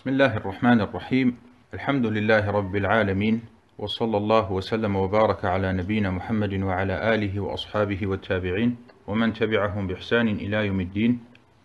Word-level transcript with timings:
بسم 0.00 0.09
الله 0.09 0.37
الرحمن 0.37 0.81
الرحيم 0.81 1.37
الحمد 1.73 2.05
لله 2.05 2.51
رب 2.51 2.75
العالمين 2.75 3.41
وصلى 3.77 4.17
الله 4.17 4.51
وسلم 4.51 4.95
وبارك 4.95 5.45
على 5.45 5.73
نبينا 5.73 6.11
محمد 6.11 6.53
وعلى 6.53 7.13
آله 7.15 7.39
وأصحابه 7.39 8.07
والتابعين 8.07 8.77
ومن 9.07 9.33
تبعهم 9.33 9.87
بإحسان 9.87 10.27
إلى 10.27 10.65
يوم 10.67 10.79
الدين 10.79 11.19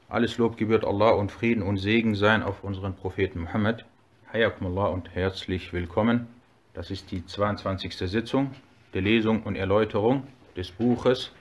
Alles 0.08 0.38
Lob 0.38 0.56
gebührt 0.56 0.84
Allah 0.84 1.10
und 1.10 1.30
Frieden 1.32 1.62
und 1.62 1.76
Segen 1.78 2.14
sein 2.14 2.42
auf 2.42 2.62
unseren 2.64 2.94
Propheten 2.94 3.40
Muhammad. 3.40 3.84
Hayakumullah 4.32 4.86
und 4.86 5.14
herzlich 5.14 5.72
willkommen. 5.72 6.26
Das 6.74 6.90
ist 6.92 7.10
die 7.10 7.26
22. 7.26 7.96
Sitzung 7.96 8.52
der 8.94 9.02
Lesung 9.02 9.42
und 9.42 9.56
Erläuterung 9.56 10.22
des 10.56 10.70
Buches 10.70 11.32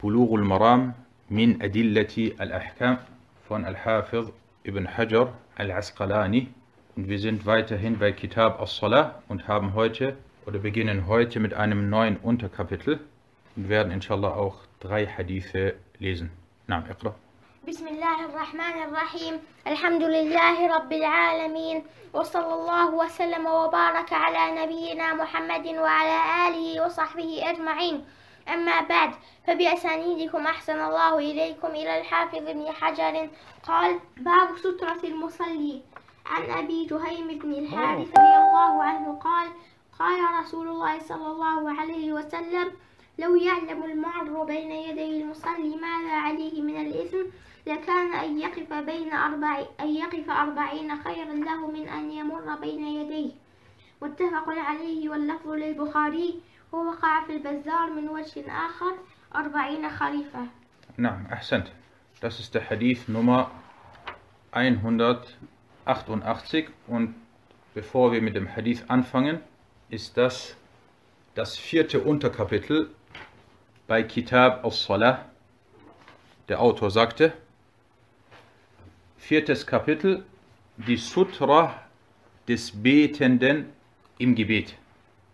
Bulughul 0.00 0.42
Maram 0.44 0.94
min 1.28 1.62
Adillati 1.62 2.34
al-Ahkam 2.38 2.98
von 3.46 3.64
Al-Hafiz 3.64 4.26
ibn 4.63 4.97
Hajar 4.97 5.33
al-Asqalani. 5.55 6.49
Und 6.95 7.09
wir 7.09 7.19
sind 7.19 7.45
weiterhin 7.45 7.99
bei 7.99 8.11
Kitab 8.11 8.61
as-Salah 8.61 9.21
und 9.27 9.47
haben 9.47 9.73
heute 9.73 10.15
oder 10.45 10.59
beginnen 10.59 11.07
heute 11.07 11.39
mit 11.39 11.53
einem 11.53 11.89
neuen 11.89 12.17
Unterkapitel 12.17 12.99
und 13.55 13.69
werden 13.69 13.91
inshallah 13.91 14.35
auch 14.35 14.57
drei 14.79 15.05
Hadithe 15.05 15.75
lesen. 15.99 16.31
Naam, 16.67 16.85
Iqra. 16.89 17.15
بسم 17.67 17.87
الله 17.87 18.25
الرحمن 18.25 18.77
الرحيم 18.87 19.33
الحمد 19.67 20.03
لله 20.03 20.57
رب 20.77 20.91
العالمين 20.93 21.83
وصلى 22.13 22.53
الله 22.53 22.93
وسلم 22.93 23.45
وبارك 23.45 24.13
على 24.13 24.61
نبينا 24.61 25.13
محمد 25.13 25.67
وعلى 25.67 26.17
آله 26.47 26.85
وصحبه 26.85 27.41
أجمعين 27.49 28.05
أما 28.54 28.80
بعد 28.80 29.10
فبأسانيدكم 29.46 30.46
أحسن 30.46 30.80
الله 30.80 31.18
إليكم. 31.18 31.68
إلى 31.68 32.00
الحافظ 32.00 32.48
ابن 32.48 32.66
حجر 32.72 33.28
قال 33.62 34.00
باب 34.16 34.56
سترة 34.56 35.00
المصلي. 35.04 35.82
عن 36.26 36.50
أبي 36.50 36.86
جهيم 36.86 37.38
بن 37.38 37.52
الحارث 37.52 38.08
رضي 38.08 38.36
الله 38.36 38.82
عنه 38.82 39.18
قال 39.24 39.48
قال 39.98 40.40
رسول 40.40 40.68
الله 40.68 40.98
صلى 40.98 41.26
الله 41.26 41.80
عليه 41.80 42.12
وسلم 42.12 42.72
لو 43.18 43.36
يعلم 43.36 43.84
المعر 43.84 44.44
بين 44.44 44.70
يدي 44.70 45.22
المصلي 45.22 45.76
ماذا 45.76 46.12
عليه 46.12 46.62
من 46.62 46.76
الإثم 46.76 47.24
لكان 47.66 48.12
أن 48.12 48.38
يقف 48.38 48.72
بين 48.72 49.12
أربع 49.12 49.64
أن 49.80 49.88
يقف 49.88 50.30
أربعين 50.30 51.02
خيرا 51.02 51.34
له 51.34 51.66
من 51.66 51.88
أن 51.88 52.10
يمر 52.10 52.54
بين 52.60 52.86
يديه. 52.86 53.30
متفق 54.02 54.48
عليه 54.48 55.08
واللفظ 55.08 55.50
للبخاري. 55.50 56.40
ووقع 56.71 57.25
في 57.27 57.35
البزار 57.35 57.89
من 57.89 58.09
وجه 58.09 58.43
آخر 58.47 58.93
أربعين 59.35 59.89
خليفة 59.89 60.47
Naam, 60.97 61.27
ahsant. 61.29 61.71
Das 62.21 62.39
ist 62.39 62.55
der 62.55 62.69
Hadith 62.69 63.09
Nummer 63.09 63.51
188 64.51 66.69
und 66.87 67.15
bevor 67.73 68.13
wir 68.13 68.21
mit 68.21 68.33
dem 68.35 68.47
Hadith 68.55 68.85
anfangen, 68.87 69.41
ist 69.89 70.15
das 70.15 70.55
das 71.33 71.57
vierte 71.57 71.99
Unterkapitel 71.99 72.95
bei 73.87 74.03
Kitab 74.03 74.63
al-Salah. 74.63 75.25
Der 76.47 76.61
Autor 76.61 76.91
sagte, 76.91 77.33
viertes 79.17 79.67
Kapitel, 79.67 80.25
die 80.77 80.97
Sutra 80.97 81.81
des 82.47 82.71
Betenden 82.71 83.69
im 84.17 84.35
Gebet. 84.35 84.75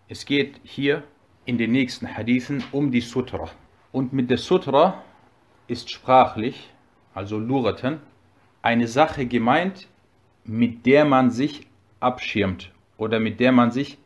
Es 0.08 0.26
geht 0.26 0.60
hier 0.64 1.04
in 1.47 1.59
den 1.59 1.73
nächsten 1.73 2.07
Hadithen 2.17 2.63
um 2.73 2.91
die 2.91 3.01
Sutra. 3.01 3.49
Und 3.93 4.13
mit 4.13 4.29
der 4.29 4.37
Sutra 4.37 5.03
ist 5.69 5.91
sprachlich, 5.91 6.71
also 7.15 7.39
Luratan, 7.39 8.01
eine 8.63 8.89
Sache 8.89 9.27
gemeint, 9.27 9.89
mit 10.45 10.85
der 10.85 11.05
man 11.05 11.31
sich 11.31 11.67
abschirmt 12.01 12.73
oder 12.99 13.21
mit 13.21 13.41
der 13.41 13.53
man 13.53 13.71
sich 13.71 13.97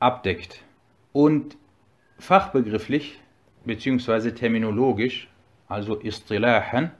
abdeckt. 0.00 0.64
Und 1.12 1.56
fachbegrifflich 2.18 3.20
bzw. 3.64 4.32
terminologisch, 4.32 5.28
also 5.68 6.00
Istilahan, 6.00 6.90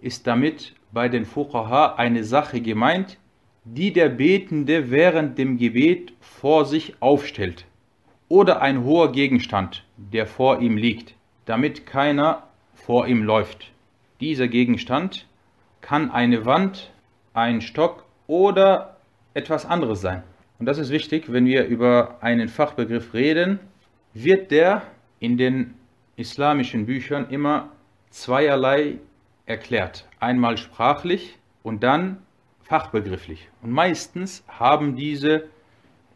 ist 0.00 0.26
damit 0.26 0.74
bei 0.92 1.08
den 1.08 1.24
Fuqaha 1.24 1.94
eine 1.94 2.24
Sache 2.24 2.60
gemeint, 2.60 3.18
die 3.64 3.92
der 3.92 4.08
Betende 4.08 4.90
während 4.90 5.38
dem 5.38 5.56
Gebet 5.56 6.12
vor 6.20 6.64
sich 6.64 6.94
aufstellt 7.00 7.64
oder 8.28 8.60
ein 8.60 8.84
hoher 8.84 9.12
Gegenstand, 9.12 9.84
der 9.96 10.26
vor 10.26 10.60
ihm 10.60 10.76
liegt, 10.76 11.14
damit 11.44 11.86
keiner 11.86 12.44
vor 12.74 13.06
ihm 13.06 13.22
läuft. 13.22 13.72
Dieser 14.20 14.48
Gegenstand 14.48 15.26
kann 15.80 16.10
eine 16.10 16.44
Wand, 16.44 16.90
ein 17.34 17.60
Stock 17.60 18.04
oder 18.26 18.96
etwas 19.34 19.66
anderes 19.66 20.00
sein. 20.00 20.22
Und 20.58 20.66
das 20.66 20.78
ist 20.78 20.90
wichtig, 20.90 21.30
wenn 21.30 21.44
wir 21.46 21.66
über 21.66 22.16
einen 22.22 22.48
Fachbegriff 22.48 23.12
reden, 23.12 23.60
wird 24.14 24.50
der 24.50 24.82
in 25.20 25.36
den 25.36 25.74
islamischen 26.16 26.86
Büchern 26.86 27.28
immer 27.28 27.68
zweierlei 28.10 28.98
erklärt. 29.44 30.08
Einmal 30.18 30.56
sprachlich 30.56 31.38
und 31.62 31.82
dann 31.82 32.22
fachbegrifflich. 32.62 33.48
Und 33.62 33.70
meistens 33.70 34.44
haben 34.48 34.96
diese 34.96 35.44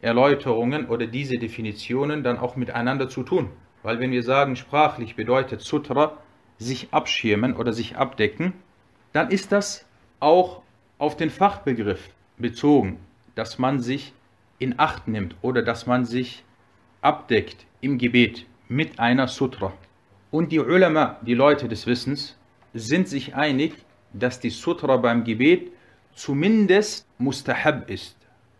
Erläuterungen 0.01 0.87
oder 0.87 1.07
diese 1.07 1.37
Definitionen 1.37 2.23
dann 2.23 2.39
auch 2.39 2.55
miteinander 2.55 3.07
zu 3.07 3.23
tun. 3.23 3.49
Weil 3.83 3.99
wenn 3.99 4.11
wir 4.11 4.23
sagen, 4.23 4.55
sprachlich 4.55 5.15
bedeutet 5.15 5.61
Sutra 5.61 6.17
sich 6.57 6.89
abschirmen 6.91 7.55
oder 7.55 7.73
sich 7.73 7.97
abdecken, 7.97 8.53
dann 9.13 9.29
ist 9.29 9.51
das 9.51 9.85
auch 10.19 10.61
auf 10.97 11.17
den 11.17 11.29
Fachbegriff 11.29 12.09
bezogen, 12.37 12.99
dass 13.35 13.57
man 13.59 13.79
sich 13.79 14.13
in 14.59 14.77
Acht 14.77 15.07
nimmt 15.07 15.35
oder 15.41 15.63
dass 15.63 15.87
man 15.87 16.05
sich 16.05 16.43
abdeckt 17.01 17.65
im 17.81 17.97
Gebet 17.97 18.45
mit 18.67 18.99
einer 18.99 19.27
Sutra. 19.27 19.73
Und 20.29 20.51
die 20.51 20.59
Ulama, 20.59 21.17
die 21.21 21.33
Leute 21.33 21.67
des 21.67 21.87
Wissens, 21.87 22.37
sind 22.73 23.07
sich 23.07 23.35
einig, 23.35 23.73
dass 24.13 24.39
die 24.39 24.49
Sutra 24.49 24.97
beim 24.97 25.23
Gebet 25.23 25.71
zumindest 26.13 27.05
mustahab 27.17 27.89
ist, 27.89 28.15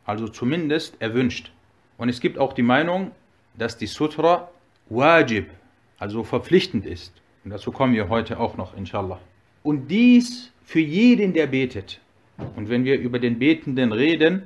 also 0.05 0.27
zumindest 0.27 1.01
erwünscht. 1.01 1.51
Und 1.97 2.09
es 2.09 2.19
gibt 2.19 2.37
auch 2.37 2.53
die 2.53 2.63
Meinung, 2.63 3.11
dass 3.57 3.77
die 3.77 3.87
Sutra 3.87 4.49
wajib, 4.89 5.49
also 5.99 6.23
verpflichtend 6.23 6.85
ist. 6.85 7.13
Und 7.43 7.51
dazu 7.51 7.71
kommen 7.71 7.93
wir 7.93 8.09
heute 8.09 8.39
auch 8.39 8.57
noch, 8.57 8.75
inshallah. 8.75 9.19
Und 9.63 9.87
dies 9.87 10.51
für 10.63 10.79
jeden, 10.79 11.33
der 11.33 11.47
betet. 11.47 11.99
Und 12.55 12.69
wenn 12.69 12.83
wir 12.83 12.99
über 12.99 13.19
den 13.19 13.39
Betenden 13.39 13.91
reden, 13.91 14.43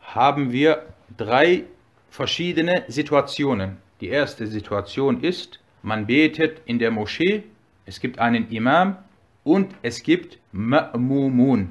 haben 0.00 0.52
wir 0.52 0.86
drei 1.16 1.64
verschiedene 2.10 2.84
Situationen. 2.88 3.76
Die 4.00 4.08
erste 4.08 4.46
Situation 4.46 5.22
ist, 5.22 5.60
man 5.82 6.06
betet 6.06 6.60
in 6.66 6.78
der 6.78 6.90
Moschee, 6.90 7.44
es 7.86 8.00
gibt 8.00 8.18
einen 8.18 8.50
Imam 8.50 8.96
und 9.44 9.74
es 9.82 10.02
gibt 10.02 10.38
Ma'mumun. 10.54 11.68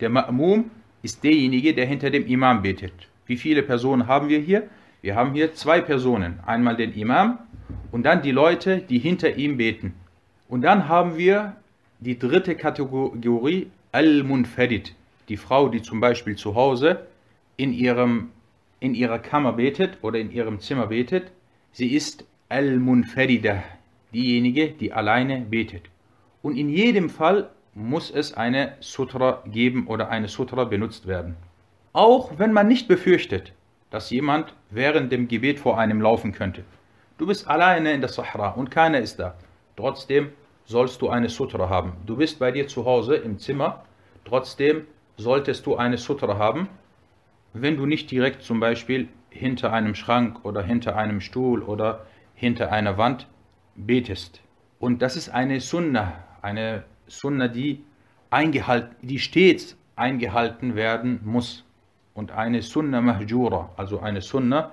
Der 0.00 0.10
Ma'mum 0.10 0.64
ist 1.06 1.22
derjenige, 1.22 1.72
der 1.72 1.86
hinter 1.86 2.10
dem 2.10 2.26
Imam 2.26 2.62
betet. 2.62 2.96
Wie 3.26 3.36
viele 3.36 3.62
Personen 3.62 4.08
haben 4.08 4.28
wir 4.28 4.40
hier? 4.40 4.60
Wir 5.02 5.14
haben 5.14 5.32
hier 5.34 5.54
zwei 5.54 5.80
Personen. 5.80 6.40
Einmal 6.44 6.76
den 6.76 6.92
Imam 6.94 7.38
und 7.92 8.02
dann 8.04 8.22
die 8.22 8.32
Leute, 8.32 8.78
die 8.78 8.98
hinter 8.98 9.36
ihm 9.36 9.56
beten. 9.56 9.94
Und 10.48 10.62
dann 10.62 10.88
haben 10.88 11.16
wir 11.16 11.36
die 12.00 12.18
dritte 12.18 12.56
Kategorie, 12.56 13.68
Al-Munfarid. 13.92 14.94
Die 15.28 15.36
Frau, 15.36 15.68
die 15.68 15.82
zum 15.82 16.00
Beispiel 16.00 16.36
zu 16.36 16.56
Hause 16.56 17.06
in, 17.56 17.72
ihrem, 17.72 18.30
in 18.80 18.94
ihrer 18.94 19.20
Kammer 19.20 19.52
betet 19.52 19.98
oder 20.02 20.18
in 20.18 20.32
ihrem 20.32 20.58
Zimmer 20.58 20.88
betet. 20.88 21.30
Sie 21.72 21.94
ist 21.94 22.24
Al-Munfarida, 22.48 23.62
diejenige, 24.12 24.70
die 24.80 24.92
alleine 24.92 25.40
betet. 25.40 25.84
Und 26.42 26.56
in 26.56 26.68
jedem 26.68 27.10
Fall 27.10 27.50
muss 27.76 28.10
es 28.10 28.32
eine 28.32 28.72
Sutra 28.80 29.42
geben 29.44 29.86
oder 29.86 30.08
eine 30.08 30.28
Sutra 30.28 30.64
benutzt 30.64 31.06
werden. 31.06 31.36
Auch 31.92 32.38
wenn 32.38 32.54
man 32.54 32.68
nicht 32.68 32.88
befürchtet, 32.88 33.52
dass 33.90 34.08
jemand 34.08 34.54
während 34.70 35.12
dem 35.12 35.28
Gebet 35.28 35.60
vor 35.60 35.78
einem 35.78 36.00
laufen 36.00 36.32
könnte. 36.32 36.64
Du 37.18 37.26
bist 37.26 37.46
alleine 37.46 37.92
in 37.92 38.00
der 38.00 38.08
Sahara 38.08 38.52
und 38.52 38.70
keiner 38.70 39.00
ist 39.00 39.18
da. 39.18 39.34
Trotzdem 39.76 40.30
sollst 40.64 41.02
du 41.02 41.10
eine 41.10 41.28
Sutra 41.28 41.68
haben. 41.68 41.92
Du 42.06 42.16
bist 42.16 42.38
bei 42.38 42.50
dir 42.50 42.66
zu 42.66 42.86
Hause 42.86 43.16
im 43.16 43.38
Zimmer, 43.38 43.84
trotzdem 44.24 44.86
solltest 45.18 45.66
du 45.66 45.76
eine 45.76 45.98
Sutra 45.98 46.38
haben, 46.38 46.70
wenn 47.52 47.76
du 47.76 47.84
nicht 47.84 48.10
direkt 48.10 48.42
zum 48.42 48.58
Beispiel 48.58 49.08
hinter 49.28 49.74
einem 49.74 49.94
Schrank 49.94 50.46
oder 50.46 50.62
hinter 50.62 50.96
einem 50.96 51.20
Stuhl 51.20 51.62
oder 51.62 52.06
hinter 52.34 52.72
einer 52.72 52.96
Wand 52.96 53.26
betest. 53.74 54.40
Und 54.78 55.02
das 55.02 55.14
ist 55.14 55.28
eine 55.28 55.60
Sunna, 55.60 56.24
eine 56.40 56.84
Sunna, 57.06 57.48
die, 57.48 57.82
eingehalten, 58.30 58.96
die 59.02 59.18
stets 59.18 59.76
eingehalten 59.96 60.74
werden 60.74 61.20
muss. 61.24 61.64
Und 62.14 62.32
eine 62.32 62.62
Sunna 62.62 63.00
Mahjura, 63.00 63.70
also 63.76 64.00
eine 64.00 64.22
Sunna, 64.22 64.72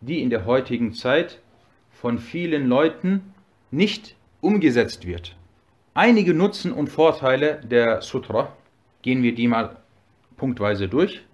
die 0.00 0.22
in 0.22 0.30
der 0.30 0.44
heutigen 0.44 0.92
Zeit 0.92 1.40
von 1.90 2.18
vielen 2.18 2.66
Leuten 2.66 3.34
nicht 3.70 4.14
umgesetzt 4.40 5.06
wird. 5.06 5.36
Einige 5.94 6.34
Nutzen 6.34 6.72
und 6.72 6.88
Vorteile 6.88 7.60
der 7.64 8.02
Sutra, 8.02 8.52
gehen 9.02 9.22
wir 9.22 9.34
die 9.34 9.48
mal 9.48 9.76
punktweise 10.36 10.88
durch. 10.88 11.24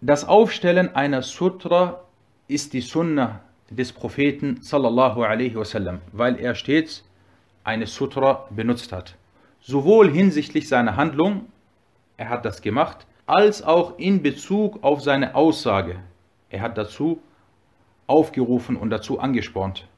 Das 0.00 0.24
Aufstellen 0.26 0.94
einer 0.94 1.22
Sutra 1.22 2.04
ist 2.46 2.74
die 2.74 2.82
Sunna 2.82 3.40
des 3.70 3.92
Propheten 3.92 4.58
sallallahu 4.60 5.22
alaihi 5.22 5.56
wasallam, 5.56 6.00
weil 6.12 6.38
er 6.38 6.54
stets 6.54 7.08
eine 7.64 7.86
Sutra 7.86 8.46
benutzt 8.50 8.92
hat. 8.92 9.16
Sowohl 9.66 10.10
hinsichtlich 10.10 10.68
seiner 10.68 10.96
Handlung, 10.96 11.46
er 12.18 12.28
hat 12.28 12.44
das 12.44 12.60
gemacht, 12.60 13.06
als 13.24 13.62
auch 13.62 13.98
in 13.98 14.22
Bezug 14.22 14.84
auf 14.84 15.00
seine 15.00 15.34
Aussage. 15.34 16.00
Er 16.50 16.60
hat 16.60 16.76
dazu 16.76 17.22
aufgerufen 18.06 18.76
und 18.76 18.90
dazu 18.90 19.20
angespornt. 19.20 19.88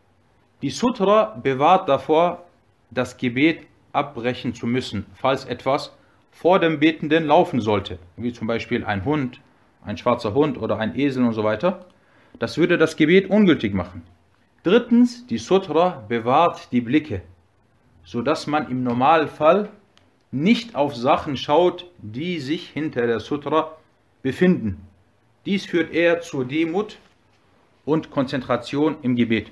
Die 0.63 0.71
Sutra 0.71 1.37
bewahrt 1.43 1.89
davor, 1.89 2.45
das 2.93 3.17
Gebet 3.17 3.67
abbrechen 3.93 4.55
zu 4.55 4.69
müssen, 4.69 5.05
falls 5.15 5.45
etwas 5.45 5.97
vor 6.31 6.61
dem 6.61 6.79
Betenden 6.79 7.25
laufen 7.25 7.61
sollte, 7.61 7.99
wie 8.17 8.33
zum 8.33 8.47
Beispiel 8.47 8.85
ein 8.85 9.05
Hund, 9.05 9.41
ein 9.85 9.97
schwarzer 9.97 10.33
Hund 10.33 10.59
oder 10.59 10.79
ein 10.79 10.97
Esel 10.97 11.25
und 11.25 11.33
so 11.33 11.43
weiter. 11.43 11.87
Das 12.39 12.57
würde 12.57 12.79
das 12.79 12.95
Gebet 12.95 13.31
ungültig 13.31 13.75
machen. 13.75 14.03
Drittens, 14.63 15.27
die 15.27 15.39
Sutra 15.39 16.05
bewahrt 16.07 16.71
die 16.71 16.81
Blicke, 16.81 17.23
sodass 18.07 18.47
man 18.47 18.71
im 18.71 18.85
Normalfall 18.85 19.69
nicht 20.31 20.75
auf 20.77 20.95
Sachen 20.95 21.37
schaut, 21.37 21.91
die 21.99 22.39
sich 22.39 22.71
hinter 22.71 23.07
der 23.07 23.21
Sutra 23.21 23.73
befinden. 24.23 24.81
Dies 25.45 25.67
führt 25.67 25.93
eher 25.93 26.21
zur 26.21 26.45
Demut 26.45 26.99
und 27.85 28.11
Konzentration 28.11 28.97
im 29.03 29.17
Gebet. 29.17 29.51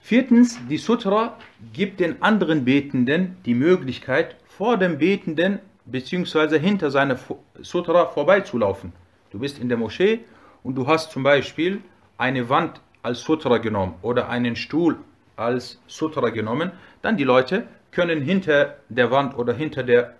Viertens, 0.00 0.58
die 0.70 0.78
Sutra 0.78 1.36
gibt 1.72 2.00
den 2.00 2.22
anderen 2.22 2.64
Betenden 2.64 3.36
die 3.44 3.54
Möglichkeit, 3.54 4.36
vor 4.46 4.78
dem 4.78 4.98
Betenden 4.98 5.58
bzw. 5.84 6.58
hinter 6.58 6.90
seiner 6.90 7.18
Sutra 7.60 8.06
vorbeizulaufen. 8.06 8.92
Du 9.30 9.38
bist 9.38 9.58
in 9.58 9.68
der 9.68 9.76
Moschee 9.76 10.20
und 10.62 10.76
du 10.76 10.86
hast 10.86 11.10
zum 11.10 11.22
Beispiel 11.22 11.82
eine 12.16 12.48
Wand 12.48 12.80
als 13.02 13.20
Sutra 13.20 13.58
genommen 13.58 13.94
oder 14.00 14.28
einen 14.30 14.56
Stuhl 14.56 14.96
als 15.36 15.80
Sutra 15.86 16.30
genommen, 16.30 16.72
dann 17.02 17.16
die 17.16 17.24
Leute 17.24 17.66
können 17.90 18.20
hinter 18.22 18.76
der 18.88 19.10
Wand 19.10 19.36
oder 19.36 19.52
hinter 19.52 19.82
der, 19.82 20.14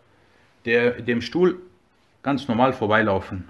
der, 0.64 1.02
dem 1.02 1.20
Stuhl 1.20 1.60
ganz 2.22 2.48
normal 2.48 2.72
vorbeilaufen. 2.72 3.48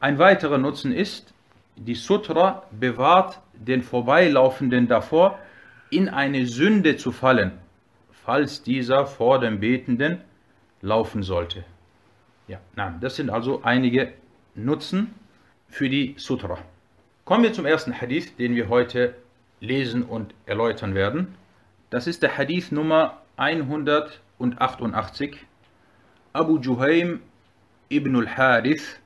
Ein 0.00 0.18
weiterer 0.18 0.58
Nutzen 0.58 0.92
ist, 0.92 1.32
die 1.76 1.94
Sutra 1.94 2.64
bewahrt 2.70 3.40
den 3.54 3.82
Vorbeilaufenden 3.82 4.88
davor, 4.88 5.38
in 5.90 6.08
eine 6.08 6.46
Sünde 6.46 6.96
zu 6.96 7.12
fallen, 7.12 7.52
falls 8.10 8.62
dieser 8.62 9.06
vor 9.06 9.38
dem 9.38 9.60
Betenden 9.60 10.20
laufen 10.82 11.22
sollte. 11.22 11.64
Ja, 12.48 12.60
nein, 12.74 12.98
das 13.00 13.16
sind 13.16 13.30
also 13.30 13.62
einige 13.62 14.12
Nutzen 14.54 15.14
für 15.68 15.88
die 15.88 16.14
Sutra. 16.16 16.58
Kommen 17.24 17.42
wir 17.42 17.52
zum 17.52 17.66
ersten 17.66 18.00
Hadith, 18.00 18.36
den 18.36 18.54
wir 18.54 18.68
heute 18.68 19.14
lesen 19.60 20.02
und 20.02 20.34
erläutern 20.46 20.94
werden. 20.94 21.34
Das 21.90 22.06
ist 22.06 22.22
der 22.22 22.36
Hadith 22.36 22.72
Nummer 22.72 23.20
188. 23.36 25.38
Abu 26.32 26.58
Juhaym 26.58 27.20
ibn 27.88 28.16
al-Harith, 28.16 29.00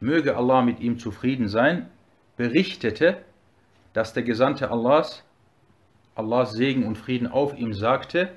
möge 0.00 0.36
Allah 0.36 0.62
mit 0.62 0.80
ihm 0.80 0.98
zufrieden 0.98 1.48
sein, 1.48 1.88
berichtete, 2.36 3.18
dass 3.92 4.12
der 4.12 4.22
Gesandte 4.22 4.70
Allahs 4.70 5.24
Allahs 6.14 6.52
Segen 6.52 6.86
und 6.86 6.98
Frieden 6.98 7.26
auf 7.26 7.56
ihm 7.56 7.72
sagte, 7.72 8.30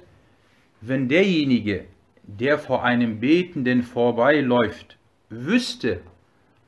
wenn 0.81 1.07
derjenige, 1.07 1.85
der 2.23 2.57
vor 2.57 2.83
einem 2.83 3.19
Betenden 3.19 3.83
vorbeiläuft, 3.83 4.97
wüsste, 5.29 6.01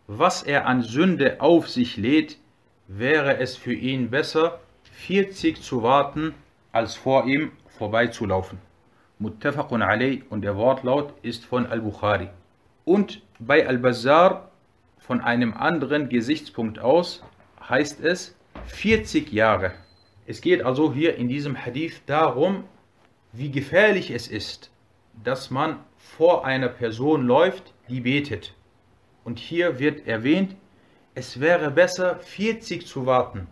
was 0.08 0.44
er 0.44 0.68
an 0.68 0.82
Sünde 0.82 1.42
auf 1.42 1.70
sich 1.70 1.98
lädt, 1.98 2.38
wäre 2.88 3.38
es 3.38 3.56
für 3.58 3.74
ihn 3.74 4.10
besser, 4.10 4.60
40 4.92 5.62
zu 5.62 5.84
warten, 5.84 6.34
als 6.72 6.96
vor 6.96 7.26
ihm 7.26 7.52
vorbeizulaufen. 7.78 8.60
Muttafaqun 9.20 9.82
alay 9.82 10.24
und 10.30 10.42
der 10.42 10.58
Wortlaut 10.58 11.14
ist 11.22 11.46
von 11.46 11.66
Al-Bukhari. 11.66 12.30
Und 12.84 13.22
bei 13.40 13.68
Al-Bazar 13.68 14.52
von 14.98 15.22
einem 15.22 15.54
anderen 15.54 16.10
Gesichtspunkt 16.10 16.80
aus 16.80 17.24
heißt 17.68 18.04
es 18.04 18.36
40 18.66 19.32
Jahre. 19.32 19.72
Es 20.28 20.42
geht 20.42 20.64
also 20.64 20.94
hier 20.94 21.16
in 21.16 21.28
diesem 21.28 21.56
Hadith 21.56 22.02
darum, 22.06 22.64
wie 23.32 23.52
gefährlich 23.52 24.12
es 24.12 24.28
ist, 24.28 24.72
dass 25.24 25.52
man 25.52 25.80
vor 25.98 26.46
einer 26.46 26.70
Person 26.70 27.26
läuft, 27.26 27.74
die 27.90 28.02
betet. 28.02 28.54
Und 29.24 29.40
hier 29.40 29.80
wird 29.80 30.08
erwähnt, 30.08 30.56
es 31.16 31.40
wäre 31.40 31.72
besser 31.72 32.20
40 32.20 32.86
zu 32.86 33.06
warten. 33.06 33.48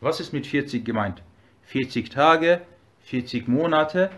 Was 0.00 0.20
ist 0.20 0.32
mit 0.32 0.46
40 0.46 0.84
gemeint? 0.84 1.22
40 1.64 2.08
Tage, 2.08 2.62
40 3.02 3.46
Monate 3.46 4.10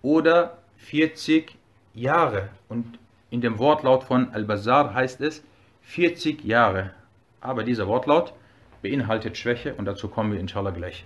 oder 0.00 0.56
40 0.78 1.56
Jahre. 1.92 2.48
Und 2.68 2.98
in 3.30 3.42
dem 3.42 3.58
Wortlaut 3.58 4.04
von 4.04 4.30
Al-Bazar 4.32 4.94
heißt 4.94 5.20
es 5.20 5.44
40 5.82 6.44
Jahre. 6.44 6.92
Aber 7.42 7.62
dieser 7.62 7.86
Wortlaut 7.86 8.32
beinhaltet 8.80 9.36
Schwäche 9.36 9.74
und 9.74 9.84
dazu 9.84 10.08
kommen 10.08 10.32
wir 10.32 10.40
inshallah 10.40 10.70
gleich. 10.70 11.04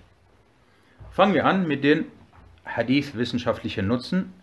Fangen 1.11 1.33
wir 1.33 1.45
an 1.45 1.67
mit 1.67 1.83
den 1.83 2.05
Hadith-wissenschaftlichen 2.65 3.87
Nutzen, 3.87 4.33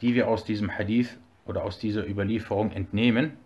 die 0.00 0.16
wir 0.16 0.26
aus 0.26 0.44
diesem 0.44 0.76
Hadith 0.76 1.18
oder 1.46 1.62
aus 1.62 1.78
dieser 1.78 2.04
Überlieferung 2.08 2.72
entnehmen. 2.72 3.36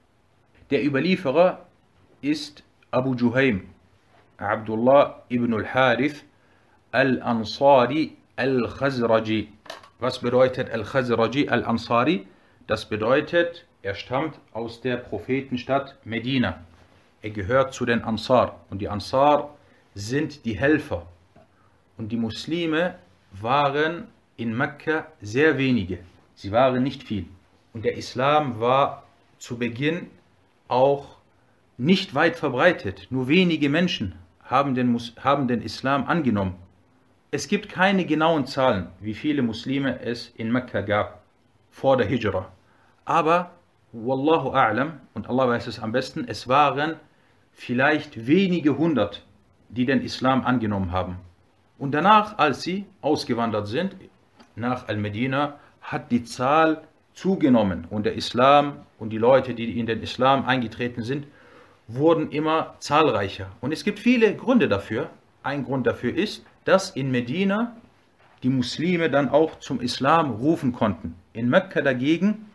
Der 0.70 0.84
Überlieferer 0.84 1.67
ist 2.20 2.64
Abu 2.90 3.14
Juhaym, 3.14 3.68
Abdullah 4.38 5.22
ibn 5.28 5.54
al-Harith 5.54 6.24
al-Ansari 6.92 8.16
al-Khazraji. 8.36 9.48
Was 10.00 10.20
bedeutet 10.20 10.70
al-Khazraji 10.70 11.48
al-Ansari? 11.48 12.26
Das 12.66 12.88
bedeutet, 12.88 13.66
er 13.82 13.94
stammt 13.94 14.38
aus 14.52 14.80
der 14.80 14.96
Prophetenstadt 14.96 15.96
Medina. 16.04 16.60
Er 17.22 17.30
gehört 17.30 17.74
zu 17.74 17.84
den 17.84 18.02
Ansar 18.02 18.60
und 18.70 18.80
die 18.80 18.88
Ansar 18.88 19.54
sind 19.94 20.44
die 20.44 20.56
Helfer 20.56 21.06
und 21.96 22.10
die 22.10 22.16
Muslime 22.16 22.94
waren 23.32 24.08
in 24.36 24.56
Mekka 24.56 25.06
sehr 25.20 25.58
wenige. 25.58 25.98
Sie 26.34 26.52
waren 26.52 26.82
nicht 26.82 27.02
viel. 27.02 27.26
Und 27.72 27.84
der 27.84 27.96
Islam 27.96 28.60
war 28.60 29.04
zu 29.38 29.58
Beginn 29.58 30.10
auch 30.68 31.17
nicht 31.78 32.14
weit 32.14 32.36
verbreitet. 32.36 33.06
Nur 33.10 33.28
wenige 33.28 33.68
Menschen 33.68 34.14
haben 34.42 34.74
den, 34.74 34.98
haben 35.22 35.48
den 35.48 35.62
Islam 35.62 36.06
angenommen. 36.06 36.56
Es 37.30 37.46
gibt 37.48 37.68
keine 37.68 38.04
genauen 38.04 38.46
Zahlen, 38.46 38.88
wie 39.00 39.14
viele 39.14 39.42
Muslime 39.42 40.00
es 40.00 40.32
in 40.36 40.50
Mekka 40.50 40.80
gab 40.80 41.22
vor 41.70 41.96
der 41.96 42.06
Hijra. 42.06 42.50
Aber, 43.04 43.52
Wallahu 43.92 44.50
a'lam, 44.50 44.94
und 45.14 45.28
Allah 45.28 45.48
weiß 45.48 45.66
es 45.66 45.78
am 45.78 45.92
besten, 45.92 46.26
es 46.26 46.48
waren 46.48 46.96
vielleicht 47.52 48.26
wenige 48.26 48.76
hundert, 48.76 49.24
die 49.68 49.86
den 49.86 50.02
Islam 50.02 50.44
angenommen 50.44 50.92
haben. 50.92 51.16
Und 51.78 51.92
danach, 51.92 52.38
als 52.38 52.62
sie 52.62 52.86
ausgewandert 53.02 53.68
sind 53.68 53.94
nach 54.56 54.88
Al-Medina, 54.88 55.58
hat 55.80 56.10
die 56.10 56.24
Zahl 56.24 56.82
zugenommen 57.14 57.86
und 57.88 58.04
der 58.04 58.14
Islam 58.14 58.80
und 58.98 59.10
die 59.10 59.18
Leute, 59.18 59.54
die 59.54 59.78
in 59.78 59.86
den 59.86 60.02
Islam 60.02 60.44
eingetreten 60.46 61.02
sind, 61.02 61.26
wurden 61.88 62.30
immer 62.30 62.74
zahlreicher. 62.78 63.48
Und 63.60 63.72
es 63.72 63.82
gibt 63.82 63.98
viele 63.98 64.34
Gründe 64.36 64.68
dafür. 64.68 65.10
Ein 65.42 65.64
Grund 65.64 65.86
dafür 65.86 66.14
ist, 66.14 66.44
dass 66.64 66.90
in 66.90 67.10
Medina 67.10 67.76
die 68.42 68.50
Muslime 68.50 69.10
dann 69.10 69.30
auch 69.30 69.58
zum 69.58 69.80
Islam 69.80 70.30
rufen 70.30 70.72
konnten. 70.72 71.16
In 71.32 71.48
Mekka 71.48 71.80
dagegen 71.80 72.46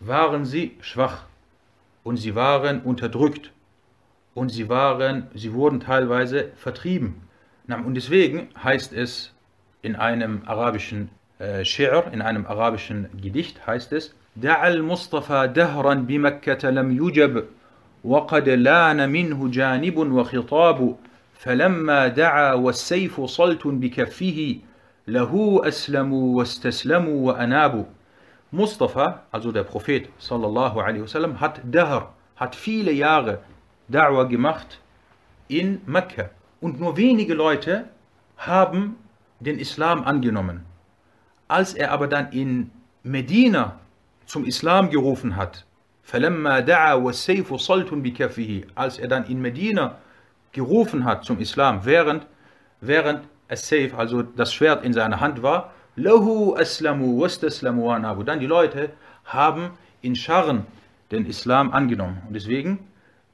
waren 0.00 0.44
sie 0.44 0.76
schwach 0.80 1.24
und 2.04 2.16
sie 2.16 2.34
waren 2.34 2.80
unterdrückt 2.80 3.52
und 4.34 4.48
sie 4.50 4.68
waren, 4.68 5.26
sie 5.34 5.52
wurden 5.52 5.80
teilweise 5.80 6.52
vertrieben. 6.56 7.28
Und 7.68 7.94
deswegen 7.94 8.48
heißt 8.62 8.92
es 8.92 9.32
in 9.82 9.96
einem 9.96 10.42
arabischen 10.46 11.10
äh, 11.38 11.64
Shi'r, 11.64 12.10
in 12.12 12.22
einem 12.22 12.46
arabischen 12.46 13.08
Gedicht 13.20 13.66
heißt 13.66 13.92
es: 13.92 14.14
Da'al 14.40 14.82
Mustafa 14.82 15.48
dahran 15.48 16.06
bi 16.06 16.18
Mekka 16.18 16.56
lam 16.68 16.90
yujab 16.90 17.44
وقد 18.04 18.48
لأن 18.48 19.10
منه 19.10 19.48
جانب 19.48 19.96
وخطاب 19.96 20.96
فلما 21.34 22.08
دعا 22.08 22.54
والسيف 22.54 23.20
صلت 23.20 23.66
بكفه 23.66 24.56
له 25.08 25.60
أسلموا 25.64 26.38
واستسلموا 26.38 27.26
وأنابوا 27.26 27.84
Mustafa, 28.52 29.24
also 29.32 29.50
der 29.50 29.64
Prophet 29.64 30.10
sallallahu 30.18 30.78
alaihi 30.78 31.00
wasallam, 31.00 31.40
hat 31.40 31.62
Dahr, 31.64 32.12
hat 32.36 32.54
viele 32.54 32.92
Jahre 32.92 33.38
Da'wah 33.90 34.28
gemacht 34.28 34.78
in 35.48 35.80
Mekka. 35.86 36.28
Und 36.60 36.78
nur 36.78 36.98
wenige 36.98 37.32
Leute 37.32 37.86
haben 38.36 38.96
den 39.40 39.58
Islam 39.58 40.04
angenommen. 40.04 40.66
Als 41.48 41.72
er 41.72 41.92
aber 41.92 42.08
dann 42.08 42.30
in 42.32 42.70
Medina 43.02 43.80
zum 44.26 44.44
Islam 44.44 44.90
gerufen 44.90 45.34
hat, 45.36 45.64
فَلَمَّا 46.03 46.61
دَعَى 46.61 46.93
وَالسَّيْفُ 47.01 47.55
صَلْتٌ 47.55 47.91
بِكَفِّهِ 47.91 48.67
Als 48.75 48.97
er 48.97 49.07
dann 49.07 49.25
in 49.25 49.41
Medina 49.41 49.97
gerufen 50.53 51.03
hat 51.03 51.25
zum 51.25 51.39
Islam, 51.39 51.83
während, 51.83 52.25
während 52.79 53.27
As-Sayf, 53.49 53.93
also 53.93 54.23
das 54.23 54.53
Schwert 54.53 54.85
in 54.85 54.93
seiner 54.93 55.19
Hand 55.19 55.43
war, 55.43 55.73
Lahu 55.97 56.55
aslamu 56.55 57.19
wastaslamu 57.19 57.87
wa 57.87 57.99
nabu. 57.99 58.23
Dann 58.23 58.39
die 58.39 58.45
Leute 58.45 58.91
haben 59.25 59.71
in 60.01 60.15
Scharren 60.15 60.65
den 61.11 61.25
Islam 61.25 61.71
angenommen. 61.71 62.21
Und 62.27 62.35
deswegen, 62.35 62.79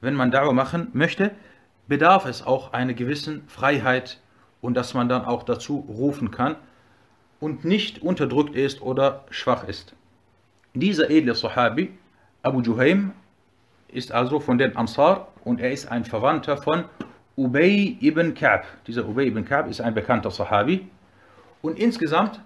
wenn 0.00 0.14
man 0.14 0.32
Da'wah 0.32 0.52
machen 0.52 0.88
möchte, 0.94 1.32
bedarf 1.88 2.24
es 2.26 2.42
auch 2.42 2.72
einer 2.72 2.94
gewissen 2.94 3.46
Freiheit 3.48 4.18
und 4.60 4.74
dass 4.74 4.94
man 4.94 5.08
dann 5.08 5.24
auch 5.24 5.42
dazu 5.42 5.84
rufen 5.88 6.30
kann 6.30 6.56
und 7.38 7.64
nicht 7.64 8.00
unterdrückt 8.00 8.56
ist 8.56 8.80
oder 8.80 9.24
schwach 9.30 9.64
ist. 9.68 9.94
Dieser 10.72 11.10
edle 11.10 11.34
Sahabi, 11.34 11.92
Abu 12.41 12.61
Juhaym, 12.61 13.11
ist 13.91 14.11
also 14.11 14.39
von 14.39 14.57
den 14.57 14.75
Ansar 14.75 15.27
und 15.43 15.59
er 15.59 15.71
ist 15.71 15.87
ein 15.87 16.05
Verwandter 16.05 16.57
von 16.57 16.85
Ubay 17.35 17.97
ibn 18.01 18.33
Ka'b. 18.33 18.63
Dieser 18.87 19.07
Ubay 19.07 19.27
ibn 19.27 19.45
Ka'b 19.45 19.67
ist 19.69 19.81
ein 19.81 19.93
bekannter 19.93 20.31
Sahabi. 20.31 20.87
Und 21.61 21.79
insgesamt 21.79 22.39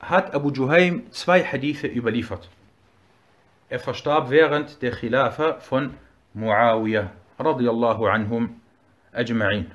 hat 0.00 0.34
Abu 0.34 0.50
Juhaym 0.50 1.10
zwei 1.10 1.42
Hadithe 1.42 1.86
überliefert. 1.86 2.48
Er 3.68 3.80
verstarb 3.80 4.30
während 4.30 4.80
der 4.82 4.92
Khilafa 4.92 5.60
von 5.60 5.94
Muawiyah 6.34 7.10
radiyallahu 7.38 8.06
anhum 8.06 8.60
ajma'in. 9.12 9.66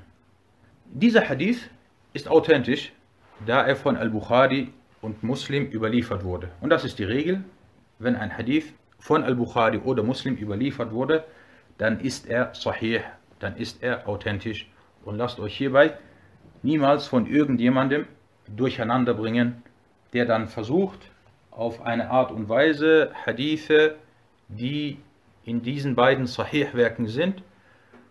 Dieser 0.86 1.28
Hadith 1.28 1.70
ist 2.12 2.28
authentisch, 2.28 2.92
da 3.46 3.62
er 3.62 3.76
von 3.76 3.96
Al-Bukhari 3.96 4.72
und 5.00 5.22
Muslim 5.22 5.66
überliefert 5.70 6.24
wurde. 6.24 6.50
Und 6.60 6.70
das 6.70 6.84
ist 6.84 6.98
die 6.98 7.04
Regel, 7.04 7.44
wenn 7.98 8.16
ein 8.16 8.36
Hadith 8.36 8.72
von 9.04 9.22
Al-Bukhari 9.22 9.80
oder 9.80 10.02
Muslim 10.02 10.34
überliefert 10.34 10.90
wurde, 10.90 11.24
dann 11.76 12.00
ist 12.00 12.26
er 12.26 12.54
sahih, 12.54 13.00
dann 13.38 13.54
ist 13.58 13.82
er 13.82 14.08
authentisch. 14.08 14.66
Und 15.04 15.18
lasst 15.18 15.38
euch 15.40 15.54
hierbei 15.58 15.98
niemals 16.62 17.06
von 17.06 17.26
irgendjemandem 17.26 18.06
durcheinander 18.46 19.12
bringen, 19.12 19.62
der 20.14 20.24
dann 20.24 20.48
versucht, 20.48 21.00
auf 21.50 21.82
eine 21.82 22.08
Art 22.10 22.32
und 22.32 22.48
Weise 22.48 23.10
Hadithe, 23.26 23.96
die 24.48 24.96
in 25.44 25.60
diesen 25.60 25.94
beiden 25.94 26.26
Sahih-Werken 26.26 27.06
sind, 27.06 27.42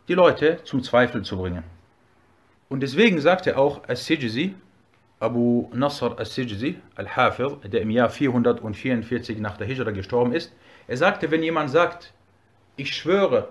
die 0.07 0.13
Leute 0.13 0.59
zum 0.63 0.83
Zweifel 0.83 1.23
zu 1.23 1.37
bringen. 1.37 1.63
Und 2.69 2.81
deswegen 2.81 3.19
sagte 3.19 3.57
auch 3.57 3.81
As-Sijzi, 3.89 4.53
Abu 5.19 5.69
Nasr 5.73 6.19
As-Sijzi, 6.19 6.75
Al-Hafir, 6.95 7.57
der 7.63 7.81
im 7.81 7.89
Jahr 7.89 8.11
444 8.11 9.39
nach 9.39 9.57
der 9.57 9.65
Hijra 9.65 9.89
gestorben 9.89 10.33
ist, 10.33 10.53
er 10.93 10.97
sagte, 10.97 11.31
wenn 11.31 11.41
jemand 11.41 11.71
sagt, 11.71 12.13
ich 12.75 12.95
schwöre, 12.95 13.49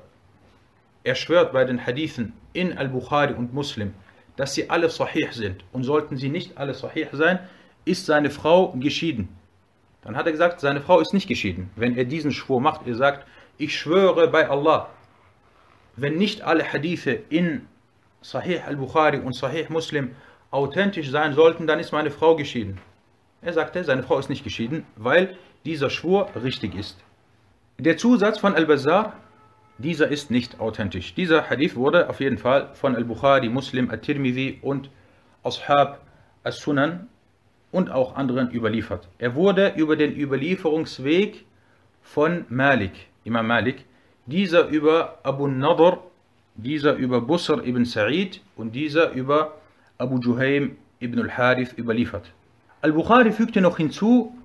er 1.02 1.16
schwört 1.16 1.52
bei 1.52 1.64
den 1.64 1.84
Hadithen 1.84 2.34
in 2.52 2.78
Al-Bukhari 2.78 3.34
und 3.34 3.52
Muslim, 3.52 3.94
dass 4.37 4.54
sie 4.54 4.70
alle 4.70 4.88
sahih 4.88 5.26
sind 5.32 5.64
und 5.72 5.82
sollten 5.82 6.16
sie 6.16 6.28
nicht 6.28 6.56
alle 6.56 6.72
sahih 6.72 7.08
sein, 7.11 7.40
ist 7.84 8.06
seine 8.06 8.30
Frau 8.30 8.70
geschieden. 8.75 9.28
Dann 10.02 10.14
hat 10.14 10.26
er 10.26 10.30
gesagt, 10.30 10.61
seine 10.61 10.80
Frau 10.80 11.00
ist 11.00 11.14
nicht 11.14 11.26
geschieden. 11.26 11.68
Wenn 11.75 11.96
er 11.96 12.04
diesen 12.04 12.30
Schwur 12.30 12.61
macht, 12.61 12.87
er 12.87 12.94
sagt, 12.94 13.26
ich 13.58 13.76
schwöre 13.76 14.28
bei 14.28 14.49
Allah, 14.49 14.88
wenn 15.96 16.18
nicht 16.18 16.42
alle 16.42 16.72
Hadithe 16.72 17.25
in 17.28 17.66
Sahih 18.20 18.61
al-Bukhari 18.64 19.18
und 19.18 19.34
Sahih 19.34 19.66
Muslim 19.68 20.14
authentisch 20.52 21.11
sein 21.11 21.34
sollten, 21.34 21.66
dann 21.66 21.80
ist 21.80 21.90
meine 21.90 22.12
Frau 22.12 22.37
geschieden. 22.37 22.78
Er 23.40 23.52
sagte, 23.52 23.82
seine 23.82 24.04
Frau 24.04 24.20
ist 24.20 24.30
nicht 24.30 24.44
geschieden, 24.44 24.87
weil 24.94 25.37
dieser 25.64 25.90
Schwur 25.90 26.28
richtig 26.40 26.76
ist. 26.76 27.02
Der 27.79 27.97
Zusatz 27.97 28.38
von 28.38 28.55
Al-Bazar, 28.55 29.14
dieser 29.79 30.09
ist 30.09 30.31
nicht 30.31 30.61
authentisch. 30.61 31.14
Dieser 31.14 31.49
Hadith 31.50 31.75
wurde 31.75 32.09
auf 32.09 32.21
jeden 32.21 32.38
Fall 32.38 32.71
von 32.75 32.95
Al-Bukhari, 32.95 33.49
Muslim, 33.49 33.91
At-Tirmidhi 33.91 34.59
und 34.62 34.91
Ashab 35.43 36.00
As-Sunan 36.45 37.09
und 37.73 37.91
auch 37.91 38.14
anderen 38.14 38.50
überliefert. 38.50 39.09
Er 39.19 39.35
wurde 39.35 39.73
über 39.76 39.97
den 39.97 40.14
Überlieferungsweg 40.14 41.45
von 42.02 42.45
Malik, 42.49 42.93
Imam 43.25 43.47
Malik, 43.47 43.85
dieser 44.26 44.69
über 44.69 45.19
Abu 45.23 45.49
Nadr, 45.49 45.99
dieser 46.55 46.95
über 46.95 47.21
Busr 47.21 47.64
ibn 47.67 47.85
Sa'id 47.85 48.41
und 48.57 48.75
dieser 48.75 49.12
über 49.12 49.55
Abu 49.99 50.19
Juhaym 50.21 50.76
ibn 51.00 51.19
al-Harith 51.21 51.76
überliefert. 51.79 52.31
Al-Bukhari 52.83 53.33
fügte 53.33 53.61
noch 53.61 53.79
hinzu 53.79 54.37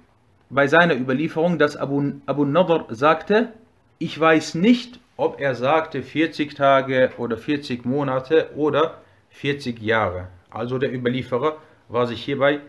bei 0.50 0.68
seiner 0.68 0.96
Überlieferung, 0.96 1.58
dass 1.58 1.76
Abu, 1.76 2.14
Abu 2.26 2.46
Nadr 2.46 2.86
sagte, 2.90 3.54
ich 4.00 4.20
weiß 4.20 4.56
nicht, 4.56 5.00
ob 5.18 5.40
er 5.40 5.56
sagte 5.56 6.04
40 6.04 6.54
Tage 6.54 7.12
oder 7.18 7.38
40 7.38 7.86
Monate 7.86 8.52
oder 8.56 9.02
40 9.32 9.82
Jahre. 9.82 10.28
Also 10.50 10.78
der 10.78 10.94
Überlieferer 10.94 11.58
war 11.90 12.08
sich 12.08 12.24
hierbei 12.24 12.62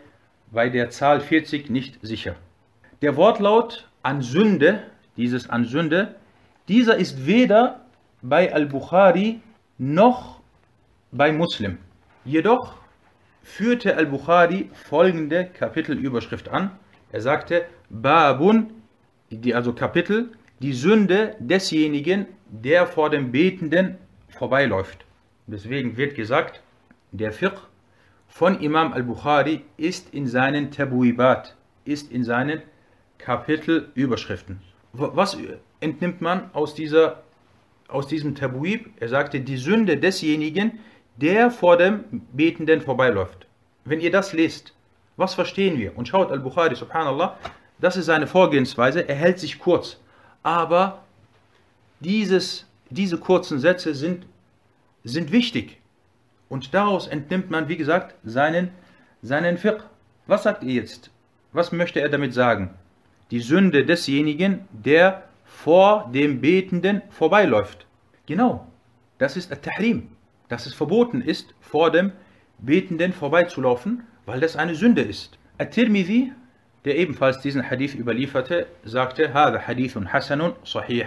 bei 0.50 0.68
der 0.68 0.90
Zahl 0.90 1.20
40 1.20 1.70
nicht 1.70 1.98
sicher. 2.02 2.34
Der 3.02 3.16
Wortlaut 3.16 3.88
an 4.02 4.22
Sünde, 4.22 4.82
dieses 5.16 5.48
an 5.50 5.64
Sünde, 5.64 6.14
dieser 6.68 6.96
ist 6.96 7.26
weder 7.26 7.80
bei 8.22 8.52
Al-Bukhari 8.52 9.40
noch 9.76 10.40
bei 11.12 11.32
Muslim. 11.32 11.78
Jedoch 12.24 12.74
führte 13.42 13.96
Al-Bukhari 13.96 14.70
folgende 14.72 15.46
Kapitelüberschrift 15.46 16.48
an. 16.48 16.72
Er 17.12 17.20
sagte, 17.20 17.64
Babun, 17.90 18.70
die, 19.30 19.54
also 19.54 19.72
Kapitel, 19.72 20.32
die 20.60 20.72
Sünde 20.72 21.36
desjenigen, 21.38 22.26
der 22.46 22.86
vor 22.86 23.10
dem 23.10 23.32
Betenden 23.32 23.98
vorbeiläuft. 24.28 25.04
Deswegen 25.46 25.96
wird 25.96 26.14
gesagt, 26.14 26.62
der 27.12 27.32
Fiqh 27.32 27.60
von 28.28 28.60
Imam 28.60 28.92
al-Bukhari 28.92 29.62
ist 29.76 30.12
in 30.12 30.26
seinen 30.26 30.70
Tabuibat, 30.70 31.56
ist 31.84 32.12
in 32.12 32.24
seinen 32.24 32.62
Kapitelüberschriften. 33.18 34.60
Was 34.92 35.36
entnimmt 35.80 36.20
man 36.20 36.50
aus, 36.52 36.74
dieser, 36.74 37.22
aus 37.88 38.06
diesem 38.06 38.34
Tabuib? 38.34 38.90
Er 39.00 39.08
sagte, 39.08 39.40
die 39.40 39.56
Sünde 39.56 39.96
desjenigen, 39.96 40.78
der 41.16 41.50
vor 41.50 41.76
dem 41.76 42.04
Betenden 42.32 42.80
vorbeiläuft. 42.80 43.46
Wenn 43.84 44.00
ihr 44.00 44.10
das 44.10 44.32
lest, 44.32 44.74
was 45.18 45.34
verstehen 45.34 45.78
wir? 45.78 45.98
Und 45.98 46.08
schaut 46.08 46.30
al-Bukhari, 46.30 46.76
subhanallah, 46.76 47.36
das 47.80 47.96
ist 47.96 48.06
seine 48.06 48.26
Vorgehensweise, 48.26 49.06
er 49.06 49.16
hält 49.16 49.38
sich 49.38 49.58
kurz. 49.58 49.98
Aber 50.42 51.02
dieses, 52.00 52.66
diese 52.88 53.18
kurzen 53.18 53.58
Sätze 53.58 53.94
sind, 53.94 54.24
sind 55.04 55.32
wichtig. 55.32 55.78
Und 56.48 56.72
daraus 56.72 57.08
entnimmt 57.08 57.50
man, 57.50 57.68
wie 57.68 57.76
gesagt, 57.76 58.14
seinen, 58.24 58.70
seinen 59.20 59.58
Fiqh. 59.58 59.82
Was 60.26 60.44
sagt 60.44 60.62
ihr 60.62 60.74
jetzt? 60.74 61.10
Was 61.52 61.72
möchte 61.72 62.00
er 62.00 62.08
damit 62.08 62.32
sagen? 62.32 62.74
Die 63.30 63.40
Sünde 63.40 63.84
desjenigen, 63.84 64.66
der 64.72 65.24
vor 65.44 66.08
dem 66.14 66.40
Betenden 66.40 67.02
vorbeiläuft. 67.10 67.86
Genau, 68.26 68.66
das 69.18 69.36
ist 69.36 69.50
At-Tahrim, 69.50 70.10
dass 70.48 70.66
es 70.66 70.74
verboten 70.74 71.22
ist, 71.22 71.54
vor 71.60 71.90
dem 71.90 72.12
Betenden 72.58 73.12
vorbeizulaufen, 73.12 74.04
weil 74.28 74.40
das 74.40 74.56
eine 74.56 74.74
Sünde 74.74 75.00
ist. 75.00 75.38
At-Tirmidhi, 75.56 76.32
der 76.84 76.98
ebenfalls 76.98 77.40
diesen 77.40 77.68
Hadith 77.68 77.94
überlieferte, 77.94 78.66
sagte, 78.84 79.32
Sahih. 80.64 81.06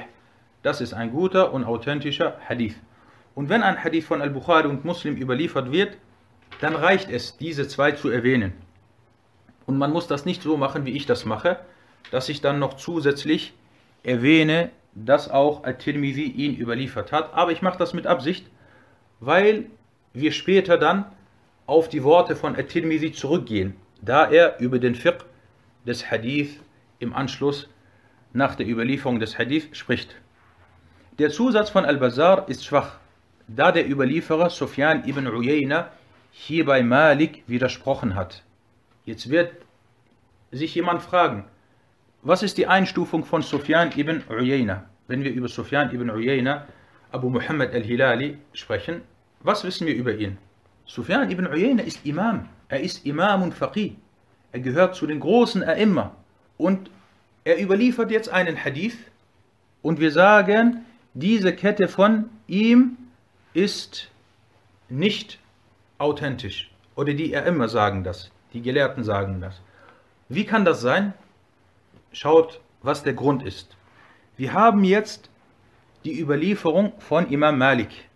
Das 0.63 0.81
ist 0.81 0.93
ein 0.93 1.11
guter 1.11 1.53
und 1.53 1.63
authentischer 1.63 2.39
Hadith. 2.49 2.75
Und 3.35 3.47
wenn 3.49 3.61
ein 3.61 3.83
Hadith 3.83 4.05
von 4.05 4.23
Al-Bukhari 4.23 4.67
und 4.67 4.85
Muslim 4.85 5.15
überliefert 5.17 5.71
wird, 5.71 5.97
dann 6.61 6.75
reicht 6.75 7.11
es, 7.11 7.37
diese 7.37 7.67
zwei 7.67 7.91
zu 7.91 8.09
erwähnen. 8.09 8.53
Und 9.67 9.77
man 9.77 9.93
muss 9.93 10.07
das 10.07 10.25
nicht 10.25 10.41
so 10.41 10.57
machen, 10.57 10.87
wie 10.87 10.97
ich 10.97 11.05
das 11.05 11.23
mache, 11.23 11.59
dass 12.09 12.27
ich 12.27 12.41
dann 12.41 12.57
noch 12.57 12.73
zusätzlich 12.73 13.53
erwähne, 14.01 14.71
dass 14.95 15.29
auch 15.29 15.63
Al-Tirmidhi 15.63 16.23
ihn 16.23 16.55
überliefert 16.55 17.11
hat. 17.11 17.35
Aber 17.35 17.51
ich 17.51 17.61
mache 17.61 17.77
das 17.77 17.93
mit 17.93 18.07
Absicht, 18.07 18.47
weil 19.19 19.67
wir 20.11 20.31
später 20.31 20.79
dann 20.79 21.05
auf 21.71 21.87
die 21.87 22.03
Worte 22.03 22.35
von 22.35 22.57
Al-Tirmidhi 22.57 23.13
zurückgehen, 23.13 23.75
da 24.01 24.29
er 24.29 24.59
über 24.59 24.77
den 24.77 24.93
Fiqh 24.93 25.23
des 25.87 26.11
Hadith 26.11 26.59
im 26.99 27.13
Anschluss 27.13 27.69
nach 28.33 28.55
der 28.55 28.67
Überlieferung 28.67 29.21
des 29.21 29.39
Hadith 29.39 29.69
spricht. 29.71 30.17
Der 31.17 31.29
Zusatz 31.29 31.69
von 31.69 31.85
Al-Bazar 31.85 32.49
ist 32.49 32.65
schwach 32.65 32.99
da 33.47 33.71
der 33.71 33.89
Überlieferer 33.89 34.49
Sufyan 34.49 35.05
ibn 35.07 35.27
Uyayna 35.27 35.91
hier 36.31 36.65
bei 36.65 36.83
Malik 36.83 37.43
widersprochen 37.47 38.15
hat. 38.15 38.43
Jetzt 39.05 39.29
wird 39.29 39.53
sich 40.51 40.75
jemand 40.75 41.01
fragen, 41.01 41.45
was 42.21 42.43
ist 42.43 42.57
die 42.57 42.67
Einstufung 42.67 43.23
von 43.23 43.43
Sufyan 43.43 43.91
ibn 43.95 44.23
Uyayna? 44.29 44.89
Wenn 45.07 45.23
wir 45.23 45.31
über 45.31 45.47
Sufyan 45.47 45.93
ibn 45.95 46.09
Uyayna, 46.09 46.67
Abu 47.11 47.29
Muhammad 47.29 47.73
al-Hilali 47.73 48.39
sprechen, 48.51 49.03
was 49.39 49.63
wissen 49.63 49.87
wir 49.87 49.95
über 49.95 50.13
ihn? 50.13 50.37
Sufyan 50.85 51.29
ibn 51.29 51.47
Uyayna 51.47 51.83
ist 51.83 52.05
Imam. 52.05 52.49
Er 52.67 52.81
ist 52.81 53.05
Imam 53.05 53.43
und 53.43 53.53
Faqih. 53.53 53.95
Er 54.51 54.59
gehört 54.59 54.95
zu 54.95 55.07
den 55.07 55.19
großen 55.19 55.63
A'imma. 55.63 56.11
Und 56.57 56.89
er 57.43 57.61
überliefert 57.61 58.11
jetzt 58.11 58.29
einen 58.29 58.63
Hadith, 58.63 58.97
und 59.81 59.99
wir 59.99 60.11
sagen, 60.11 60.85
diese 61.13 61.53
Kette 61.53 61.87
von 61.87 62.29
ihm 62.47 62.97
ist 63.53 64.09
nicht 64.89 65.39
authentisch. 65.97 66.71
Oder 66.95 67.13
die 67.13 67.33
immer 67.33 67.67
sagen 67.67 68.03
das. 68.03 68.31
Die 68.53 68.61
Gelehrten 68.61 69.03
sagen 69.03 69.41
das. 69.41 69.61
Wie 70.29 70.45
kann 70.45 70.65
das 70.65 70.81
sein? 70.81 71.13
Schaut, 72.11 72.61
was 72.81 73.03
der 73.03 73.13
Grund 73.13 73.43
ist. 73.43 73.75
Wir 74.37 74.53
haben 74.53 74.83
jetzt 74.83 75.29
die 76.03 76.19
Überlieferung 76.19 76.93
von 76.99 77.29
Imam 77.29 77.57
Malik. 77.57 78.09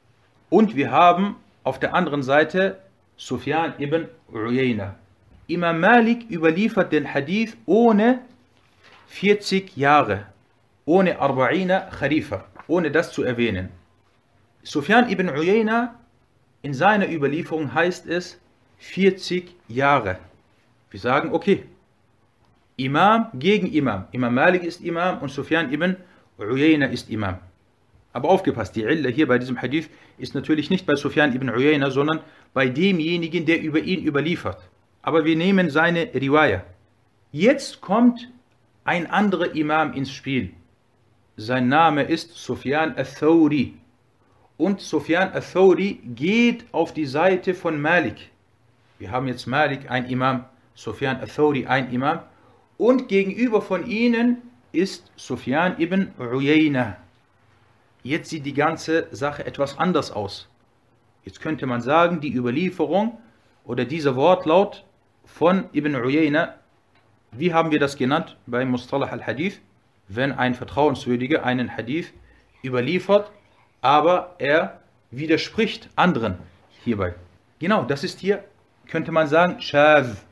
Und 0.49 0.75
wir 0.75 0.91
haben 0.91 1.35
auf 1.65 1.79
der 1.79 1.93
anderen 1.93 2.23
Seite 2.23 2.77
Sufyan 3.17 3.73
ibn 3.79 4.07
Uyayna. 4.31 4.95
Imam 5.47 5.79
Malik 5.79 6.29
überliefert 6.29 6.91
den 6.91 7.11
Hadith 7.11 7.57
ohne 7.65 8.19
40 9.07 9.75
Jahre, 9.75 10.27
ohne 10.85 11.19
Arba'ina 11.19 11.89
Khalifa, 11.89 12.45
ohne 12.67 12.91
das 12.91 13.11
zu 13.11 13.23
erwähnen. 13.23 13.69
Sufyan 14.63 15.09
ibn 15.09 15.27
Uyayna, 15.29 15.95
in 16.61 16.73
seiner 16.73 17.09
Überlieferung 17.09 17.73
heißt 17.73 18.07
es 18.07 18.39
40 18.77 19.55
Jahre. 19.67 20.17
Wir 20.91 20.99
sagen, 20.99 21.33
okay, 21.33 21.65
Imam 22.77 23.27
gegen 23.33 23.71
Imam. 23.71 24.07
Imam 24.11 24.33
Malik 24.33 24.63
ist 24.63 24.81
Imam 24.81 25.19
und 25.19 25.29
Sufyan 25.29 25.71
ibn 25.71 25.95
Uyayna 26.37 26.87
ist 26.87 27.09
Imam. 27.09 27.39
Aber 28.15 28.29
aufgepasst, 28.29 28.77
die 28.77 28.83
Illa 28.83 29.09
hier 29.09 29.27
bei 29.27 29.37
diesem 29.39 29.61
Hadith 29.61 29.89
ist 30.17 30.35
natürlich 30.35 30.69
nicht 30.69 30.85
bei 30.85 30.95
Sufyan 30.95 31.35
ibn 31.35 31.49
Uyayna, 31.49 31.91
sondern 31.91 32.21
bei 32.53 32.69
demjenigen, 32.69 33.45
der 33.45 33.61
über 33.61 33.79
ihn 33.79 34.05
überliefert. 34.05 34.57
Aber 35.01 35.25
wir 35.25 35.35
nehmen 35.35 35.69
seine 35.69 36.13
Riwaya. 36.13 36.63
Jetzt 37.33 37.81
kommt 37.81 38.29
ein 38.85 39.11
anderer 39.11 39.53
Imam 39.53 39.91
ins 39.91 40.13
Spiel. 40.13 40.53
Sein 41.35 41.67
Name 41.67 42.03
ist 42.03 42.31
Sufyan 42.35 42.95
al-Thawri. 42.95 43.73
Und 44.55 44.79
Sufyan 44.79 45.33
al-Thawri 45.33 45.99
geht 46.15 46.63
auf 46.71 46.93
die 46.93 47.07
Seite 47.07 47.53
von 47.53 47.81
Malik. 47.81 48.31
Wir 48.97 49.11
haben 49.11 49.27
jetzt 49.27 49.45
Malik, 49.45 49.91
ein 49.91 50.05
Imam, 50.05 50.45
Sufyan 50.73 51.17
al-Thawri, 51.17 51.65
ein 51.65 51.91
Imam. 51.91 52.19
Und 52.77 53.09
gegenüber 53.09 53.61
von 53.61 53.85
ihnen 53.85 54.37
ist 54.71 55.11
Sufyan 55.17 55.77
ibn 55.81 56.13
Uyayna. 56.17 56.95
Jetzt 58.05 58.29
sieht 58.29 58.45
die 58.45 58.53
ganze 58.53 59.07
Sache 59.09 59.47
etwas 59.47 59.79
anders 59.79 60.11
aus. 60.11 60.47
Jetzt 61.23 61.41
könnte 61.41 61.65
man 61.65 61.81
sagen, 61.81 62.21
die 62.21 62.35
Überlieferung 62.35 63.17
oder 63.63 63.83
dieser 63.83 64.15
Wortlaut 64.15 64.85
von 65.25 65.65
Ibn 65.73 65.95
Uyayna, 65.95 66.53
wie 67.31 67.51
haben 67.51 67.71
wir 67.71 67.79
das 67.79 67.97
genannt 67.97 68.37
bei 68.45 68.63
Mustalah 68.63 69.07
al-Hadith? 69.07 69.59
Wenn 70.07 70.33
ein 70.33 70.53
Vertrauenswürdiger 70.53 71.43
einen 71.43 71.75
Hadith 71.75 72.13
überliefert, 72.63 73.31
aber 73.81 74.35
er 74.37 74.81
widerspricht 75.09 75.89
anderen 75.95 76.35
hierbei. 76.83 77.15
Genau, 77.57 77.85
das 77.85 78.03
ist 78.03 78.19
hier, 78.19 78.43
könnte 78.87 79.11
man 79.11 79.25
sagen, 79.25 79.59
Shav. 79.61 80.25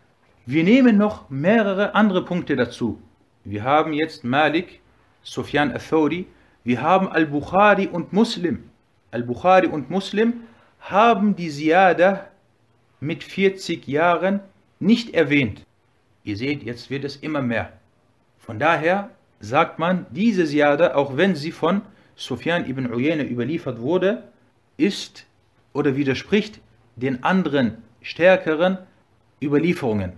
Wir 0.46 0.64
nehmen 0.64 1.00
noch 1.00 1.28
mehrere 1.32 1.96
andere 1.96 2.24
Punkte 2.24 2.56
dazu. 2.56 3.02
Wir 3.44 3.64
haben 3.64 3.94
jetzt 3.94 4.24
Malik, 4.24 4.80
Sufyan 5.24 5.72
al-Thawri, 5.72 6.28
wir 6.64 6.82
haben 6.82 7.10
Al-Bukhari 7.10 7.88
und 7.88 8.14
Muslim. 8.14 8.70
Al-Bukhari 9.12 9.68
und 9.68 9.90
Muslim 9.90 10.42
haben 10.80 11.36
die 11.36 11.50
Ziyada 11.50 12.28
mit 13.00 13.24
40 13.24 13.88
Jahren 13.88 14.40
nicht 14.80 15.14
erwähnt. 15.14 15.66
Ihr 16.24 16.38
seht, 16.38 16.64
jetzt 16.64 16.90
wird 16.90 17.04
es 17.04 17.18
immer 17.18 17.42
mehr. 17.42 17.74
Von 18.38 18.60
daher 18.60 19.10
sagt 19.40 19.78
man, 19.78 20.06
diese 20.12 20.46
Ziyada, 20.46 20.96
auch 20.96 21.18
wenn 21.18 21.36
sie 21.36 21.52
von 21.52 21.82
Sufyan 22.16 22.66
ibn 22.66 22.92
Uyayna 22.92 23.24
überliefert 23.24 23.80
wurde, 23.80 24.24
ist 24.78 25.26
oder 25.74 25.96
widerspricht 25.96 26.62
den 26.96 27.24
anderen 27.24 27.80
stärkeren 28.02 28.78
Überlieferungen. 29.42 30.14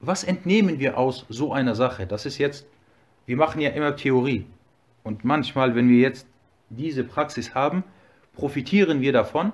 Was 0.00 0.24
entnehmen 0.24 0.78
wir 0.78 0.98
aus 0.98 1.26
so 1.28 1.52
einer 1.52 1.74
Sache? 1.74 2.06
Das 2.06 2.26
ist 2.26 2.38
jetzt, 2.38 2.66
wir 3.26 3.36
machen 3.36 3.60
ja 3.60 3.70
immer 3.70 3.96
Theorie. 3.96 4.46
Und 5.02 5.24
manchmal, 5.24 5.74
wenn 5.74 5.88
wir 5.88 5.98
jetzt 5.98 6.26
diese 6.68 7.04
Praxis 7.04 7.54
haben, 7.54 7.84
profitieren 8.34 9.00
wir 9.00 9.12
davon, 9.12 9.52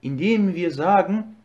indem 0.00 0.54
wir 0.54 0.70
sagen, 0.70 1.36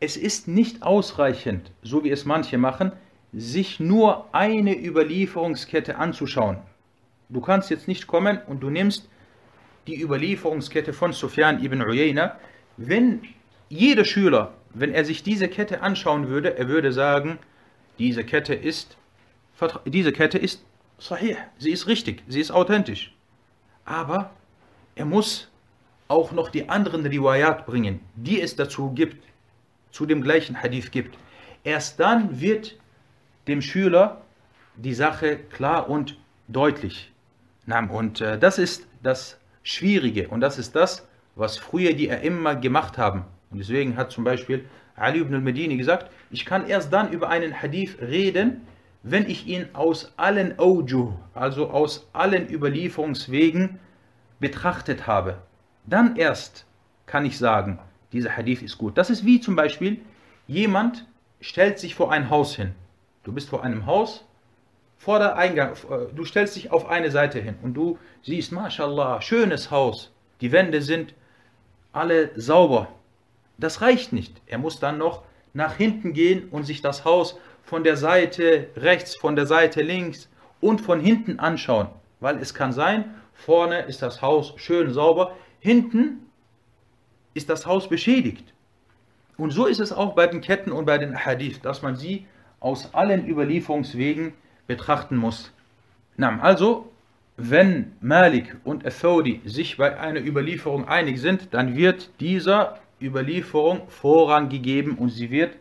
es 0.00 0.16
ist 0.16 0.48
nicht 0.48 0.82
ausreichend, 0.82 1.72
so 1.82 2.04
wie 2.04 2.10
es 2.10 2.24
manche 2.24 2.58
machen, 2.58 2.92
sich 3.32 3.80
nur 3.80 4.34
eine 4.34 4.76
Überlieferungskette 4.76 5.96
anzuschauen. 5.96 6.58
Du 7.28 7.40
kannst 7.40 7.70
jetzt 7.70 7.88
nicht 7.88 8.06
kommen 8.06 8.38
und 8.46 8.62
du 8.62 8.70
nimmst 8.70 9.08
die 9.86 10.00
Überlieferungskette 10.00 10.92
von 10.92 11.12
Sufyan 11.12 11.62
ibn 11.62 11.82
Uyayna. 11.82 12.38
Wenn 12.76 13.22
jeder 13.68 14.04
Schüler, 14.04 14.54
wenn 14.74 14.92
er 14.92 15.04
sich 15.04 15.22
diese 15.22 15.48
Kette 15.48 15.80
anschauen 15.80 16.28
würde, 16.28 16.56
er 16.56 16.68
würde 16.68 16.92
sagen, 16.92 17.38
diese 17.98 18.24
Kette 18.24 18.54
ist, 18.54 18.96
diese 19.86 20.12
Kette 20.12 20.38
ist 20.38 20.64
sahih, 20.98 21.36
sie 21.58 21.70
ist 21.70 21.86
richtig, 21.86 22.22
sie 22.28 22.40
ist 22.40 22.50
authentisch. 22.50 23.14
Aber 23.84 24.30
er 24.94 25.04
muss 25.04 25.50
auch 26.08 26.32
noch 26.32 26.50
die 26.50 26.68
anderen 26.68 27.04
Riwayat 27.04 27.66
bringen, 27.66 28.00
die 28.14 28.40
es 28.40 28.56
dazu 28.56 28.90
gibt, 28.90 29.24
zu 29.90 30.06
dem 30.06 30.22
gleichen 30.22 30.62
Hadith 30.62 30.90
gibt. 30.90 31.16
Erst 31.64 31.98
dann 32.00 32.40
wird 32.40 32.76
dem 33.46 33.62
Schüler 33.62 34.22
die 34.76 34.94
Sache 34.94 35.38
klar 35.38 35.88
und 35.88 36.18
deutlich. 36.48 37.12
Und 37.66 38.20
äh, 38.20 38.38
das 38.38 38.58
ist 38.58 38.86
das 39.02 39.38
Schwierige 39.62 40.28
und 40.28 40.40
das 40.40 40.58
ist 40.58 40.76
das, 40.76 41.06
was 41.34 41.58
früher 41.58 41.92
die 41.92 42.06
immer 42.06 42.54
gemacht 42.54 42.98
haben. 42.98 43.24
Und 43.50 43.58
deswegen 43.58 43.96
hat 43.96 44.12
zum 44.12 44.24
Beispiel 44.24 44.64
Ali 44.94 45.20
ibn 45.20 45.34
al-Medini 45.34 45.76
gesagt, 45.76 46.10
ich 46.30 46.46
kann 46.46 46.68
erst 46.68 46.92
dann 46.92 47.10
über 47.10 47.28
einen 47.28 47.60
Hadith 47.60 47.98
reden, 48.00 48.66
wenn 49.08 49.30
ich 49.30 49.46
ihn 49.46 49.68
aus 49.72 50.12
allen 50.16 50.58
Awjuh, 50.58 51.12
also 51.32 51.70
aus 51.70 52.08
allen 52.12 52.50
Überlieferungswegen 52.50 53.78
betrachtet 54.40 55.06
habe. 55.06 55.38
Dann 55.86 56.16
erst 56.16 56.66
kann 57.06 57.24
ich 57.24 57.38
sagen, 57.38 57.78
dieser 58.12 58.36
Hadith 58.36 58.62
ist 58.62 58.78
gut. 58.78 58.98
Das 58.98 59.08
ist 59.08 59.24
wie 59.24 59.40
zum 59.40 59.54
Beispiel, 59.54 60.00
jemand 60.48 61.06
stellt 61.40 61.78
sich 61.78 61.94
vor 61.94 62.10
ein 62.10 62.30
Haus 62.30 62.56
hin. 62.56 62.74
Du 63.22 63.32
bist 63.32 63.48
vor 63.48 63.62
einem 63.62 63.86
Haus, 63.86 64.26
vor 64.98 65.20
der 65.20 65.36
Eingang, 65.36 65.74
äh, 65.88 66.12
du 66.12 66.24
stellst 66.24 66.56
dich 66.56 66.72
auf 66.72 66.88
eine 66.88 67.12
Seite 67.12 67.38
hin 67.38 67.54
und 67.62 67.74
du 67.74 67.98
siehst, 68.22 68.50
mashallah, 68.50 69.22
schönes 69.22 69.70
Haus. 69.70 70.12
Die 70.40 70.50
Wände 70.50 70.82
sind 70.82 71.14
alle 71.92 72.32
sauber. 72.34 72.88
Das 73.56 73.82
reicht 73.82 74.12
nicht. 74.12 74.42
Er 74.46 74.58
muss 74.58 74.80
dann 74.80 74.98
noch 74.98 75.22
nach 75.54 75.76
hinten 75.76 76.12
gehen 76.12 76.48
und 76.50 76.64
sich 76.64 76.82
das 76.82 77.04
Haus 77.04 77.38
von 77.66 77.82
der 77.82 77.96
Seite 77.96 78.68
rechts, 78.76 79.16
von 79.16 79.34
der 79.34 79.46
Seite 79.46 79.82
links 79.82 80.28
und 80.60 80.80
von 80.80 81.00
hinten 81.00 81.40
anschauen. 81.40 81.88
Weil 82.20 82.38
es 82.38 82.54
kann 82.54 82.72
sein, 82.72 83.16
vorne 83.34 83.80
ist 83.80 84.02
das 84.02 84.22
Haus 84.22 84.54
schön 84.56 84.92
sauber, 84.92 85.36
hinten 85.58 86.30
ist 87.34 87.50
das 87.50 87.66
Haus 87.66 87.88
beschädigt. 87.88 88.54
Und 89.36 89.50
so 89.50 89.66
ist 89.66 89.80
es 89.80 89.92
auch 89.92 90.14
bei 90.14 90.28
den 90.28 90.40
Ketten 90.40 90.70
und 90.70 90.86
bei 90.86 90.96
den 90.96 91.26
Hadith, 91.26 91.60
dass 91.60 91.82
man 91.82 91.96
sie 91.96 92.24
aus 92.60 92.94
allen 92.94 93.28
Überlieferungswegen 93.28 94.32
betrachten 94.68 95.16
muss. 95.16 95.52
Also, 96.18 96.90
wenn 97.36 97.92
Malik 98.00 98.56
und 98.64 98.86
Athodi 98.86 99.42
sich 99.44 99.76
bei 99.76 99.98
einer 99.98 100.20
Überlieferung 100.20 100.88
einig 100.88 101.20
sind, 101.20 101.52
dann 101.52 101.76
wird 101.76 102.10
dieser 102.20 102.78
Überlieferung 103.02 103.88
Vorrang 103.88 104.48
gegeben 104.48 104.96
und 104.96 105.10
sie 105.10 105.30
wird 105.30 105.56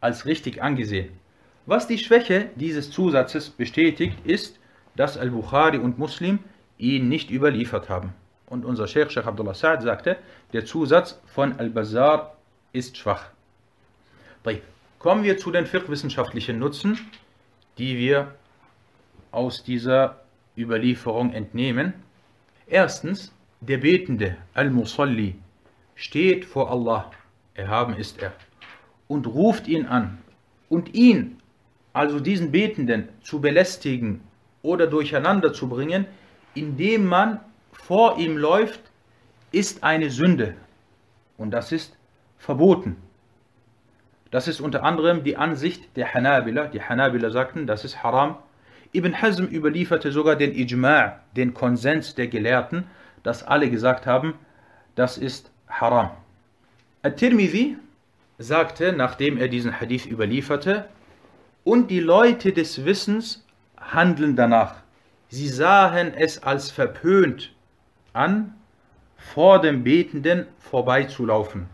als 0.00 0.26
richtig 0.26 0.62
angesehen. 0.62 1.18
Was 1.66 1.86
die 1.86 1.98
Schwäche 1.98 2.50
dieses 2.56 2.90
Zusatzes 2.90 3.50
bestätigt, 3.50 4.18
ist, 4.24 4.58
dass 4.94 5.18
Al-Bukhari 5.18 5.78
und 5.78 5.98
Muslim 5.98 6.38
ihn 6.78 7.08
nicht 7.08 7.30
überliefert 7.30 7.88
haben. 7.88 8.14
Und 8.46 8.64
unser 8.64 8.86
Sheikh 8.86 9.10
Sheikh 9.10 9.26
Abdullah 9.26 9.52
Sa'ad 9.52 9.82
sagte, 9.82 10.16
der 10.52 10.64
Zusatz 10.64 11.20
von 11.26 11.58
Al-Bazar 11.58 12.36
ist 12.72 12.96
schwach. 12.96 13.30
Kommen 15.06 15.22
wir 15.22 15.38
zu 15.38 15.52
den 15.52 15.66
fiqh-wissenschaftlichen 15.66 16.58
Nutzen, 16.58 16.98
die 17.78 17.96
wir 17.96 18.34
aus 19.30 19.62
dieser 19.62 20.22
Überlieferung 20.56 21.32
entnehmen. 21.32 21.92
Erstens, 22.66 23.32
der 23.60 23.78
Betende, 23.78 24.36
Al-Musalli, 24.54 25.36
steht 25.94 26.44
vor 26.44 26.72
Allah, 26.72 27.10
erhaben 27.54 27.94
ist 27.94 28.20
er, 28.20 28.32
und 29.06 29.28
ruft 29.28 29.68
ihn 29.68 29.86
an. 29.86 30.18
Und 30.68 30.94
ihn 30.94 31.35
also 31.96 32.20
diesen 32.20 32.52
Betenden 32.52 33.08
zu 33.22 33.40
belästigen 33.40 34.20
oder 34.62 34.86
durcheinander 34.86 35.52
zu 35.54 35.68
bringen, 35.68 36.06
indem 36.54 37.06
man 37.06 37.40
vor 37.72 38.18
ihm 38.18 38.36
läuft, 38.36 38.80
ist 39.50 39.82
eine 39.82 40.10
Sünde. 40.10 40.54
Und 41.38 41.52
das 41.52 41.72
ist 41.72 41.96
verboten. 42.38 42.96
Das 44.30 44.46
ist 44.46 44.60
unter 44.60 44.82
anderem 44.82 45.24
die 45.24 45.38
Ansicht 45.38 45.96
der 45.96 46.12
Hanabila. 46.12 46.66
Die 46.66 46.82
Hanabila 46.82 47.30
sagten, 47.30 47.66
das 47.66 47.84
ist 47.84 48.02
haram. 48.02 48.36
Ibn 48.92 49.22
Hazm 49.22 49.44
überlieferte 49.44 50.12
sogar 50.12 50.36
den 50.36 50.52
Ijma', 50.52 51.14
den 51.34 51.54
Konsens 51.54 52.14
der 52.14 52.28
Gelehrten, 52.28 52.84
dass 53.22 53.42
alle 53.42 53.70
gesagt 53.70 54.06
haben, 54.06 54.34
das 54.96 55.16
ist 55.16 55.50
haram. 55.68 56.10
At-Tirmidhi 57.02 57.76
sagte, 58.38 58.92
nachdem 58.92 59.38
er 59.38 59.48
diesen 59.48 59.80
Hadith 59.80 60.06
überlieferte, 60.06 60.86
und 61.66 61.90
die 61.90 61.98
Leute 61.98 62.52
des 62.52 62.84
Wissens 62.84 63.44
handeln 63.76 64.36
danach. 64.36 64.76
Sie 65.28 65.48
sahen 65.48 66.14
es 66.14 66.40
als 66.40 66.70
verpönt 66.70 67.52
an, 68.12 68.54
vor 69.16 69.60
dem 69.60 69.82
Betenden 69.82 70.46
vorbeizulaufen. 70.60 71.66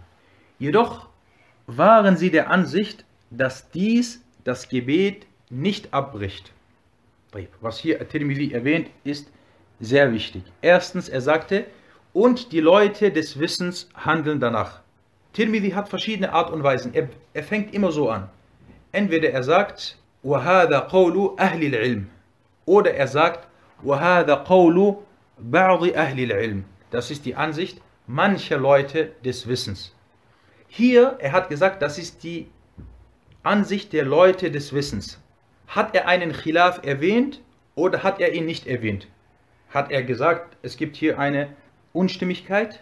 Jedoch 0.58 1.08
waren 1.66 2.16
sie 2.16 2.30
der 2.30 2.48
Ansicht, 2.48 3.04
dass 3.30 3.70
dies 3.70 4.24
das 4.44 4.70
Gebet 4.70 5.26
nicht 5.50 5.92
abbricht. 5.92 6.52
Was 7.60 7.78
hier 7.78 8.00
At-Tirmidhi 8.00 8.52
erwähnt, 8.54 8.88
ist 9.04 9.30
sehr 9.78 10.10
wichtig. 10.10 10.42
Erstens, 10.62 11.10
er 11.10 11.20
sagte, 11.20 11.66
und 12.14 12.52
die 12.52 12.60
Leute 12.60 13.12
des 13.12 13.38
Wissens 13.38 13.90
handeln 13.94 14.40
danach. 14.40 14.80
Tirmidhi 15.34 15.72
hat 15.72 15.90
verschiedene 15.90 16.32
Art 16.32 16.50
und 16.50 16.62
Weisen. 16.62 16.94
Er, 16.94 17.10
er 17.34 17.42
fängt 17.42 17.74
immer 17.74 17.92
so 17.92 18.08
an. 18.08 18.30
Entweder 18.91 19.29
er 19.29 19.43
sagt, 19.43 19.97
وَهَذَا 20.23 20.89
قَوْلُ 20.89 21.37
أَهْلِ 21.39 21.63
الْعِلْمِ 21.63 22.05
Oder 22.65 22.93
er 22.93 23.07
sagt, 23.07 23.47
وَهَذَا 23.83 24.43
قَوْلُ 24.45 24.97
بَعْضِ 25.39 25.93
أَهْلِ 25.93 26.19
الْعِلْمِ 26.19 26.63
Das 26.91 27.11
ist 27.11 27.25
die 27.25 27.35
Ansicht 27.35 27.81
mancher 28.07 28.57
Leute 28.57 29.11
des 29.23 29.47
Wissens. 29.47 29.93
Hier, 30.67 31.17
er 31.19 31.31
hat 31.31 31.49
gesagt, 31.49 31.81
das 31.81 31.97
ist 31.97 32.23
die 32.23 32.47
Ansicht 33.43 33.93
der 33.93 34.03
Leute 34.03 34.51
des 34.51 34.73
Wissens. 34.73 35.19
Hat 35.67 35.95
er 35.95 36.07
einen 36.07 36.31
Khilaf 36.33 36.81
erwähnt 36.83 37.41
oder 37.75 38.03
hat 38.03 38.19
er 38.19 38.33
ihn 38.33 38.45
nicht 38.45 38.67
erwähnt? 38.67 39.07
Hat 39.69 39.91
er 39.91 40.03
gesagt, 40.03 40.57
es 40.61 40.77
gibt 40.77 40.95
hier 40.95 41.19
eine 41.19 41.49
Unstimmigkeit? 41.93 42.79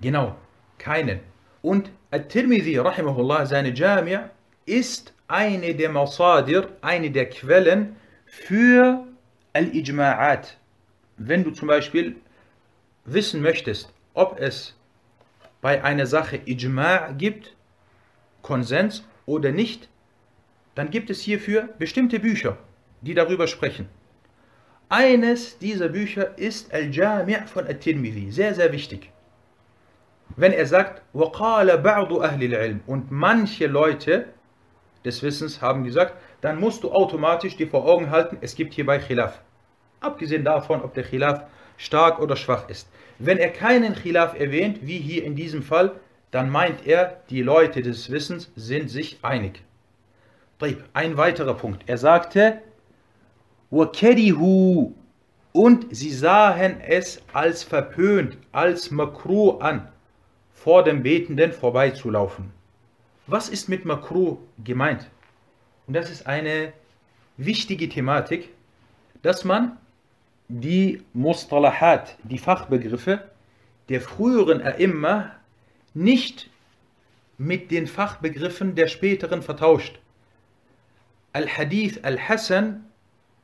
Genau, 0.00 0.34
keinen. 0.78 1.20
Und 1.62 1.90
At-Tirmidhi, 2.10 2.78
rahimahullah, 2.78 3.46
seine 3.46 3.70
Jami' 3.70 4.18
ist 4.66 5.14
eine 5.28 5.74
der 5.74 5.90
Masadir, 5.90 6.68
eine 6.80 7.10
der 7.10 7.28
Quellen 7.28 7.96
für 8.26 9.06
Al-Ijma'at. 9.52 10.44
Wenn 11.16 11.44
du 11.44 11.50
zum 11.50 11.68
Beispiel 11.68 12.16
wissen 13.04 13.42
möchtest, 13.42 13.92
ob 14.14 14.38
es 14.40 14.74
bei 15.60 15.82
einer 15.82 16.06
Sache 16.06 16.36
Ijma' 16.46 17.12
gibt, 17.12 17.54
Konsens 18.42 19.04
oder 19.26 19.52
nicht, 19.52 19.88
dann 20.74 20.90
gibt 20.90 21.10
es 21.10 21.20
hierfür 21.20 21.68
bestimmte 21.78 22.18
Bücher, 22.18 22.58
die 23.00 23.14
darüber 23.14 23.46
sprechen. 23.46 23.88
Eines 24.88 25.58
dieser 25.58 25.88
Bücher 25.88 26.36
ist 26.36 26.72
Al-Jami' 26.72 27.46
von 27.46 27.66
At-Tirmidhi, 27.66 28.30
sehr, 28.30 28.54
sehr 28.54 28.72
wichtig. 28.72 29.10
Wenn 30.36 30.52
er 30.52 30.66
sagt, 30.66 31.02
وَقَالَ 31.14 31.82
بَعْضُ 31.82 32.10
أَهْلِ 32.22 32.42
الْعِلْمِ 32.42 32.80
und 32.86 33.10
manche 33.10 33.66
Leute 33.66 34.26
des 35.06 35.22
Wissens 35.22 35.60
haben 35.60 35.84
gesagt, 35.84 36.14
dann 36.40 36.60
musst 36.60 36.82
du 36.84 36.92
automatisch 36.92 37.56
dir 37.56 37.68
vor 37.68 37.84
Augen 37.84 38.10
halten, 38.10 38.38
es 38.40 38.54
gibt 38.54 38.74
hierbei 38.74 38.98
Khilaf. 38.98 39.40
Abgesehen 40.00 40.44
davon, 40.44 40.82
ob 40.82 40.94
der 40.94 41.04
Khilaf 41.04 41.44
stark 41.76 42.20
oder 42.20 42.36
schwach 42.36 42.68
ist. 42.68 42.88
Wenn 43.18 43.38
er 43.38 43.50
keinen 43.50 43.94
Khilaf 43.94 44.38
erwähnt, 44.38 44.80
wie 44.82 44.98
hier 44.98 45.24
in 45.24 45.36
diesem 45.36 45.62
Fall, 45.62 45.92
dann 46.30 46.50
meint 46.50 46.86
er, 46.86 47.22
die 47.30 47.42
Leute 47.42 47.82
des 47.82 48.10
Wissens 48.10 48.50
sind 48.56 48.88
sich 48.90 49.18
einig. 49.22 49.62
Ein 50.92 51.16
weiterer 51.16 51.54
Punkt. 51.54 51.82
Er 51.86 51.98
sagte, 51.98 52.62
وَكَرِهُ 53.70 54.92
und 55.52 55.94
sie 55.94 56.10
sahen 56.10 56.80
es 56.80 57.20
als 57.32 57.62
verpönt, 57.62 58.38
als 58.52 58.90
makruh 58.90 59.58
an, 59.58 59.88
vor 60.54 60.82
dem 60.82 61.02
Betenden 61.02 61.52
vorbeizulaufen. 61.52 62.52
Was 63.27 63.49
ist 63.49 63.67
mit 63.67 63.83
makruh 63.83 64.37
gemeint? 64.63 65.09
Und 65.85 65.93
das 65.93 66.09
ist 66.09 66.27
eine 66.27 66.71
wichtige 67.35 67.89
Thematik, 67.89 68.49
dass 69.21 69.43
man 69.43 69.77
die 70.47 71.03
Mustalahat, 71.13 72.17
die 72.23 72.37
Fachbegriffe 72.37 73.29
der 73.89 73.99
früheren 73.99 74.61
A'imma 74.61 75.31
nicht 75.93 76.49
mit 77.37 77.69
den 77.69 77.85
Fachbegriffen 77.85 78.75
der 78.75 78.87
späteren 78.87 79.41
vertauscht. 79.41 79.99
Al-Hadith 81.33 82.03
al-Hassan 82.03 82.85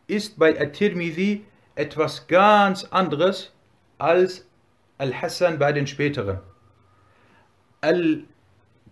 ist 0.08 0.39
bei 0.39 0.60
At-Tirmidhi 0.60 1.43
etwas 1.76 2.28
ganz 2.28 2.86
anderes 2.86 3.52
als 3.98 4.46
Al-Hassan 4.98 5.60
bei 5.60 5.74
den 5.74 5.88
späteren. 5.88 6.39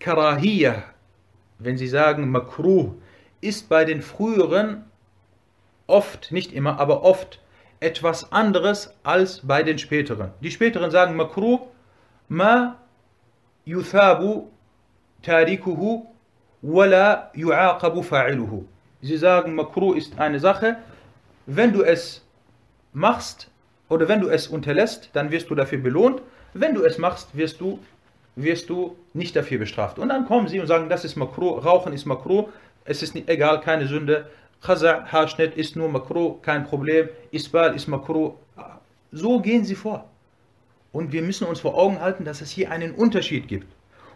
Al-Karahiyah, 0.01 0.83
wenn 1.59 1.77
Sie 1.77 1.87
sagen 1.87 2.31
Makruh, 2.31 2.95
ist 3.39 3.69
bei 3.69 3.85
den 3.85 4.01
früheren 4.01 4.85
oft, 5.87 6.31
nicht 6.31 6.53
immer, 6.53 6.79
aber 6.79 7.03
oft 7.03 7.39
etwas 7.79 8.31
anderes 8.31 8.95
als 9.03 9.41
bei 9.43 9.63
den 9.63 9.77
späteren. 9.77 10.31
Die 10.41 10.51
späteren 10.51 10.91
sagen 10.91 11.15
Makruh, 11.15 11.67
ma 12.29 12.77
yuthabu 13.65 14.49
tarikuhu 15.21 16.07
wala 16.61 17.31
yu'aqabu 17.35 18.03
fa'iluhu. 18.03 18.65
Sie 19.01 19.17
sagen, 19.17 19.55
Makruh 19.55 19.93
ist 19.93 20.19
eine 20.19 20.39
Sache, 20.39 20.77
wenn 21.45 21.73
du 21.73 21.83
es 21.83 22.25
machst 22.93 23.49
oder 23.89 24.07
wenn 24.07 24.21
du 24.21 24.29
es 24.29 24.47
unterlässt, 24.47 25.09
dann 25.13 25.31
wirst 25.31 25.49
du 25.49 25.55
dafür 25.55 25.79
belohnt. 25.79 26.21
Wenn 26.53 26.75
du 26.75 26.83
es 26.83 26.97
machst, 26.97 27.35
wirst 27.35 27.61
du, 27.61 27.79
wirst 28.35 28.69
du 28.69 28.95
nicht 29.13 29.35
dafür 29.35 29.59
bestraft. 29.59 29.99
Und 29.99 30.09
dann 30.09 30.25
kommen 30.25 30.47
sie 30.47 30.59
und 30.59 30.67
sagen, 30.67 30.89
das 30.89 31.05
ist 31.05 31.15
Makruh, 31.15 31.57
Rauchen 31.57 31.93
ist 31.93 32.05
Makruh, 32.05 32.49
es 32.85 33.03
ist 33.03 33.15
nicht, 33.15 33.29
egal, 33.29 33.61
keine 33.61 33.87
Sünde. 33.87 34.29
Khaza, 34.61 35.05
Haarschnitt 35.11 35.55
ist 35.55 35.75
nur 35.75 35.89
Makruh, 35.89 36.33
kein 36.41 36.65
Problem. 36.65 37.09
Isbal 37.31 37.75
ist 37.75 37.87
Makruh. 37.87 38.33
So 39.11 39.39
gehen 39.39 39.65
sie 39.65 39.75
vor. 39.75 40.09
Und 40.91 41.11
wir 41.11 41.21
müssen 41.21 41.47
uns 41.47 41.59
vor 41.59 41.77
Augen 41.77 41.99
halten, 41.99 42.25
dass 42.25 42.41
es 42.41 42.51
hier 42.51 42.71
einen 42.71 42.91
Unterschied 42.91 43.47
gibt. 43.47 43.67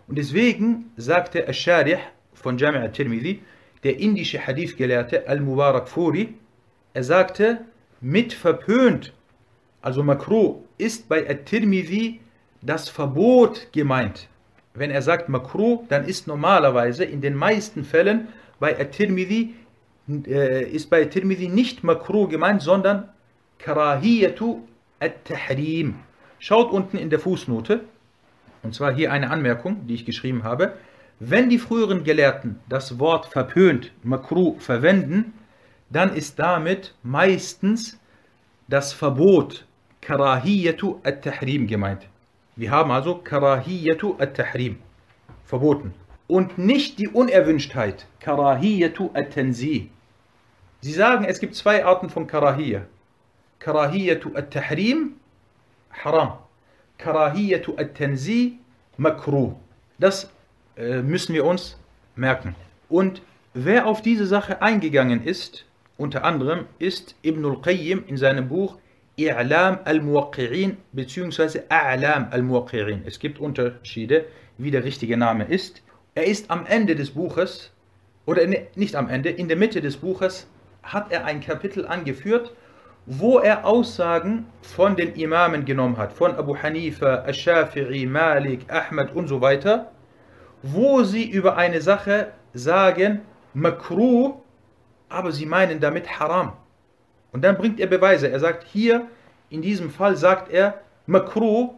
Und 0.08 0.17
deswegen 0.17 0.91
sagte 0.97 1.47
Ash-Sharih 1.47 1.97
von 2.34 2.58
Jami' 2.58 2.78
al-Tirmidhi, 2.78 3.41
der 3.84 3.99
indische 3.99 4.45
Hadith-Gelehrte 4.45 5.28
Al-Mubarak 5.28 5.88
Furi, 5.88 6.34
er 6.93 7.04
sagte, 7.04 7.62
mit 8.01 8.34
verpönt, 8.34 9.13
also 9.82 10.04
Makruh, 10.04 10.63
ist 10.78 11.08
bei 11.10 11.30
At-Tirmidhi 11.30 12.19
das 12.65 12.89
Verbot 12.89 13.67
gemeint. 13.71 14.28
Wenn 14.73 14.91
er 14.91 15.01
sagt 15.01 15.30
Makruh, 15.30 15.86
dann 15.88 16.06
ist 16.06 16.28
normalerweise 16.28 17.06
in 17.06 17.21
den 17.21 17.36
meisten 17.36 17.86
Fällen 17.86 18.28
bei 18.60 18.80
At-Tirmidhi 18.80 19.56
äh, 20.28 20.63
ist 20.69 20.89
bei 20.89 21.06
Tirmidhi 21.06 21.47
nicht 21.47 21.84
Makruh 21.84 22.28
gemeint, 22.28 22.62
sondern 22.62 23.10
Karahiyatu 23.60 24.62
At-Tahrim. 24.99 25.95
Schaut 26.39 26.71
unten 26.71 26.97
in 26.97 27.10
der 27.10 27.19
Fußnote, 27.19 27.82
und 28.63 28.75
zwar 28.75 28.93
hier 28.93 29.12
eine 29.12 29.32
Anmerkung, 29.32 29.88
die 29.88 29.95
ich 29.95 30.06
geschrieben 30.06 30.43
habe. 30.43 30.73
Wenn 31.19 31.49
die 31.49 31.60
früheren 31.60 32.04
Gelehrten 32.04 32.60
das 32.67 32.99
Wort 32.99 33.28
verpönt, 33.28 33.91
Makruh, 34.04 34.60
verwenden, 34.60 35.34
dann 35.89 36.13
ist 36.13 36.39
damit 36.39 36.93
meistens 37.04 37.97
das 38.67 38.91
Verbot 38.91 39.65
Karahiyatu 40.01 40.99
at-Tahrim 41.04 41.67
gemeint. 41.67 42.08
Wir 42.57 42.71
haben 42.71 42.91
also 42.91 43.15
Karahiyatu 43.15 44.15
at-Tahrim 44.17 44.77
verboten. 45.43 45.93
Und 46.27 46.57
nicht 46.57 46.99
die 46.99 47.09
Unerwünschtheit, 47.09 48.07
Karahiyatu 48.21 49.09
at-Tanzih. 49.13 49.89
Sie 50.81 50.91
sagen, 50.91 51.25
es 51.25 51.39
gibt 51.39 51.55
zwei 51.55 51.83
Arten 51.83 52.09
von 52.09 52.27
Karahiyya. 52.27 52.85
Karahiyatu 53.59 54.35
at-Tahrim, 54.35 55.15
haram. 55.91 56.37
Karahiyatu 56.97 57.75
at-Tanzih, 57.77 58.53
makruh. 58.97 59.55
Das 59.99 60.31
äh, 60.77 61.01
müssen 61.01 61.33
wir 61.33 61.43
uns 61.45 61.77
merken. 62.15 62.55
Und 62.87 63.21
wer 63.53 63.85
auf 63.85 64.01
diese 64.01 64.25
Sache 64.25 64.61
eingegangen 64.61 65.23
ist, 65.23 65.65
unter 65.97 66.23
anderem 66.23 66.67
ist 66.79 67.15
Ibn 67.21 67.45
al-Qayyim 67.45 68.05
in 68.07 68.15
seinem 68.17 68.47
Buch 68.47 68.77
I'lam 69.17 69.80
al-Muwaqqi'in 69.86 70.78
bzw. 70.93 71.62
A'lam 71.69 72.32
al-Muwaqqi'in. 72.32 73.01
Es 73.06 73.19
gibt 73.19 73.39
Unterschiede, 73.39 74.25
wie 74.58 74.71
der 74.71 74.84
richtige 74.84 75.17
Name 75.17 75.45
ist. 75.45 75.82
Er 76.15 76.25
ist 76.25 76.51
am 76.51 76.65
Ende 76.65 76.95
des 76.95 77.12
Buches, 77.12 77.71
oder 78.25 78.45
nicht 78.75 78.95
am 78.95 79.10
Ende, 79.10 79.30
in 79.30 79.47
der 79.47 79.58
Mitte 79.58 79.82
des 79.82 79.97
Buches 79.97 80.47
hat 80.84 81.12
er 81.12 81.25
ein 81.25 81.41
Kapitel 81.41 81.86
angeführt, 81.88 82.54
wo 83.06 83.39
er 83.39 83.65
Aussagen 83.65 84.47
von 84.62 84.95
den 84.95 85.13
Imamen 85.13 85.65
genommen 85.65 85.97
hat, 85.97 86.13
von 86.13 86.36
Abu 86.36 86.56
Hanifa, 86.58 87.23
Ash-Shafi'i, 87.25 88.08
Malik, 88.08 88.71
Ahmad 88.71 89.13
und 89.15 89.28
so 89.28 89.41
weiter 89.41 89.91
wo 90.65 91.04
sie 91.04 91.30
über 91.30 91.58
eine 91.58 91.80
Sache 91.80 92.32
sagen, 92.54 93.21
makruh, 93.54 94.41
aber 95.10 95.32
sie 95.32 95.45
meinen 95.45 95.80
damit 95.80 96.19
haram. 96.19 96.54
Und 97.35 97.41
dann 97.41 97.57
bringt 97.57 97.81
er 97.81 97.87
Beweise. 97.87 98.29
Er 98.29 98.39
sagt 98.39 98.63
hier, 98.63 99.09
in 99.49 99.61
diesem 99.61 99.89
Fall 99.89 100.15
sagt 100.15 100.49
er, 100.49 100.79
Makruh, 101.05 101.73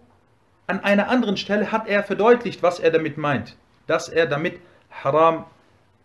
an 0.67 0.83
einer 0.83 1.09
anderen 1.09 1.35
Stelle 1.35 1.71
hat 1.71 1.87
er 1.87 2.03
verdeutlicht, 2.03 2.61
was 2.61 2.79
er 2.79 2.91
damit 2.91 3.17
meint. 3.17 3.57
Dass 3.87 4.07
er 4.07 4.27
damit 4.27 4.59
Haram 4.91 5.45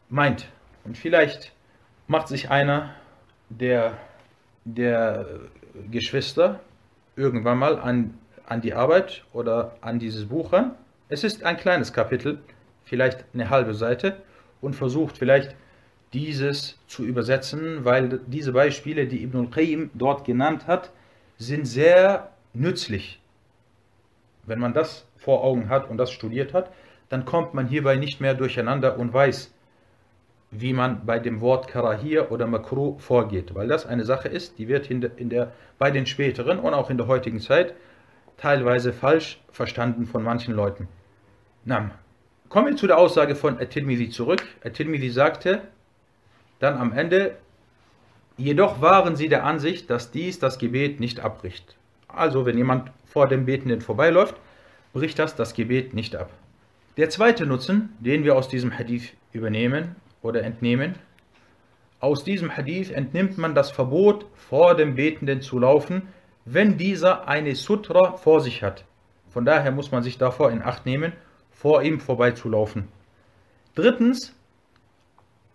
meint. 0.08 0.48
Und 0.84 0.96
vielleicht 0.96 1.52
macht 2.06 2.28
sich 2.28 2.50
einer 2.50 2.94
der, 3.50 3.98
der 4.64 5.26
Geschwister 5.90 6.60
irgendwann 7.16 7.58
mal 7.58 7.78
an, 7.78 8.14
an 8.46 8.62
die 8.62 8.72
Arbeit 8.72 9.22
oder 9.34 9.76
an 9.82 9.98
dieses 9.98 10.24
Buch 10.24 10.54
ran. 10.54 10.70
Es 11.10 11.24
ist 11.24 11.44
ein 11.44 11.58
kleines 11.58 11.92
Kapitel, 11.92 12.38
vielleicht 12.84 13.26
eine 13.34 13.50
halbe 13.50 13.74
Seite, 13.74 14.16
und 14.62 14.74
versucht 14.74 15.18
vielleicht 15.18 15.54
dieses 16.12 16.78
zu 16.86 17.04
übersetzen, 17.04 17.84
weil 17.84 18.20
diese 18.26 18.52
Beispiele, 18.52 19.06
die 19.06 19.22
Ibn 19.22 19.40
al-Qayyim 19.40 19.90
dort 19.94 20.24
genannt 20.24 20.66
hat, 20.66 20.90
sind 21.38 21.66
sehr 21.66 22.30
nützlich. 22.52 23.20
Wenn 24.44 24.58
man 24.58 24.74
das 24.74 25.06
vor 25.16 25.42
Augen 25.44 25.68
hat 25.68 25.88
und 25.88 25.96
das 25.96 26.10
studiert 26.10 26.52
hat, 26.52 26.70
dann 27.08 27.24
kommt 27.24 27.54
man 27.54 27.66
hierbei 27.66 27.96
nicht 27.96 28.20
mehr 28.20 28.34
durcheinander 28.34 28.98
und 28.98 29.12
weiß, 29.12 29.52
wie 30.50 30.74
man 30.74 31.06
bei 31.06 31.18
dem 31.18 31.40
Wort 31.40 31.66
Karahir 31.68 32.30
oder 32.30 32.46
Makruh 32.46 32.98
vorgeht, 32.98 33.54
weil 33.54 33.68
das 33.68 33.86
eine 33.86 34.04
Sache 34.04 34.28
ist, 34.28 34.58
die 34.58 34.68
wird 34.68 34.90
in 34.90 35.00
der, 35.00 35.10
in 35.16 35.30
der, 35.30 35.52
bei 35.78 35.90
den 35.90 36.06
späteren 36.06 36.58
und 36.58 36.74
auch 36.74 36.90
in 36.90 36.98
der 36.98 37.06
heutigen 37.06 37.40
Zeit 37.40 37.74
teilweise 38.36 38.92
falsch 38.92 39.40
verstanden 39.50 40.04
von 40.04 40.22
manchen 40.22 40.54
Leuten. 40.54 40.88
Na, 41.64 41.92
kommen 42.50 42.66
wir 42.66 42.76
zu 42.76 42.86
der 42.86 42.98
Aussage 42.98 43.34
von 43.34 43.58
At-Tirmidhi 43.58 44.10
zurück. 44.10 44.42
At-Tirmidhi 44.62 45.10
sagte 45.10 45.62
dann 46.62 46.78
am 46.78 46.92
Ende, 46.92 47.36
jedoch 48.36 48.80
waren 48.80 49.16
sie 49.16 49.28
der 49.28 49.44
Ansicht, 49.44 49.90
dass 49.90 50.10
dies 50.10 50.38
das 50.38 50.58
Gebet 50.58 51.00
nicht 51.00 51.20
abbricht. 51.20 51.76
Also 52.08 52.46
wenn 52.46 52.56
jemand 52.56 52.90
vor 53.04 53.28
dem 53.28 53.46
Betenden 53.46 53.80
vorbeiläuft, 53.80 54.36
bricht 54.92 55.18
das 55.18 55.34
das 55.34 55.54
Gebet 55.54 55.94
nicht 55.94 56.14
ab. 56.14 56.30
Der 56.96 57.08
zweite 57.08 57.46
Nutzen, 57.46 57.96
den 58.00 58.24
wir 58.24 58.36
aus 58.36 58.48
diesem 58.48 58.78
Hadith 58.78 59.12
übernehmen 59.32 59.96
oder 60.22 60.42
entnehmen, 60.42 60.94
aus 62.00 62.24
diesem 62.24 62.56
Hadith 62.56 62.90
entnimmt 62.90 63.38
man 63.38 63.54
das 63.54 63.70
Verbot, 63.70 64.26
vor 64.34 64.74
dem 64.74 64.94
Betenden 64.94 65.40
zu 65.40 65.58
laufen, 65.58 66.08
wenn 66.44 66.76
dieser 66.76 67.28
eine 67.28 67.54
Sutra 67.54 68.16
vor 68.16 68.40
sich 68.40 68.62
hat. 68.62 68.84
Von 69.30 69.44
daher 69.44 69.70
muss 69.70 69.92
man 69.92 70.02
sich 70.02 70.18
davor 70.18 70.50
in 70.50 70.62
Acht 70.62 70.84
nehmen, 70.84 71.12
vor 71.50 71.82
ihm 71.82 72.00
vorbeizulaufen. 72.00 72.88
Drittens, 73.74 74.34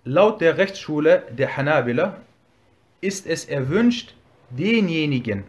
laut 0.08 0.39
der 0.39 0.58
Rechtsschule 0.58 1.24
der 1.38 1.58
Hanabila 1.58 2.15
ist 3.02 3.28
es 3.28 3.43
erwünscht, 3.43 4.15
denjenigen, 4.50 5.43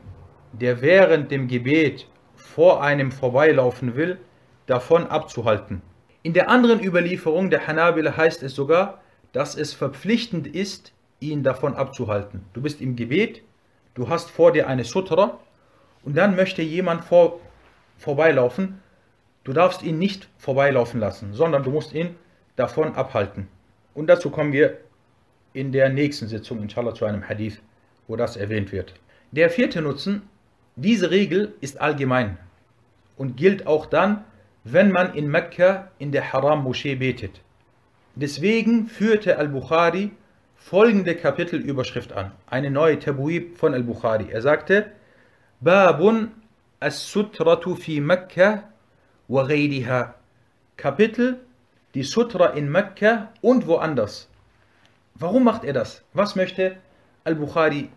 der 0.52 0.82
während 0.82 1.30
dem 1.30 1.46
Gebet 1.46 2.08
vor 2.34 2.82
einem 2.82 3.12
vorbeilaufen 3.12 3.94
will, 3.94 4.18
davon 4.66 5.06
abzuhalten. 5.06 5.80
In 6.24 6.32
der 6.32 6.50
anderen 6.50 6.82
Überlieferung 6.82 7.50
der 7.50 7.68
Hanabila 7.68 8.16
heißt 8.16 8.42
es 8.42 8.56
sogar, 8.56 9.00
dass 9.32 9.54
es 9.54 9.74
verpflichtend 9.74 10.48
ist, 10.48 10.92
ihn 11.20 11.44
davon 11.44 11.74
abzuhalten. 11.76 12.44
Du 12.52 12.60
bist 12.60 12.80
im 12.80 12.96
Gebet, 12.96 13.42
du 13.94 14.08
hast 14.08 14.28
vor 14.28 14.50
dir 14.50 14.66
eine 14.66 14.82
Sutra 14.82 15.38
und 16.02 16.16
dann 16.16 16.34
möchte 16.34 16.62
jemand 16.62 17.04
vor, 17.04 17.38
vorbeilaufen. 17.96 18.80
Du 19.44 19.52
darfst 19.52 19.82
ihn 19.82 19.98
nicht 19.98 20.28
vorbeilaufen 20.36 20.98
lassen, 20.98 21.32
sondern 21.32 21.62
du 21.62 21.70
musst 21.70 21.94
ihn 21.94 22.16
davon 22.56 22.96
abhalten. 22.96 23.46
Und 23.98 24.06
dazu 24.06 24.30
kommen 24.30 24.52
wir 24.52 24.78
in 25.52 25.72
der 25.72 25.88
nächsten 25.88 26.28
Sitzung, 26.28 26.62
inshallah, 26.62 26.94
zu 26.94 27.04
einem 27.04 27.28
Hadith, 27.28 27.60
wo 28.06 28.14
das 28.14 28.36
erwähnt 28.36 28.70
wird. 28.70 28.94
Der 29.32 29.50
vierte 29.50 29.82
Nutzen, 29.82 30.22
diese 30.76 31.10
Regel 31.10 31.54
ist 31.60 31.80
allgemein 31.80 32.38
und 33.16 33.36
gilt 33.36 33.66
auch 33.66 33.86
dann, 33.86 34.24
wenn 34.62 34.92
man 34.92 35.14
in 35.14 35.26
Mekka 35.28 35.90
in 35.98 36.12
der 36.12 36.32
Haram-Moschee 36.32 36.94
betet. 36.94 37.40
Deswegen 38.14 38.86
führte 38.86 39.36
Al-Bukhari 39.36 40.12
folgende 40.54 41.16
Kapitelüberschrift 41.16 42.12
an, 42.12 42.30
eine 42.46 42.70
neue 42.70 43.00
Tabuib 43.00 43.58
von 43.58 43.74
Al-Bukhari. 43.74 44.28
Er 44.30 44.42
sagte, 44.42 44.92
Babun 45.60 46.30
as-Sutratu 46.78 47.74
fi 47.74 48.00
Mekka 48.00 48.62
wa 49.26 49.42
ghayriha. 49.42 50.14
Kapitel, 50.76 51.40
die 51.94 52.02
Sutra 52.02 52.48
in 52.48 52.70
Mekka 52.70 53.32
und 53.40 53.66
woanders. 53.66 54.28
Warum 55.14 55.44
macht 55.44 55.64
er 55.64 55.72
das? 55.72 56.02
Was 56.12 56.36
möchte 56.36 56.76
Al-Bukhari 57.24 57.90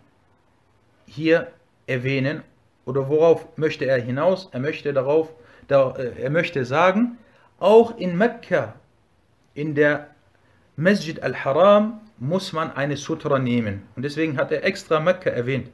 hier 1.06 1.52
erwähnen 1.86 2.42
oder 2.84 3.08
worauf 3.08 3.46
möchte 3.56 3.84
er 3.84 4.00
hinaus? 4.00 4.48
Er 4.52 4.60
möchte 4.60 4.92
darauf, 4.92 5.32
äh, 5.68 6.22
er 6.22 6.30
möchte 6.30 6.64
sagen, 6.64 7.18
auch 7.58 7.96
in 7.96 8.16
Mekka, 8.16 8.74
in 9.54 9.74
der 9.74 10.08
Masjid 10.76 11.22
al-Haram, 11.22 12.00
muss 12.18 12.52
man 12.52 12.72
eine 12.72 12.96
Sutra 12.96 13.38
nehmen. 13.38 13.82
Und 13.94 14.04
deswegen 14.04 14.36
hat 14.36 14.50
er 14.52 14.64
extra 14.64 15.00
Mekka 15.00 15.30
erwähnt. 15.30 15.70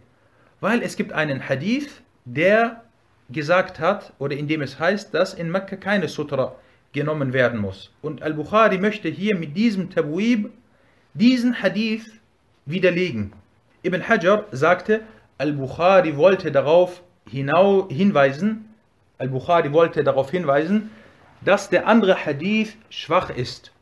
Weil 0.61 0.83
es 0.83 0.96
gibt 0.96 1.12
einen 1.12 1.48
Hadith, 1.48 2.02
der 2.24 2.83
gesagt 3.31 3.78
hat, 3.78 4.12
oder 4.18 4.37
in 4.37 4.48
dem 4.48 4.62
es 4.62 4.78
heißt, 4.78 5.14
dass 5.14 5.35
in 5.35 5.50
Mekka 5.50 5.76
keine 5.76 6.09
Sutra 6.09 6.57
genommen 6.92 7.33
werden 7.33 7.61
muss. 7.61 7.90
Und 8.03 8.22
Al-Bukhari 8.22 8.79
möchte 8.79 9.09
hier 9.09 9.37
mit 9.37 9.57
diesem 9.57 9.90
Tabuib 9.90 10.51
diesen 11.14 11.62
Hadith 11.62 12.07
widerlegen. 12.66 13.33
Ibn 13.83 14.09
Hajar 14.09 14.46
sagte, 14.51 15.03
Al-Bukhari 15.38 16.16
wollte 16.16 16.51
darauf 16.51 17.03
hinweisen, 17.29 18.74
Al-Bukhari 19.18 19.72
wollte 19.72 20.03
darauf 20.03 20.31
hinweisen, 20.31 20.90
dass 21.44 21.68
der 21.70 21.87
andere 21.87 22.24
Hadith 22.24 22.77
schwach 22.90 23.31
ist 23.31 23.72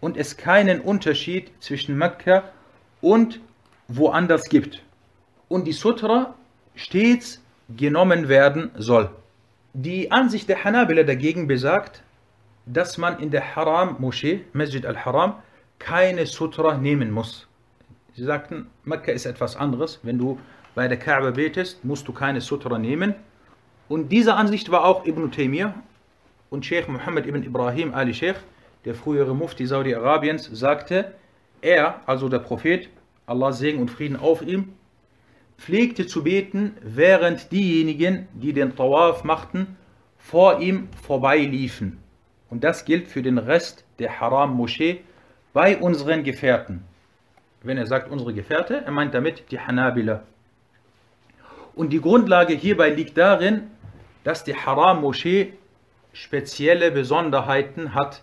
und 0.00 0.16
es 0.16 0.36
keinen 0.36 0.80
Unterschied 0.80 1.50
zwischen 1.60 1.96
Mekka 1.96 2.44
und 3.00 3.40
woanders 3.88 4.48
gibt. 4.48 4.82
Und 5.48 5.66
die 5.66 5.72
Sutra 5.72 6.34
stets 6.74 7.42
genommen 7.76 8.28
werden 8.28 8.70
soll. 8.76 9.10
Die 9.74 10.10
Ansicht 10.10 10.48
der 10.48 10.64
Hanabila 10.64 11.02
dagegen 11.02 11.46
besagt, 11.46 12.02
dass 12.72 12.98
man 12.98 13.18
in 13.18 13.30
der 13.30 13.56
Haram-Moschee, 13.56 14.44
Masjid 14.52 14.84
al-Haram, 14.84 15.34
keine 15.78 16.26
Sutra 16.26 16.76
nehmen 16.76 17.10
muss. 17.10 17.46
Sie 18.14 18.24
sagten, 18.24 18.66
Mekka 18.84 19.12
ist 19.12 19.26
etwas 19.26 19.56
anderes. 19.56 20.00
Wenn 20.02 20.18
du 20.18 20.38
bei 20.74 20.88
der 20.88 20.98
Kaaba 20.98 21.30
betest, 21.30 21.84
musst 21.84 22.06
du 22.08 22.12
keine 22.12 22.40
Sutra 22.40 22.78
nehmen. 22.78 23.14
Und 23.88 24.10
diese 24.10 24.34
Ansicht 24.34 24.70
war 24.70 24.84
auch 24.84 25.06
Ibn 25.06 25.30
Taymiyyah 25.30 25.74
und 26.50 26.64
Sheikh 26.64 26.90
Muhammad 26.90 27.26
ibn 27.26 27.42
Ibrahim 27.42 27.94
Ali 27.94 28.12
Sheikh, 28.14 28.38
der 28.84 28.94
frühere 28.94 29.34
Mufti 29.34 29.66
Saudi-Arabiens, 29.66 30.48
sagte, 30.52 31.12
er, 31.60 32.00
also 32.06 32.28
der 32.28 32.38
Prophet, 32.38 32.88
Allah 33.26 33.52
Segen 33.52 33.80
und 33.80 33.90
Frieden 33.90 34.16
auf 34.16 34.42
ihm, 34.42 34.72
pflegte 35.58 36.06
zu 36.06 36.22
beten, 36.22 36.76
während 36.82 37.50
diejenigen, 37.50 38.28
die 38.32 38.52
den 38.52 38.74
Tawaf 38.76 39.24
machten, 39.24 39.76
vor 40.16 40.60
ihm 40.60 40.88
vorbeiliefen. 41.02 41.98
Und 42.50 42.64
das 42.64 42.84
gilt 42.84 43.08
für 43.08 43.22
den 43.22 43.38
Rest 43.38 43.84
der 43.98 44.20
Haram-Moschee 44.20 45.02
bei 45.52 45.76
unseren 45.76 46.24
Gefährten. 46.24 46.84
Wenn 47.62 47.76
er 47.76 47.86
sagt 47.86 48.10
unsere 48.10 48.32
Gefährte, 48.32 48.82
er 48.84 48.92
meint 48.92 49.14
damit 49.14 49.50
die 49.50 49.60
Hanabila. 49.60 50.22
Und 51.74 51.90
die 51.90 52.00
Grundlage 52.00 52.54
hierbei 52.54 52.90
liegt 52.90 53.18
darin, 53.18 53.70
dass 54.24 54.44
die 54.44 54.54
Haram-Moschee 54.54 55.52
spezielle 56.12 56.90
Besonderheiten 56.90 57.94
hat, 57.94 58.22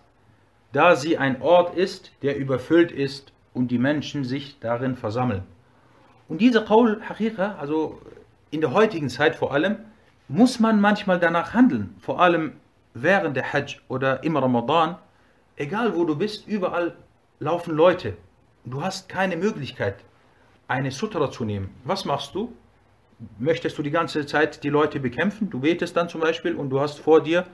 da 0.73 0.95
sie 0.95 1.17
ein 1.17 1.41
Ort 1.41 1.75
ist, 1.75 2.11
der 2.21 2.37
überfüllt 2.37 2.91
ist 2.91 3.31
und 3.53 3.69
die 3.69 3.77
Menschen 3.77 4.23
sich 4.23 4.59
darin 4.59 4.95
versammeln. 4.95 5.43
Und 6.27 6.41
diese 6.41 6.65
Qaul 6.65 7.01
Haqiqa, 7.07 7.55
also 7.59 8.01
in 8.51 8.61
der 8.61 8.73
heutigen 8.73 9.09
Zeit 9.09 9.35
vor 9.35 9.53
allem, 9.53 9.77
muss 10.27 10.59
man 10.59 10.81
manchmal 10.81 11.19
danach 11.19 11.53
handeln, 11.53 11.95
vor 11.99 12.19
allem 12.19 12.53
während 12.95 13.35
der 13.35 13.53
Hajj 13.53 13.77
oder 13.89 14.23
im 14.23 14.37
Ramadan, 14.37 14.97
egal 15.57 15.95
wo 15.95 16.05
du 16.05 16.15
bist, 16.15 16.47
überall 16.47 16.95
laufen 17.39 17.75
Leute. 17.75 18.17
Du 18.63 18.81
hast 18.81 19.09
keine 19.09 19.37
Möglichkeit, 19.37 19.97
eine 20.67 20.89
Sutra 20.89 21.29
zu 21.29 21.45
nehmen. 21.45 21.69
Was 21.83 22.05
machst 22.05 22.33
du? 22.33 22.53
Möchtest 23.37 23.77
du 23.77 23.83
die 23.83 23.91
ganze 23.91 24.25
Zeit 24.25 24.63
die 24.63 24.69
Leute 24.69 24.99
bekämpfen? 24.99 25.49
Du 25.49 25.59
betest 25.59 25.95
dann 25.95 26.09
zum 26.09 26.21
Beispiel 26.21 26.55
und 26.55 26.69
du 26.69 26.79
hast 26.79 26.99
vor 26.99 27.21
dir, 27.21 27.45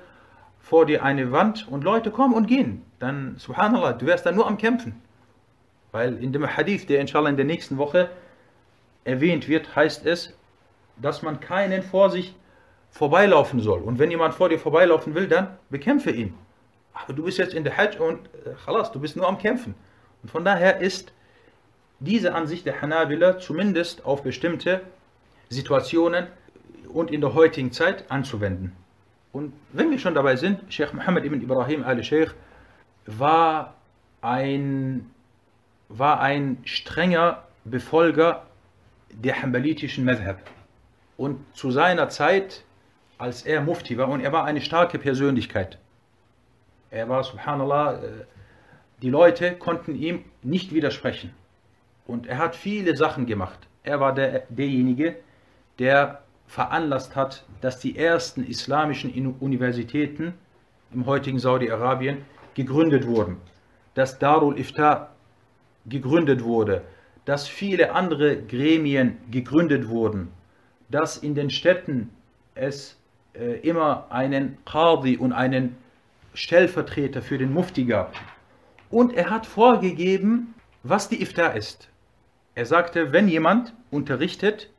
vor 0.60 0.86
dir 0.86 1.04
eine 1.04 1.32
Wand 1.32 1.68
und 1.68 1.84
Leute 1.84 2.12
kommen 2.12 2.36
und 2.36 2.48
gehen. 2.48 2.84
Dann, 3.00 3.36
subhanallah, 3.38 3.94
du 3.94 4.06
wärst 4.06 4.26
dann 4.26 4.36
nur 4.36 4.48
am 4.48 4.58
Kämpfen. 4.58 5.02
Weil 5.92 6.24
in 6.24 6.32
dem 6.32 6.56
Hadith, 6.56 6.86
der 6.86 7.02
inshallah 7.02 7.30
in 7.30 7.36
der 7.36 7.46
nächsten 7.46 7.78
Woche 7.78 8.10
erwähnt 9.04 9.48
wird, 9.48 9.76
heißt 9.76 10.06
es, 10.06 10.38
dass 10.98 11.24
man 11.24 11.40
keinen 11.40 11.82
vor 11.82 12.12
sich 12.12 12.36
vorbeilaufen 12.92 13.62
soll. 13.62 13.82
Und 13.82 13.98
wenn 14.00 14.12
jemand 14.12 14.36
vor 14.36 14.50
dir 14.50 14.60
vorbeilaufen 14.60 15.16
will, 15.16 15.28
dann 15.28 15.58
bekämpfe 15.70 16.12
ihn. 16.12 16.36
Aber 16.94 17.14
du 17.14 17.24
bist 17.24 17.38
jetzt 17.38 17.54
in 17.54 17.64
der 17.64 17.76
Hajj 17.78 17.98
und 18.00 18.28
äh, 18.46 18.54
khalas, 18.66 18.92
du 18.92 19.00
bist 19.00 19.16
nur 19.16 19.28
am 19.28 19.38
Kämpfen. 19.38 19.74
Und 20.22 20.30
von 20.30 20.46
daher 20.46 20.80
ist 20.82 21.14
diese 22.00 22.36
Ansicht 22.36 22.66
der 22.66 22.82
Hanabila 22.82 23.40
zumindest 23.40 24.06
auf 24.06 24.24
bestimmte 24.24 24.82
Situationen 25.50 26.28
und 26.90 27.12
in 27.12 27.22
der 27.22 27.34
heutigen 27.34 27.72
Zeit 27.72 28.12
anzuwenden. 28.12 28.76
Und 29.32 29.54
wenn 29.72 29.90
wir 29.92 30.00
schon 30.00 30.14
dabei 30.14 30.36
sind, 30.36 30.62
Sheikh 30.72 30.94
Muhammad 30.94 31.24
ibn 31.24 31.42
Ibrahim 31.42 31.84
al-Sheikh 31.84 32.34
war 33.06 33.76
ein, 34.22 35.10
war 35.88 36.20
ein 36.20 36.58
strenger 36.66 37.44
Befolger 37.64 38.46
der 39.10 39.42
hambalitischen 39.42 40.04
Madhab. 40.04 40.40
Und 41.18 41.40
zu 41.56 41.72
seiner 41.72 42.10
Zeit, 42.10 42.64
als 43.22 43.44
er 43.44 43.62
Mufti 43.62 43.98
war, 43.98 44.10
und 44.10 44.22
er 44.22 44.32
war 44.32 44.46
eine 44.46 44.62
starke 44.62 44.98
Persönlichkeit. 44.98 45.78
Er 46.90 47.08
war, 47.08 47.24
subhanallah, 47.24 47.94
äh, 47.94 48.00
die 49.02 49.10
Leute 49.10 49.54
konnten 49.54 49.96
ihm 49.96 50.26
nicht 50.42 50.74
widersprechen. 50.74 51.32
Und 52.08 52.26
er 52.28 52.40
hat 52.40 52.56
viele 52.56 52.98
Sachen 52.98 53.28
gemacht. 53.28 53.60
Er 53.84 54.00
war 54.00 54.14
der, 54.14 54.44
derjenige, 54.50 55.16
der 55.78 56.24
veranlasst 56.48 57.16
hat, 57.16 57.46
dass 57.62 57.80
die 57.80 57.96
ersten 57.96 58.44
islamischen 58.44 59.36
Universitäten 59.40 60.34
im 60.92 61.06
heutigen 61.06 61.40
Saudi-Arabien 61.40 62.26
gegründet 62.56 63.08
wurden. 63.08 63.38
Dass 63.94 64.20
Darul 64.20 64.60
Iftar 64.60 65.12
gegründet 65.86 66.44
wurde. 66.44 66.82
Dass 67.26 67.48
viele 67.48 67.94
andere 67.94 68.42
Gremien 68.42 69.18
gegründet 69.30 69.88
wurden. 69.88 70.32
Dass 70.90 71.18
in 71.18 71.36
den 71.36 71.50
Städten 71.50 72.10
es 72.56 73.01
äh, 73.34 73.60
immer 73.60 74.08
einen 74.10 74.58
Qadi 74.66 75.18
und 75.18 75.34
einen 75.34 75.78
Stellvertreter 76.34 77.22
für 77.22 77.38
den 77.38 77.54
Mufti 77.54 77.86
gab. 77.86 78.14
Und 78.90 79.14
er 79.14 79.30
hat 79.30 79.46
vorgegeben, 79.46 80.54
was 80.84 81.10
die 81.10 81.22
Iftar 81.22 81.56
ist. 81.56 81.90
Er 82.56 82.66
sagte, 82.66 83.14
wenn 83.14 83.28
jemand 83.28 83.74
unterrichtet, 83.92 84.70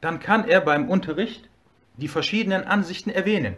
dann 0.00 0.20
kann 0.20 0.48
er 0.48 0.60
beim 0.60 0.88
Unterricht 0.88 1.48
die 1.96 2.08
verschiedenen 2.08 2.64
Ansichten 2.64 3.10
erwähnen 3.10 3.56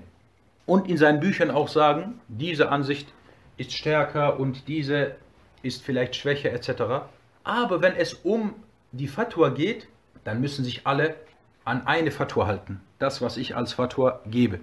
und 0.67 0.89
in 0.89 0.97
seinen 0.97 1.21
Büchern 1.21 1.51
auch 1.51 1.69
sagen, 1.69 2.21
diese 2.29 2.71
Ansicht 2.71 3.13
ist 3.57 3.73
stärker 3.73 4.41
und 4.41 4.69
diese 4.69 5.17
ist 5.63 5.83
vielleicht 5.83 6.17
schwächer 6.17 6.53
etc. 6.53 7.09
Aber 7.45 7.83
wenn 7.83 7.95
es 7.97 8.15
um 8.15 8.55
die 8.93 9.09
Fatwa 9.09 9.51
geht, 9.51 9.89
dann 10.25 10.41
müssen 10.41 10.65
sich 10.65 10.87
alle 10.87 11.17
an 11.65 11.87
eine 11.87 12.11
Fatwa 12.11 12.47
halten, 12.47 12.81
das 13.01 13.21
was 13.21 13.37
ich 13.37 13.57
als 13.57 13.73
Fatwa 13.73 14.21
gebe. 14.27 14.61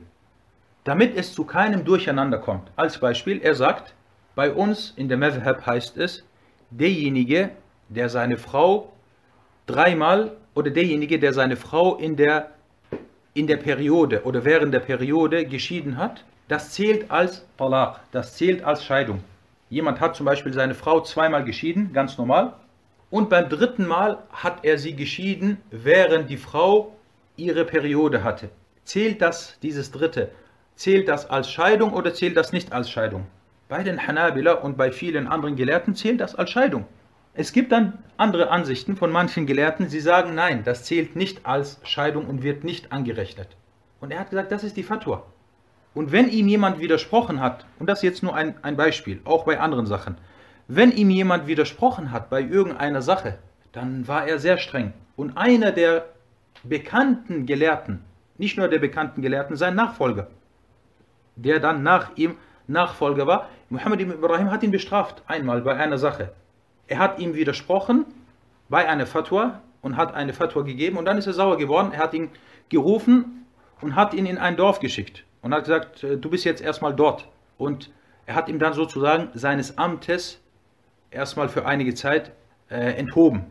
Damit 0.86 1.17
es 1.17 1.34
zu 1.34 1.43
keinem 1.43 1.84
Durcheinander 1.84 2.38
kommt. 2.38 2.69
Als 2.78 3.00
Beispiel, 3.00 3.41
er 3.41 3.56
sagt, 3.56 3.93
bei 4.36 4.54
uns 4.54 4.93
in 4.95 5.10
der 5.10 5.17
Madhab 5.17 5.65
heißt 5.65 5.97
es, 5.97 6.23
derjenige, 6.69 7.50
der 7.89 8.08
seine 8.08 8.38
Frau 8.38 8.93
dreimal 9.65 10.32
oder 10.54 10.69
derjenige, 10.69 11.19
der 11.19 11.34
seine 11.34 11.58
Frau 11.58 11.95
in 11.97 12.15
der, 12.15 12.52
in 13.34 13.47
der 13.47 13.58
Periode 13.58 14.23
oder 14.23 14.45
während 14.45 14.73
der 14.73 14.80
Periode 14.80 15.45
geschieden 15.45 15.97
hat, 15.97 16.23
das 16.47 16.71
zählt 16.71 17.10
als 17.12 17.45
Talaq, 17.58 18.00
das 18.12 18.36
zählt 18.36 18.63
als 18.63 18.84
Scheidung. 18.84 19.23
Jemand 19.69 20.00
hat 20.00 20.15
zum 20.15 20.26
Beispiel 20.26 20.54
seine 20.54 20.76
Frau 20.76 21.02
zweimal 21.02 21.43
geschieden, 21.43 21.91
ganz 21.91 22.17
normal, 22.17 22.54
und 23.10 23.30
beim 23.30 23.50
dritten 23.50 23.88
Mal 23.88 24.19
hat 24.32 24.63
er 24.63 24.78
sie 24.78 24.95
geschieden, 24.95 25.58
während 25.71 26.30
die 26.30 26.38
Frau 26.38 26.97
ihre 27.38 27.65
Periode 27.65 28.23
hatte. 28.23 28.50
Zählt 28.84 29.21
das, 29.21 29.58
dieses 29.62 29.91
dritte, 29.91 30.32
zählt 30.76 31.08
das 31.08 31.30
als 31.30 31.52
Scheidung 31.52 31.93
oder 31.93 32.13
zählt 32.13 32.36
das 32.36 32.52
nicht 32.52 32.73
als 32.73 32.89
Scheidung? 32.89 33.26
Bei 33.69 33.84
den 33.84 34.06
Hanabila 34.06 34.54
und 34.54 34.78
bei 34.78 34.91
vielen 34.91 35.28
anderen 35.28 35.56
Gelehrten 35.56 35.95
zählt 35.95 36.19
das 36.21 36.36
als 36.36 36.50
Scheidung. 36.50 36.86
Es 37.34 37.52
gibt 37.54 37.71
dann 37.71 38.00
andere 38.17 38.50
Ansichten 38.50 38.95
von 38.95 39.12
manchen 39.12 39.45
Gelehrten, 39.45 39.89
sie 39.89 40.00
sagen, 40.00 40.34
nein, 40.34 40.63
das 40.63 40.86
zählt 40.86 41.15
nicht 41.15 41.45
als 41.45 41.80
Scheidung 41.84 42.26
und 42.26 42.41
wird 42.43 42.63
nicht 42.63 42.91
angerechnet. 42.91 43.50
Und 44.00 44.12
er 44.12 44.19
hat 44.19 44.32
gesagt, 44.32 44.52
das 44.52 44.63
ist 44.63 44.78
die 44.78 44.84
Fatwa. 44.84 45.23
Und 45.93 46.12
wenn 46.12 46.30
ihm 46.30 46.47
jemand 46.47 46.80
widersprochen 46.80 47.39
hat, 47.41 47.65
und 47.80 47.88
das 47.88 48.00
ist 48.00 48.04
jetzt 48.04 48.23
nur 48.23 48.36
ein, 48.36 48.56
ein 48.63 48.76
Beispiel, 48.76 49.21
auch 49.23 49.45
bei 49.45 49.60
anderen 49.60 49.86
Sachen, 49.86 50.17
wenn 50.67 50.91
ihm 50.91 51.10
jemand 51.10 51.47
widersprochen 51.47 52.12
hat 52.12 52.30
bei 52.30 52.41
irgendeiner 52.41 53.02
Sache, 53.02 53.38
dann 53.71 54.08
war 54.08 54.28
er 54.28 54.39
sehr 54.39 54.58
streng. 54.58 54.93
Und 55.15 55.38
einer 55.38 55.71
der 55.71 56.06
bekannten 56.63 57.46
Gelehrten, 57.46 58.04
nicht 58.38 58.58
nur 58.58 58.67
der 58.67 58.80
bekannten 58.80 59.22
Gelehrten, 59.22 59.56
sein 59.56 59.76
Nachfolger, 59.76 60.28
der 61.36 61.60
dann 61.60 61.84
nach 61.84 62.15
ihm 62.15 62.38
Nachfolger 62.67 63.28
war, 63.28 63.50
Muhammad 63.70 64.00
ibn 64.02 64.13
Ibrahim 64.13 64.52
hat 64.52 64.63
ihn 64.63 64.72
bestraft, 64.72 65.24
einmal 65.28 65.62
bei 65.62 65.76
einer 65.76 65.98
Sache. 65.98 66.34
Er 66.88 67.00
hat 67.00 67.20
ihm 67.20 67.34
widersprochen 67.34 68.06
bei 68.70 68.88
einer 68.88 69.06
Fatwa 69.06 69.62
und 69.82 69.98
hat 69.98 70.13
eine 70.13 70.34
Fatwa 70.34 70.62
gegeben 70.62 70.98
und 70.98 71.06
dann 71.06 71.17
ist 71.17 71.28
er 71.28 71.34
sauer 71.34 71.58
geworden. 71.58 71.91
Er 71.91 72.00
hat 72.00 72.13
ihn 72.13 72.30
gerufen 72.70 73.46
und 73.82 73.96
hat 73.96 74.13
ihn 74.13 74.26
in 74.26 74.38
ein 74.38 74.58
Dorf 74.58 74.80
geschickt 74.80 75.26
und 75.41 75.54
hat 75.54 75.63
gesagt, 75.63 76.04
äh, 76.04 76.17
du 76.17 76.30
bist 76.30 76.46
jetzt 76.46 76.62
erstmal 76.62 76.96
dort. 76.96 77.28
Und 77.58 77.91
er 78.26 78.36
hat 78.36 78.50
ihm 78.50 78.60
dann 78.60 78.74
sozusagen 78.74 79.30
seines 79.34 79.78
Amtes 79.78 80.41
erstmal 81.12 81.50
für 81.50 81.65
einige 81.65 81.93
Zeit 81.93 82.32
äh, 82.70 82.93
enthoben. 82.93 83.46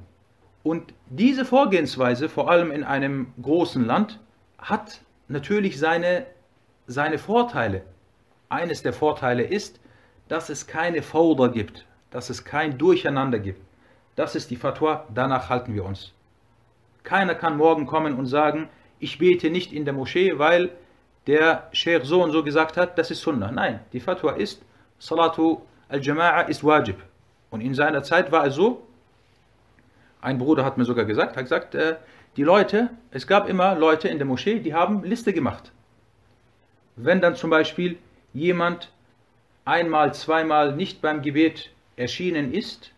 Und 0.66 0.94
diese 1.10 1.44
Vorgehensweise, 1.44 2.28
vor 2.28 2.50
allem 2.50 2.72
in 2.72 2.82
einem 2.82 3.32
großen 3.40 3.84
Land, 3.86 4.18
hat 4.58 5.00
natürlich 5.28 5.78
seine, 5.78 6.26
seine 6.88 7.18
Vorteile. 7.18 7.82
Eines 8.48 8.82
der 8.82 8.92
Vorteile 8.92 9.44
ist, 9.44 9.78
dass 10.26 10.48
es 10.48 10.66
keine 10.66 11.02
Fauder 11.02 11.50
gibt, 11.50 11.86
dass 12.10 12.30
es 12.30 12.44
kein 12.44 12.78
Durcheinander 12.78 13.38
gibt. 13.38 13.62
Das 14.16 14.34
ist 14.34 14.50
die 14.50 14.56
Fatwa, 14.56 15.06
danach 15.14 15.50
halten 15.50 15.72
wir 15.72 15.84
uns. 15.84 16.12
Keiner 17.04 17.36
kann 17.36 17.56
morgen 17.56 17.86
kommen 17.86 18.14
und 18.18 18.26
sagen, 18.26 18.68
ich 18.98 19.18
bete 19.18 19.50
nicht 19.50 19.72
in 19.72 19.84
der 19.84 19.94
Moschee, 19.94 20.36
weil 20.36 20.70
der 21.28 21.68
Sheikh 21.70 22.04
so 22.04 22.24
und 22.24 22.32
so 22.32 22.42
gesagt 22.42 22.76
hat, 22.76 22.98
das 22.98 23.12
ist 23.12 23.20
Sunnah. 23.20 23.52
Nein, 23.52 23.78
die 23.92 24.00
Fatwa 24.00 24.32
ist, 24.32 24.64
Salatu 24.98 25.60
al-Jama'a 25.88 26.48
ist 26.48 26.64
Wajib. 26.64 26.96
Und 27.50 27.60
in 27.60 27.72
seiner 27.72 28.02
Zeit 28.02 28.32
war 28.32 28.46
es 28.46 28.56
so, 28.56 28.85
ein 30.26 30.38
Bruder 30.38 30.64
hat 30.64 30.76
mir 30.76 30.84
sogar 30.84 31.04
gesagt, 31.04 31.36
hat 31.36 31.44
gesagt, 31.44 31.76
äh, 31.76 31.96
die 32.36 32.42
Leute, 32.42 32.90
es 33.12 33.28
gab 33.28 33.48
immer 33.48 33.76
Leute 33.76 34.08
in 34.08 34.18
der 34.18 34.26
Moschee, 34.26 34.58
die 34.58 34.74
haben 34.74 35.04
Liste 35.04 35.32
gemacht. 35.32 35.70
Wenn 36.96 37.20
dann 37.20 37.36
zum 37.36 37.48
Beispiel 37.48 37.96
jemand 38.34 38.90
einmal, 39.64 40.12
zweimal 40.14 40.74
nicht 40.74 41.00
beim 41.00 41.22
Gebet 41.22 41.70
erschienen 41.94 42.52
ist, 42.52 42.90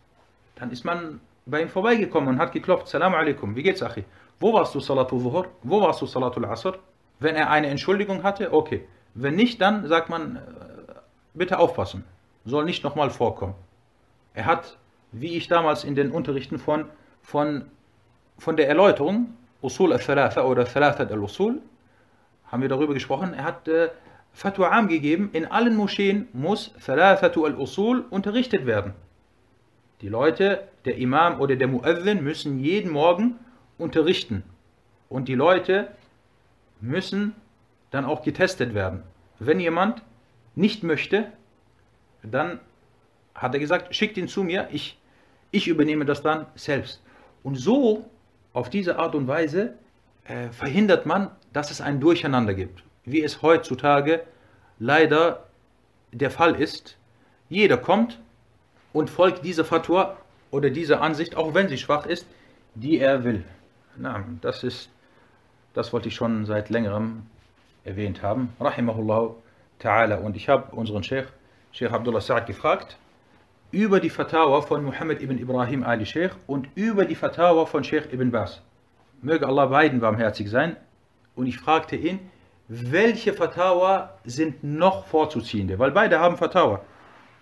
dann 0.57 0.71
ist 0.71 0.87
man 0.87 1.21
bei 1.45 1.61
ihm 1.61 1.69
vorbeigekommen 1.69 2.31
und 2.31 2.39
hat 2.39 2.53
geklopft, 2.53 2.89
Salam 2.89 3.15
alaikum, 3.15 3.55
wie 3.57 3.63
geht's, 3.63 3.83
Achi? 3.83 4.05
Wo 4.41 4.55
warst 4.55 4.75
du 4.75 4.81
Salatu 4.81 5.21
Zuhur? 5.21 5.49
Wo 5.63 5.83
warst 5.83 6.01
du 6.01 6.07
Salatul 6.07 6.47
Asr? 6.47 6.79
Wenn 7.21 7.37
er 7.37 7.51
eine 7.51 7.67
Entschuldigung 7.67 8.23
hatte, 8.23 8.55
okay. 8.55 8.87
Wenn 9.15 9.35
nicht, 9.35 9.61
dann 9.61 9.87
sagt 9.87 10.09
man, 10.09 10.37
äh, 10.37 10.41
bitte 11.35 11.59
aufpassen, 11.59 12.05
soll 12.47 12.65
nicht 12.65 12.85
nochmal 12.85 13.11
vorkommen. 13.11 13.55
Er 14.33 14.47
hat, 14.47 14.79
wie 15.13 15.37
ich 15.37 15.49
damals 15.49 15.85
in 15.85 15.95
den 15.95 16.11
Unterrichten 16.11 16.59
von, 16.59 16.87
von, 17.29 17.67
von 18.39 18.57
der 18.57 18.69
Erläuterung, 18.69 19.35
Usul 19.61 19.93
al-Thalatha 19.93 20.45
oder 20.45 20.65
Thalathat 20.65 21.13
al-Usul, 21.13 21.61
haben 22.47 22.63
wir 22.63 22.71
darüber 22.71 22.95
gesprochen, 22.95 23.35
er 23.35 23.45
hat 23.45 23.69
äh, 23.69 23.91
Fatwa 24.33 24.71
Am 24.71 24.89
gegeben, 24.89 25.29
in 25.35 25.45
allen 25.45 25.77
Moscheen 25.77 26.29
muss 26.33 26.73
Thalathatu 26.87 27.45
al-Usul 27.45 28.07
unterrichtet 28.09 28.65
werden. 28.65 28.95
Die 30.01 30.09
Leute, 30.09 30.69
der 30.87 30.97
Imam 30.97 31.39
oder 31.39 31.57
der 31.57 31.69
Muezzin 31.69 32.25
müssen 32.25 32.61
jeden 32.61 32.91
Morgen 32.91 33.35
unterrichten. 33.77 34.43
Und 35.11 35.29
die 35.29 35.35
Leute 35.35 35.89
müssen 36.81 37.35
dann 37.91 38.07
auch 38.07 38.23
getestet 38.23 38.73
werden. 38.73 39.03
Wenn 39.39 39.61
jemand 39.61 40.03
nicht 40.55 40.83
möchte, 40.83 41.31
dann 42.23 42.59
hat 43.35 43.53
er 43.53 43.61
gesagt, 43.61 43.95
schickt 43.95 44.17
ihn 44.17 44.29
zu 44.29 44.45
mir, 44.45 44.69
ich, 44.73 44.99
ich 45.51 45.69
übernehme 45.69 46.07
das 46.07 46.23
dann 46.23 46.47
selbst. 46.55 47.03
Und 47.43 47.57
so, 47.57 48.05
auf 48.53 48.71
diese 48.71 48.99
Art 48.99 49.15
und 49.15 49.29
Weise, 49.29 49.75
äh, 50.25 50.49
verhindert 50.51 51.07
man, 51.07 51.31
dass 51.53 51.71
es 51.71 51.81
ein 51.81 52.01
Durcheinander 52.01 52.55
gibt 52.55 52.83
wie 53.11 53.23
es 53.23 53.43
heutzutage 53.43 54.23
leider 54.79 55.45
der 56.13 56.31
Fall 56.31 56.55
ist. 56.55 56.97
Jeder 57.49 57.77
kommt 57.77 58.19
und 58.93 59.11
folgt 59.11 59.45
dieser 59.45 59.65
Fatwa 59.65 60.17
oder 60.51 60.71
dieser 60.71 61.01
Ansicht, 61.03 61.37
auch 61.37 61.55
wenn 61.55 61.69
sie 61.69 61.79
schwach 61.79 62.07
ist, 62.07 62.27
die 62.75 62.99
er 62.99 63.25
will. 63.25 63.45
Na, 63.97 64.25
das 64.41 64.63
ist, 64.63 64.91
das 65.75 65.93
wollte 65.93 66.09
ich 66.09 66.15
schon 66.15 66.47
seit 66.47 66.71
längerem 66.71 67.27
erwähnt 67.85 68.23
haben. 68.23 68.53
Rahimahullah 68.61 69.35
ta'ala. 69.81 70.17
Und 70.17 70.37
ich 70.37 70.49
habe 70.49 70.75
unseren 70.75 71.03
Sheikh, 71.03 71.29
Sheikh 71.73 71.93
Abdullah 71.93 72.21
Sa'ad, 72.21 72.47
gefragt 72.47 72.97
über 73.71 74.01
die 74.01 74.11
Fatawa 74.11 74.63
von 74.63 74.85
Muhammad 74.85 75.21
ibn 75.21 75.37
Ibrahim 75.39 75.83
Ali 75.83 76.07
Sheikh 76.07 76.35
und 76.47 76.69
über 76.75 77.05
die 77.05 77.15
Fatawa 77.15 77.67
von 77.67 77.85
Sheikh 77.85 78.13
ibn 78.13 78.31
Bas. 78.31 78.63
Möge 79.21 79.47
Allah 79.47 79.67
beiden 79.67 80.01
barmherzig 80.01 80.49
sein. 80.49 80.77
Und 81.35 81.47
ich 81.47 81.59
fragte 81.59 81.97
ihn, 81.97 82.19
welche 82.69 83.35
Fatawa 83.35 84.19
sind 84.25 84.65
noch 84.65 85.07
vorzuziehende, 85.07 85.79
weil 85.79 85.91
beide 85.91 86.19
haben 86.19 86.37
Fatawa. 86.37 86.81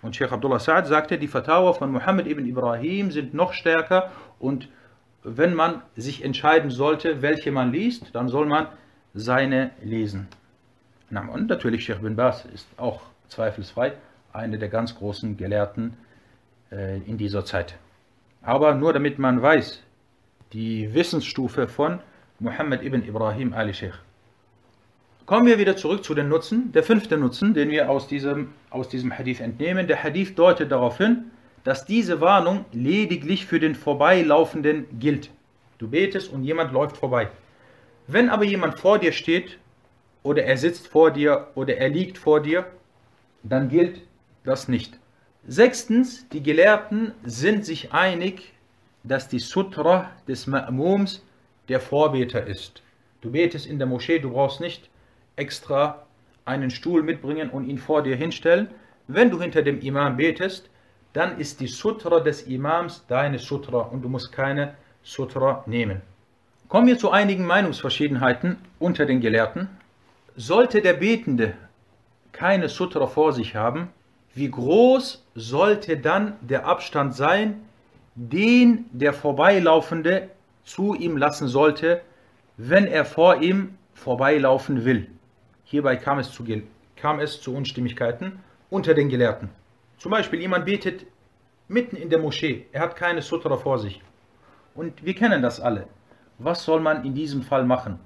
Und 0.01 0.15
Sheikh 0.15 0.31
Abdullah 0.33 0.57
Sa'ad 0.57 0.85
sagte, 0.85 1.17
die 1.17 1.27
Fatawa 1.27 1.73
von 1.73 1.91
Muhammad 1.91 2.27
ibn 2.27 2.45
Ibrahim 2.45 3.11
sind 3.11 3.33
noch 3.33 3.53
stärker 3.53 4.11
Und 4.39 4.69
wenn 5.23 5.53
man 5.53 5.81
sich 5.95 6.23
entscheiden 6.23 6.69
sollte, 6.69 7.21
welche 7.21 7.51
man 7.51 7.71
liest, 7.71 8.13
dann 8.13 8.27
soll 8.27 8.45
man 8.45 8.67
seine 9.13 9.71
lesen. 9.81 10.27
Und 11.09 11.47
natürlich 11.47 11.85
Sheikh 11.85 12.01
bin 12.01 12.15
Bas 12.15 12.45
ist 12.45 12.67
auch 12.77 13.01
zweifelsfrei 13.29 13.93
einer 14.33 14.57
der 14.57 14.69
ganz 14.69 14.95
großen 14.95 15.37
Gelehrten 15.37 15.97
äh, 16.71 16.97
in 16.97 17.17
dieser 17.17 17.45
Zeit. 17.45 17.77
Aber 18.41 18.75
nur 18.75 18.93
damit 18.93 19.19
man 19.19 19.41
weiß, 19.41 19.83
die 20.53 20.93
Wissensstufe 20.93 21.67
von 21.67 21.99
Muhammad 22.39 22.83
ibn 22.83 23.03
Ibrahim 23.03 23.53
al-Sheikh. 23.53 23.95
Kommen 25.25 25.45
wir 25.45 25.59
wieder 25.59 25.75
zurück 25.75 26.05
zu 26.05 26.13
den 26.13 26.29
Nutzen. 26.29 26.71
Der 26.71 26.83
fünfte 26.83 27.17
Nutzen, 27.17 27.53
den 27.53 27.69
wir 27.69 27.89
aus 27.89 28.07
diesem, 28.07 28.53
aus 28.69 28.87
diesem 28.87 29.17
Hadith 29.17 29.41
entnehmen. 29.41 29.85
Der 29.85 30.01
Hadith 30.01 30.35
deutet 30.35 30.71
darauf 30.71 30.99
hin, 30.99 31.31
dass 31.65 31.83
diese 31.83 32.21
Warnung 32.21 32.63
lediglich 32.71 33.45
für 33.45 33.59
den 33.59 33.75
Vorbeilaufenden 33.75 34.85
gilt. 34.99 35.29
Du 35.79 35.89
betest 35.89 36.31
und 36.31 36.45
jemand 36.45 36.71
läuft 36.71 36.95
vorbei. 36.95 37.27
Wenn 38.07 38.29
aber 38.29 38.45
jemand 38.45 38.79
vor 38.79 38.99
dir 38.99 39.11
steht 39.11 39.59
oder 40.23 40.45
er 40.45 40.55
sitzt 40.55 40.87
vor 40.87 41.11
dir 41.11 41.47
oder 41.55 41.75
er 41.75 41.89
liegt 41.89 42.17
vor 42.17 42.41
dir, 42.41 42.65
dann 43.43 43.67
gilt 43.67 44.01
das 44.45 44.69
nicht. 44.69 44.97
Sechstens, 45.49 46.27
die 46.27 46.43
Gelehrten 46.43 47.13
sind 47.23 47.65
sich 47.65 47.93
einig, 47.93 48.51
dass 49.05 49.29
die 49.29 49.39
Sutra 49.39 50.11
des 50.27 50.45
Ma'mums 50.45 51.21
der 51.69 51.79
Vorbeter 51.79 52.45
ist. 52.45 52.83
Du 53.21 53.31
betest 53.31 53.65
in 53.65 53.77
der 53.77 53.87
Moschee, 53.87 54.19
du 54.19 54.31
brauchst 54.31 54.59
nicht 54.59 54.89
extra 55.37 56.05
einen 56.43 56.69
Stuhl 56.69 57.01
mitbringen 57.01 57.49
und 57.49 57.65
ihn 57.65 57.77
vor 57.77 58.03
dir 58.03 58.17
hinstellen. 58.17 58.67
Wenn 59.07 59.31
du 59.31 59.41
hinter 59.41 59.61
dem 59.61 59.79
Imam 59.79 60.17
betest, 60.17 60.69
dann 61.13 61.39
ist 61.39 61.61
die 61.61 61.67
Sutra 61.67 62.19
des 62.19 62.41
Imams 62.41 63.05
deine 63.07 63.39
Sutra 63.39 63.79
und 63.79 64.01
du 64.01 64.09
musst 64.09 64.33
keine 64.33 64.73
Sutra 65.01 65.63
nehmen. 65.65 66.01
Kommen 66.67 66.87
wir 66.87 66.97
zu 66.97 67.09
einigen 67.09 67.45
Meinungsverschiedenheiten 67.45 68.57
unter 68.79 69.05
den 69.05 69.21
Gelehrten. 69.21 69.69
Sollte 70.35 70.81
der 70.81 70.95
Betende 70.95 71.53
keine 72.33 72.67
Sutra 72.67 73.07
vor 73.07 73.31
sich 73.31 73.55
haben, 73.55 73.93
wie 74.37 74.51
groß 74.51 75.25
sollte 75.33 75.97
dann 75.97 76.35
der 76.41 76.67
Abstand 76.67 77.15
sein, 77.15 77.65
den 78.13 78.85
der 78.91 79.13
Vorbeilaufende 79.13 80.29
zu 80.63 80.93
ihm 80.93 81.17
lassen 81.17 81.47
sollte, 81.47 82.01
wenn 82.55 82.85
er 82.85 83.03
vor 83.03 83.41
ihm 83.41 83.77
vorbeilaufen 83.95 84.85
will. 84.85 85.07
Hierbei 85.63 85.95
kam 85.95 86.19
es 86.19 86.31
zu, 86.31 86.45
kam 86.95 87.19
es 87.19 87.41
zu 87.41 87.55
Unstimmigkeiten 87.55 88.39
unter 88.69 88.93
den 88.93 89.09
Gelehrten. 89.09 89.49
Zum 89.97 90.11
Beispiel 90.11 90.39
jemand 90.39 90.65
betet 90.65 91.07
mitten 91.67 91.95
in 91.95 92.09
der 92.09 92.19
Moschee, 92.19 92.67
er 92.71 92.81
hat 92.81 92.95
keine 92.95 93.23
Sutra 93.23 93.57
vor 93.57 93.79
sich. 93.79 94.01
Und 94.75 95.03
wir 95.03 95.15
kennen 95.15 95.41
das 95.41 95.59
alle. 95.59 95.87
Was 96.37 96.63
soll 96.63 96.79
man 96.79 97.03
in 97.03 97.15
diesem 97.15 97.41
Fall 97.41 97.65
machen? 97.65 97.99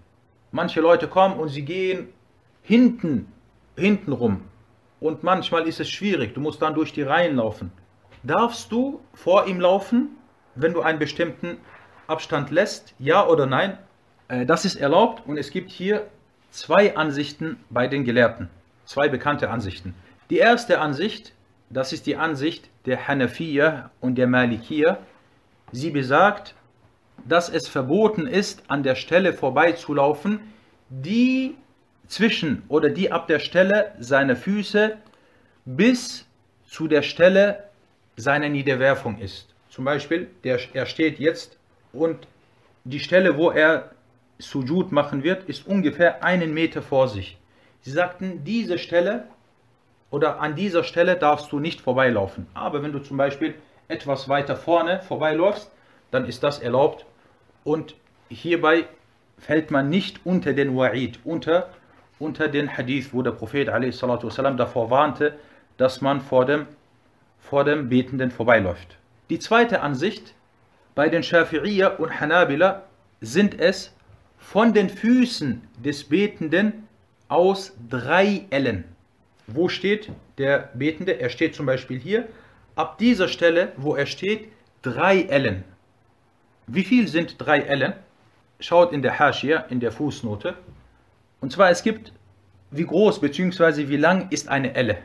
Manche 0.51 0.79
Leute 0.79 1.09
kommen 1.09 1.37
und 1.37 1.49
sie 1.49 1.65
gehen 1.65 2.07
hinten, 2.61 3.27
hinten 3.75 4.13
rum. 4.13 4.45
Und 5.01 5.23
manchmal 5.23 5.67
ist 5.67 5.79
es 5.79 5.89
schwierig, 5.89 6.35
du 6.35 6.39
musst 6.39 6.61
dann 6.61 6.75
durch 6.75 6.93
die 6.93 7.01
Reihen 7.01 7.35
laufen. 7.35 7.71
Darfst 8.23 8.71
du 8.71 9.01
vor 9.13 9.47
ihm 9.47 9.59
laufen, 9.59 10.09
wenn 10.53 10.73
du 10.73 10.81
einen 10.81 10.99
bestimmten 10.99 11.57
Abstand 12.05 12.51
lässt? 12.51 12.93
Ja 12.99 13.27
oder 13.27 13.47
nein? 13.47 13.79
Äh, 14.27 14.45
das 14.45 14.63
ist 14.63 14.75
erlaubt 14.75 15.23
und 15.27 15.37
es 15.37 15.49
gibt 15.49 15.71
hier 15.71 16.07
zwei 16.51 16.95
Ansichten 16.95 17.57
bei 17.71 17.87
den 17.87 18.03
Gelehrten. 18.03 18.49
Zwei 18.85 19.09
bekannte 19.09 19.49
Ansichten. 19.49 19.95
Die 20.29 20.37
erste 20.37 20.79
Ansicht, 20.79 21.33
das 21.71 21.93
ist 21.93 22.05
die 22.05 22.15
Ansicht 22.15 22.69
der 22.85 23.07
Hanafiya 23.07 23.89
und 24.01 24.15
der 24.15 24.27
Malikiya. 24.27 24.99
Sie 25.71 25.89
besagt, 25.89 26.53
dass 27.27 27.49
es 27.49 27.67
verboten 27.67 28.27
ist, 28.27 28.63
an 28.67 28.83
der 28.83 28.95
Stelle 28.95 29.33
vorbeizulaufen, 29.33 30.41
die 30.89 31.55
zwischen 32.11 32.63
oder 32.67 32.89
die 32.89 33.11
ab 33.11 33.27
der 33.27 33.39
Stelle 33.39 33.93
seiner 33.99 34.35
Füße 34.35 34.97
bis 35.65 36.25
zu 36.65 36.87
der 36.87 37.03
Stelle 37.03 37.63
seiner 38.17 38.49
Niederwerfung 38.49 39.17
ist. 39.19 39.55
Zum 39.69 39.85
Beispiel, 39.85 40.29
der, 40.43 40.59
er 40.73 40.85
steht 40.85 41.19
jetzt 41.19 41.57
und 41.93 42.27
die 42.83 42.99
Stelle, 42.99 43.37
wo 43.37 43.51
er 43.51 43.91
Sujud 44.39 44.91
machen 44.91 45.23
wird, 45.23 45.47
ist 45.47 45.65
ungefähr 45.65 46.21
einen 46.23 46.53
Meter 46.53 46.81
vor 46.81 47.07
sich. 47.07 47.37
Sie 47.81 47.91
sagten, 47.91 48.43
diese 48.43 48.77
Stelle 48.77 49.27
oder 50.09 50.41
an 50.41 50.55
dieser 50.55 50.83
Stelle 50.83 51.15
darfst 51.15 51.51
du 51.53 51.59
nicht 51.59 51.79
vorbeilaufen. 51.79 52.45
Aber 52.53 52.83
wenn 52.83 52.91
du 52.91 52.99
zum 52.99 53.15
Beispiel 53.15 53.55
etwas 53.87 54.27
weiter 54.27 54.57
vorne 54.57 55.01
vorbeiläufst, 55.01 55.71
dann 56.11 56.25
ist 56.25 56.43
das 56.43 56.59
erlaubt 56.59 57.05
und 57.63 57.95
hierbei 58.29 58.85
fällt 59.37 59.71
man 59.71 59.89
nicht 59.89 60.25
unter 60.25 60.51
den 60.53 60.75
Wa'id, 60.75 61.19
unter, 61.23 61.69
unter 62.20 62.48
den 62.48 62.76
Hadith, 62.76 63.12
wo 63.12 63.22
der 63.22 63.32
Prophet 63.32 63.68
والسلام, 63.68 64.56
davor 64.56 64.90
warnte, 64.90 65.38
dass 65.76 66.00
man 66.00 66.20
vor 66.20 66.44
dem, 66.46 66.66
vor 67.38 67.64
dem 67.64 67.88
Betenden 67.88 68.30
vorbeiläuft. 68.30 68.96
Die 69.28 69.38
zweite 69.38 69.80
Ansicht, 69.80 70.34
bei 70.94 71.08
den 71.08 71.22
Shafi'iyya 71.22 71.96
und 71.96 72.20
Hanabila 72.20 72.84
sind 73.20 73.60
es 73.60 73.94
von 74.38 74.72
den 74.72 74.88
Füßen 74.88 75.62
des 75.84 76.04
Betenden 76.04 76.88
aus 77.28 77.76
drei 77.90 78.46
Ellen. 78.50 78.84
Wo 79.46 79.68
steht 79.68 80.10
der 80.38 80.70
Betende? 80.74 81.20
Er 81.20 81.28
steht 81.28 81.54
zum 81.54 81.66
Beispiel 81.66 81.98
hier. 81.98 82.28
Ab 82.76 82.98
dieser 82.98 83.28
Stelle, 83.28 83.72
wo 83.76 83.94
er 83.94 84.06
steht, 84.06 84.48
drei 84.82 85.22
Ellen. 85.22 85.64
Wie 86.66 86.84
viel 86.84 87.08
sind 87.08 87.36
drei 87.38 87.60
Ellen? 87.60 87.94
Schaut 88.60 88.92
in 88.92 89.02
der 89.02 89.18
Hashia, 89.18 89.60
in 89.68 89.80
der 89.80 89.92
Fußnote. 89.92 90.54
Und 91.41 91.51
zwar, 91.51 91.69
es 91.71 91.83
gibt, 91.83 92.13
wie 92.69 92.85
groß 92.85 93.19
bzw. 93.19 93.89
wie 93.89 93.97
lang 93.97 94.27
ist 94.29 94.47
eine 94.47 94.75
Elle. 94.75 94.97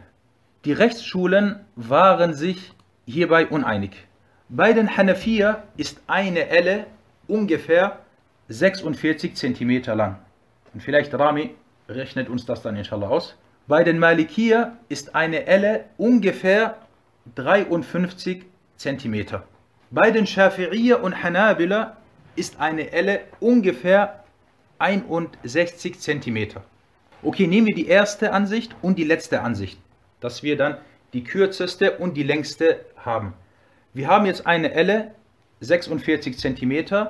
Die 0.65 0.73
Rechtsschulen 0.73 1.61
waren 1.75 2.35
sich 2.35 2.73
hierbei 3.07 3.47
uneinig. 3.47 4.07
Bei 4.49 4.73
den 4.73 4.97
Hanafiya 4.97 5.65
ist 5.77 6.01
eine 6.07 6.49
Elle 6.49 6.87
ungefähr 7.27 8.01
46 8.49 9.35
cm 9.35 9.83
lang. 9.97 10.19
Und 10.75 10.83
vielleicht 10.83 11.13
Rami 11.15 11.55
rechnet 11.89 12.29
uns 12.29 12.47
das 12.47 12.63
dann 12.63 12.77
inshallah 12.77 13.09
aus. 13.09 13.35
Bei 13.67 13.83
den 13.83 13.99
Malikiya 13.99 14.77
ist 14.89 15.15
eine 15.15 15.47
Elle 15.47 15.87
ungefähr 15.97 16.77
53 17.35 18.45
cm. 18.77 19.41
Bei 19.91 20.11
den 20.11 20.27
Schafi'iyya 20.27 20.97
und 20.97 21.23
Hanabila 21.23 21.97
ist 22.37 22.61
eine 22.61 22.93
Elle 22.93 23.23
ungefähr 23.41 24.23
61 24.79 25.99
cm. 25.99 26.49
Okay, 27.23 27.47
nehmen 27.47 27.67
wir 27.67 27.75
die 27.75 27.89
erste 27.89 28.33
Ansicht 28.33 28.75
und 28.83 28.99
die 28.99 29.05
letzte 29.05 29.41
Ansicht, 29.43 29.79
dass 30.21 30.43
wir 30.43 30.57
dann 30.57 30.77
die 31.13 31.25
kürzeste 31.25 31.99
und 31.99 32.17
die 32.17 32.23
längste 32.23 32.85
haben. 32.97 33.35
Wir 33.95 34.09
haben 34.09 34.27
jetzt 34.27 34.47
eine 34.47 34.73
Elle 34.73 35.13
46 35.61 36.39
cm 36.39 37.07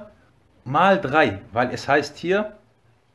mal 0.64 1.00
3, 1.00 1.40
weil 1.52 1.70
es 1.72 1.88
heißt 1.88 2.16
hier 2.16 2.56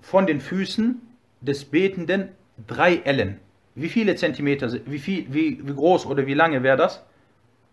von 0.02 0.28
den 0.28 0.42
Füßen 0.42 1.02
des 1.40 1.66
Betenden 1.66 2.30
drei 2.68 2.98
Ellen. 2.98 3.40
Wie 3.76 3.90
viele 3.90 4.16
Zentimeter, 4.16 4.72
wie, 4.86 5.00
viel, 5.00 5.34
wie, 5.34 5.66
wie 5.66 5.74
groß 5.74 6.06
oder 6.06 6.26
wie 6.28 6.34
lange 6.34 6.64
wäre 6.64 6.78
das? 6.78 7.04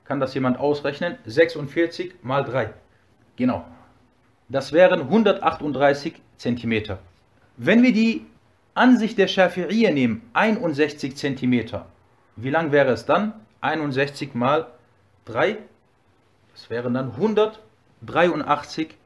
Kann 0.04 0.20
das 0.20 0.34
jemand 0.34 0.58
ausrechnen? 0.58 1.18
46 1.26 2.14
mal 2.22 2.44
3. 2.44 2.70
Genau. 3.36 3.64
Das 4.48 4.72
wären 4.72 5.00
138 5.00 6.14
cm. 6.38 6.96
Wenn 7.56 7.82
wir 7.82 7.92
die 7.92 8.24
Ansicht 8.74 9.18
der 9.18 9.28
Schafi'iyya 9.28 9.90
nehmen, 9.92 10.22
61 10.32 11.16
cm, 11.16 11.82
wie 12.36 12.50
lang 12.50 12.72
wäre 12.72 12.92
es 12.92 13.04
dann? 13.04 13.34
61 13.60 14.34
mal 14.34 14.68
3, 15.26 15.58
das 16.52 16.70
wären 16.70 16.94
dann 16.94 17.12
183 17.12 18.96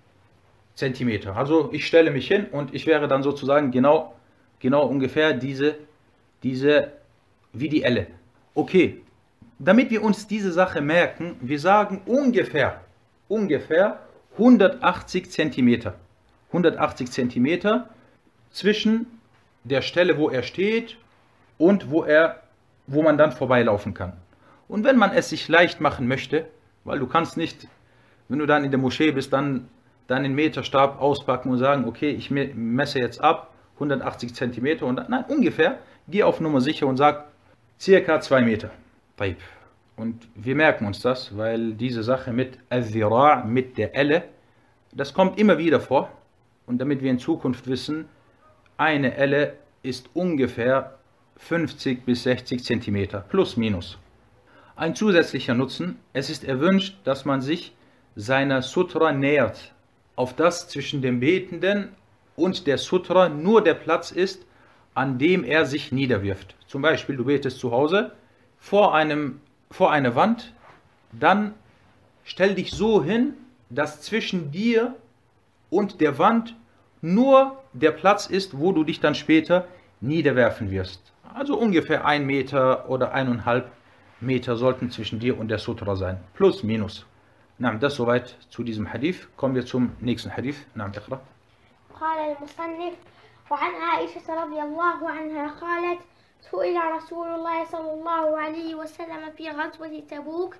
cm. 0.74 1.28
Also 1.34 1.70
ich 1.72 1.86
stelle 1.86 2.10
mich 2.10 2.28
hin 2.28 2.46
und 2.52 2.74
ich 2.74 2.86
wäre 2.86 3.08
dann 3.08 3.22
sozusagen 3.22 3.70
genau, 3.70 4.14
genau 4.60 4.86
ungefähr 4.86 5.32
diese, 5.32 5.76
diese, 6.42 6.92
wie 7.52 7.68
die 7.68 7.82
Elle. 7.82 8.06
Okay, 8.54 9.02
damit 9.58 9.90
wir 9.90 10.02
uns 10.02 10.26
diese 10.26 10.52
Sache 10.52 10.80
merken, 10.80 11.36
wir 11.40 11.58
sagen 11.58 12.02
ungefähr, 12.06 12.80
ungefähr 13.28 14.00
180 14.32 15.30
cm. 15.30 15.92
180 16.52 17.10
cm 17.10 17.82
zwischen 18.50 19.06
der 19.64 19.82
Stelle, 19.82 20.18
wo 20.18 20.28
er 20.28 20.42
steht 20.42 20.96
und 21.58 21.90
wo, 21.90 22.04
er, 22.04 22.42
wo 22.86 23.02
man 23.02 23.16
dann 23.16 23.32
vorbeilaufen 23.32 23.94
kann. 23.94 24.14
Und 24.68 24.84
wenn 24.84 24.96
man 24.96 25.12
es 25.12 25.30
sich 25.30 25.48
leicht 25.48 25.80
machen 25.80 26.06
möchte, 26.08 26.46
weil 26.84 26.98
du 26.98 27.06
kannst 27.06 27.36
nicht, 27.36 27.68
wenn 28.28 28.38
du 28.38 28.46
dann 28.46 28.64
in 28.64 28.70
der 28.70 28.80
Moschee 28.80 29.12
bist, 29.12 29.32
dann 29.32 29.68
deinen 30.08 30.34
Meterstab 30.34 31.00
auspacken 31.00 31.50
und 31.50 31.58
sagen, 31.58 31.86
okay, 31.86 32.10
ich 32.10 32.30
messe 32.30 32.98
jetzt 32.98 33.20
ab 33.20 33.52
180 33.74 34.34
cm 34.34 34.82
und 34.82 35.08
nein, 35.08 35.24
ungefähr, 35.28 35.78
geh 36.08 36.22
auf 36.22 36.40
Nummer 36.40 36.60
sicher 36.60 36.86
und 36.86 36.96
sag 36.96 37.26
circa 37.80 38.20
2 38.20 38.42
Meter. 38.42 38.70
Und 39.96 40.26
wir 40.34 40.56
merken 40.56 40.86
uns 40.86 41.00
das, 41.00 41.36
weil 41.36 41.74
diese 41.74 42.02
Sache 42.02 42.32
mit 42.32 42.58
Al-Zira, 42.70 43.44
mit 43.44 43.78
der 43.78 43.94
Elle, 43.94 44.24
das 44.92 45.14
kommt 45.14 45.38
immer 45.38 45.58
wieder 45.58 45.80
vor. 45.80 46.10
Und 46.66 46.78
damit 46.78 47.02
wir 47.02 47.10
in 47.10 47.18
Zukunft 47.18 47.66
wissen, 47.66 48.06
eine 48.76 49.14
Elle 49.16 49.54
ist 49.82 50.10
ungefähr 50.14 50.98
50 51.36 52.04
bis 52.04 52.22
60 52.22 52.64
Zentimeter, 52.64 53.24
plus 53.28 53.56
minus. 53.56 53.98
Ein 54.76 54.94
zusätzlicher 54.94 55.54
Nutzen, 55.54 55.98
es 56.12 56.30
ist 56.30 56.44
erwünscht, 56.44 56.96
dass 57.04 57.24
man 57.24 57.42
sich 57.42 57.74
seiner 58.16 58.62
Sutra 58.62 59.12
nähert, 59.12 59.72
auf 60.16 60.34
das 60.34 60.68
zwischen 60.68 61.02
dem 61.02 61.20
Betenden 61.20 61.88
und 62.36 62.66
der 62.66 62.78
Sutra 62.78 63.28
nur 63.28 63.62
der 63.62 63.74
Platz 63.74 64.10
ist, 64.10 64.46
an 64.94 65.18
dem 65.18 65.44
er 65.44 65.66
sich 65.66 65.92
niederwirft. 65.92 66.54
Zum 66.66 66.82
Beispiel, 66.82 67.16
du 67.16 67.24
betest 67.24 67.58
zu 67.58 67.70
Hause 67.70 68.12
vor, 68.58 68.94
einem, 68.94 69.40
vor 69.70 69.90
einer 69.90 70.14
Wand, 70.14 70.52
dann 71.12 71.54
stell 72.24 72.54
dich 72.54 72.70
so 72.70 73.02
hin, 73.02 73.34
dass 73.70 74.02
zwischen 74.02 74.50
dir 74.50 74.94
und 75.71 76.01
der 76.01 76.17
Wand 76.19 76.55
nur 77.01 77.57
der 77.73 77.91
Platz 77.91 78.27
ist, 78.27 78.57
wo 78.59 78.71
du 78.71 78.83
dich 78.83 78.99
dann 78.99 79.15
später 79.15 79.67
niederwerfen 80.01 80.71
wirst. 80.71 81.11
Also 81.33 81.57
ungefähr 81.57 82.05
ein 82.05 82.25
Meter 82.25 82.89
oder 82.89 83.13
eineinhalb 83.13 83.71
Meter 84.19 84.55
sollten 84.57 84.89
zwischen 84.89 85.19
dir 85.19 85.37
und 85.37 85.49
der 85.49 85.59
Sutra 85.59 85.95
sein. 85.95 86.17
Plus, 86.33 86.63
minus. 86.63 87.05
نعم 87.59 87.79
das 87.79 87.95
soweit 87.95 88.35
zu 88.49 88.63
diesem 88.63 88.91
Hadith. 88.93 89.27
Kommen 89.35 89.55
wir 89.55 89.65
zum 89.65 89.95
nächsten 89.99 90.31
Hadith. 90.35 90.57
نعم 90.75 90.91
اقرأ. 90.91 91.19
قال 91.99 92.19
المصنف 92.19 92.95
وعن 93.51 93.71
عائشة 93.75 94.43
رضي 94.43 94.61
الله 94.61 95.09
عنها 95.09 95.47
قالت 95.47 95.99
سئل 96.51 96.77
رسول 96.91 97.27
الله 97.27 97.65
صلى 97.65 97.93
الله 97.93 98.37
عليه 98.37 98.75
وسلم 98.75 99.31
في 99.37 99.49
غزوة 99.49 100.03
تبوك 100.11 100.55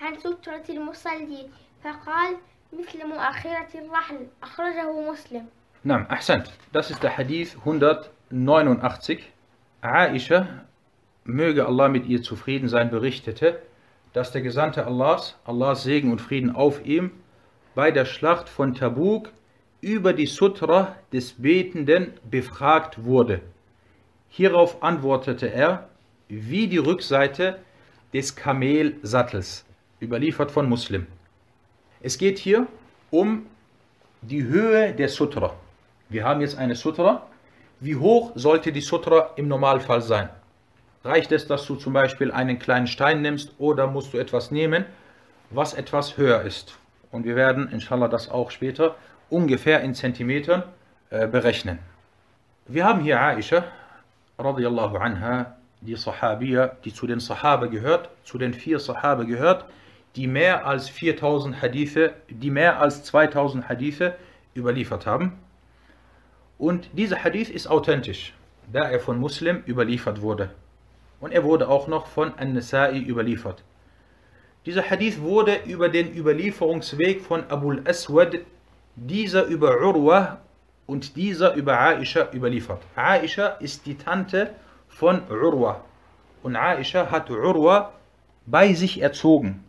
عن 0.00 0.18
سترة 0.18 0.64
المصلي 0.68 1.48
فقال 1.84 2.36
مثل 2.72 3.06
مؤخرة 3.06 3.68
الرحل 3.74 4.26
أخرجه 4.42 5.10
مسلم 5.10 5.46
نعم 5.84 6.06
أحسنت. 6.10 6.48
Das 6.72 6.90
ist 6.90 7.02
der 7.02 7.16
Hadith 7.16 7.56
189. 7.58 9.32
Aisha, 9.80 10.64
möge 11.24 11.66
Allah 11.66 11.88
mit 11.88 12.06
ihr 12.06 12.22
zufrieden 12.22 12.68
sein, 12.68 12.90
berichtete, 12.90 13.62
dass 14.12 14.32
der 14.32 14.42
Gesandte 14.42 14.86
Allahs, 14.86 15.36
Allahs 15.44 15.82
Segen 15.84 16.10
und 16.10 16.20
Frieden 16.20 16.54
auf 16.54 16.84
ihm, 16.84 17.12
bei 17.74 17.90
der 17.90 18.04
Schlacht 18.04 18.48
von 18.48 18.74
Tabuk 18.74 19.30
über 19.80 20.12
die 20.12 20.26
Sutra 20.26 20.96
des 21.12 21.34
Betenden 21.34 22.14
befragt 22.28 23.04
wurde. 23.04 23.40
Hierauf 24.28 24.82
antwortete 24.82 25.46
er, 25.46 25.88
wie 26.28 26.66
die 26.66 26.78
Rückseite 26.78 27.58
des 28.12 28.34
Kamelsattels, 28.34 29.64
überliefert 30.00 30.50
von 30.50 30.68
Muslim. 30.68 31.06
Es 32.05 32.17
geht 32.17 32.37
hier 32.37 32.67
um 33.11 33.45
die 34.21 34.43
Höhe 34.43 34.91
der 34.93 35.07
Sutra. 35.07 35.53
Wir 36.09 36.25
haben 36.25 36.41
jetzt 36.41 36.57
eine 36.57 36.75
Sutra. 36.75 37.25
Wie 37.79 37.95
hoch 37.95 38.33
sollte 38.35 38.73
die 38.73 38.81
Sutra 38.81 39.29
im 39.37 39.47
Normalfall 39.47 40.01
sein? 40.01 40.27
Reicht 41.05 41.31
es, 41.31 41.47
dass 41.47 41.65
du 41.65 41.75
zum 41.75 41.93
Beispiel 41.93 42.29
einen 42.29 42.59
kleinen 42.59 42.87
Stein 42.87 43.21
nimmst 43.21 43.53
oder 43.57 43.87
musst 43.87 44.13
du 44.13 44.17
etwas 44.17 44.51
nehmen, 44.51 44.83
was 45.49 45.73
etwas 45.73 46.17
höher 46.17 46.41
ist? 46.41 46.77
Und 47.09 47.23
wir 47.23 47.37
werden, 47.37 47.69
inshallah, 47.71 48.09
das 48.09 48.29
auch 48.29 48.51
später 48.51 48.95
ungefähr 49.29 49.79
in 49.79 49.95
Zentimetern 49.95 50.63
äh, 51.09 51.25
berechnen. 51.25 51.79
Wir 52.67 52.83
haben 52.83 52.99
hier 52.99 53.21
Aisha, 53.21 53.63
radiallahu 54.37 54.97
anha, 54.97 55.55
die 55.79 55.95
Sahabiya, 55.95 56.75
die 56.83 56.93
zu 56.93 57.07
den 57.07 57.21
Sahaba 57.21 57.67
gehört, 57.67 58.09
zu 58.25 58.37
den 58.37 58.53
vier 58.53 58.79
Sahaba 58.79 59.23
gehört, 59.23 59.65
die 60.15 60.27
mehr 60.27 60.65
als 60.65 60.89
4000 60.89 61.61
Hadithe, 61.61 62.13
die 62.29 62.51
mehr 62.51 62.79
als 62.79 63.03
2000 63.03 63.67
Hadithe 63.67 64.15
überliefert 64.55 65.05
haben. 65.05 65.33
Und 66.57 66.89
dieser 66.93 67.23
Hadith 67.23 67.49
ist 67.49 67.67
authentisch, 67.67 68.33
da 68.71 68.89
er 68.89 68.99
von 68.99 69.19
Muslim 69.19 69.63
überliefert 69.67 70.21
wurde. 70.21 70.51
Und 71.19 71.31
er 71.31 71.43
wurde 71.43 71.67
auch 71.67 71.87
noch 71.87 72.07
von 72.07 72.33
An-Nasa'i 72.37 73.01
überliefert. 73.05 73.63
Dieser 74.65 74.89
Hadith 74.89 75.19
wurde 75.19 75.57
über 75.65 75.89
den 75.89 76.15
Überlieferungsweg 76.15 77.21
von 77.21 77.43
Abul 77.49 77.81
Aswad, 77.85 78.39
dieser 78.95 79.45
über 79.45 79.81
Urwa 79.81 80.39
und 80.85 81.15
dieser 81.15 81.55
über 81.55 81.79
Aisha 81.79 82.29
überliefert. 82.33 82.81
Aisha 82.95 83.47
ist 83.59 83.85
die 83.85 83.97
Tante 83.97 84.51
von 84.87 85.21
Urwa. 85.29 85.81
Und 86.43 86.55
Aisha 86.55 87.09
hat 87.09 87.29
Urwa 87.29 87.93
bei 88.45 88.73
sich 88.73 89.01
erzogen. 89.01 89.63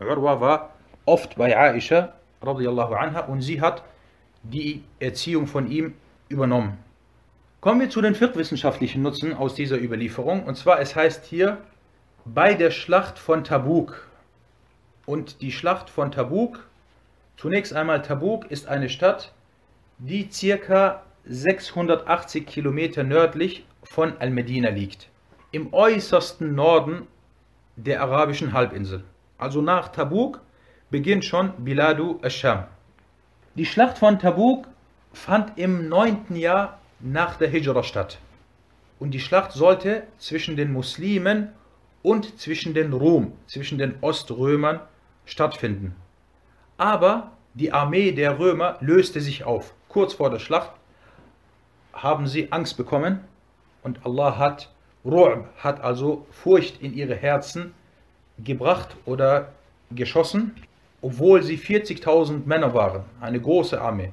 Urwa 0.00 0.40
war 0.40 0.74
oft 1.04 1.36
bei 1.36 1.56
Aisha 1.56 2.14
radiallahu 2.42 2.94
anha 2.94 3.20
und 3.20 3.42
sie 3.42 3.60
hat 3.60 3.82
die 4.42 4.82
Erziehung 4.98 5.46
von 5.46 5.70
ihm 5.70 5.94
übernommen. 6.28 6.78
Kommen 7.60 7.80
wir 7.80 7.90
zu 7.90 8.00
den 8.00 8.14
viertwissenschaftlichen 8.14 9.02
Nutzen 9.02 9.34
aus 9.34 9.54
dieser 9.54 9.78
Überlieferung. 9.78 10.44
Und 10.44 10.56
zwar, 10.56 10.80
es 10.80 10.96
heißt 10.96 11.26
hier, 11.26 11.58
bei 12.24 12.54
der 12.54 12.70
Schlacht 12.70 13.18
von 13.18 13.44
Tabuk. 13.44 14.06
Und 15.04 15.42
die 15.42 15.52
Schlacht 15.52 15.90
von 15.90 16.10
Tabuk, 16.10 16.66
zunächst 17.36 17.74
einmal 17.74 18.00
Tabuk 18.00 18.50
ist 18.50 18.66
eine 18.68 18.88
Stadt, 18.88 19.34
die 19.98 20.30
circa 20.32 21.02
680 21.26 22.46
Kilometer 22.46 23.04
nördlich 23.04 23.66
von 23.82 24.16
Al-Medina 24.18 24.70
liegt. 24.70 25.10
Im 25.50 25.74
äußersten 25.74 26.54
Norden 26.54 27.06
der 27.76 28.00
arabischen 28.00 28.54
Halbinsel. 28.54 29.04
Also 29.40 29.62
nach 29.62 29.88
Tabuk 29.88 30.42
beginnt 30.90 31.24
schon 31.24 31.52
Biladu 31.64 32.18
al-Sham. 32.20 32.64
Die 33.54 33.64
Schlacht 33.64 33.96
von 33.96 34.18
Tabuk 34.18 34.68
fand 35.14 35.56
im 35.56 35.88
9. 35.88 36.36
Jahr 36.36 36.78
nach 37.00 37.36
der 37.36 37.48
Hijra 37.48 37.82
statt. 37.82 38.18
Und 38.98 39.12
die 39.12 39.20
Schlacht 39.20 39.52
sollte 39.52 40.02
zwischen 40.18 40.56
den 40.56 40.74
Muslimen 40.74 41.48
und 42.02 42.38
zwischen 42.38 42.74
den 42.74 42.92
Rom, 42.92 43.32
zwischen 43.46 43.78
den 43.78 43.94
Oströmern 44.02 44.80
stattfinden. 45.24 45.96
Aber 46.76 47.32
die 47.54 47.72
Armee 47.72 48.12
der 48.12 48.38
Römer 48.38 48.76
löste 48.80 49.22
sich 49.22 49.44
auf. 49.44 49.72
Kurz 49.88 50.12
vor 50.12 50.28
der 50.28 50.38
Schlacht 50.38 50.72
haben 51.94 52.26
sie 52.26 52.52
Angst 52.52 52.76
bekommen 52.76 53.20
und 53.82 54.04
Allah 54.04 54.36
hat 54.36 54.70
Ru'b, 55.02 55.44
hat 55.56 55.80
also 55.80 56.26
Furcht 56.30 56.82
in 56.82 56.92
ihre 56.92 57.14
Herzen 57.14 57.72
gebracht 58.44 58.96
oder 59.04 59.52
geschossen, 59.90 60.54
obwohl 61.02 61.42
sie 61.42 61.58
40.000 61.58 62.46
Männer 62.46 62.74
waren, 62.74 63.04
eine 63.20 63.40
große 63.40 63.80
Armee. 63.80 64.12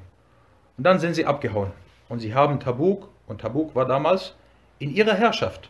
Und 0.77 0.83
dann 0.83 0.99
sind 0.99 1.15
sie 1.15 1.25
abgehauen. 1.25 1.71
Und 2.09 2.19
sie 2.19 2.33
haben 2.33 2.59
Tabuk, 2.59 3.09
und 3.27 3.41
Tabuk 3.41 3.75
war 3.75 3.85
damals 3.85 4.35
in 4.79 4.93
ihrer 4.93 5.13
Herrschaft. 5.13 5.69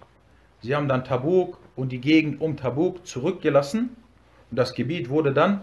Sie 0.62 0.76
haben 0.76 0.88
dann 0.88 1.04
Tabuk 1.04 1.58
und 1.76 1.92
die 1.92 2.02
Gegend 2.02 2.42
um 2.42 2.58
Tabuk 2.58 3.06
zurückgelassen 3.06 3.96
und 4.50 4.58
das 4.58 4.74
Gebiet 4.74 5.10
wurde 5.10 5.34
dann 5.34 5.62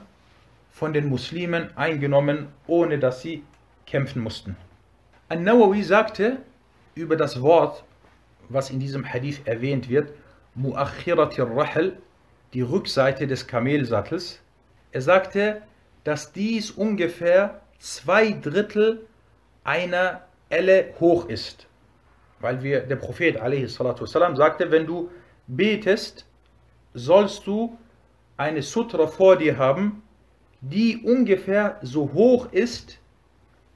von 0.70 0.92
den 0.92 1.09
Muslimen 1.09 1.76
eingenommen, 1.76 2.49
ohne 2.66 2.99
dass 2.99 3.22
sie 3.22 3.42
kämpfen 3.86 4.22
mussten. 4.22 4.57
An-Nawawi 5.28 5.82
sagte 5.82 6.38
über 6.95 7.16
das 7.16 7.40
Wort, 7.40 7.84
was 8.49 8.70
in 8.70 8.80
diesem 8.80 9.05
Hadith 9.05 9.40
erwähnt 9.47 9.88
wird, 9.88 10.12
Mu'akhiratir 10.57 11.57
Rahel, 11.57 11.99
die 12.54 12.62
Rückseite 12.62 13.28
des 13.28 13.47
Kamelsattels. 13.47 14.39
Er 14.91 15.02
sagte, 15.02 15.62
dass 16.04 16.32
dies 16.32 16.72
ungefähr 16.72 17.62
zwei 17.78 18.32
Drittel 18.32 19.06
einer 19.64 20.22
Elle 20.50 20.93
hoch 21.00 21.28
ist. 21.28 21.68
Weil 22.39 22.64
wir, 22.64 22.82
der 22.82 22.95
Prophet 22.95 23.39
والسلام, 23.39 24.36
sagte, 24.36 24.72
wenn 24.72 24.88
du 24.88 25.12
betest, 25.47 26.26
sollst 26.93 27.45
du 27.45 27.78
eine 28.38 28.62
Sutra 28.62 29.06
vor 29.08 29.36
dir 29.36 29.58
haben, 29.58 30.02
die 30.62 30.97
ungefähr 30.97 31.78
so 31.82 32.12
hoch 32.14 32.52
ist 32.52 32.97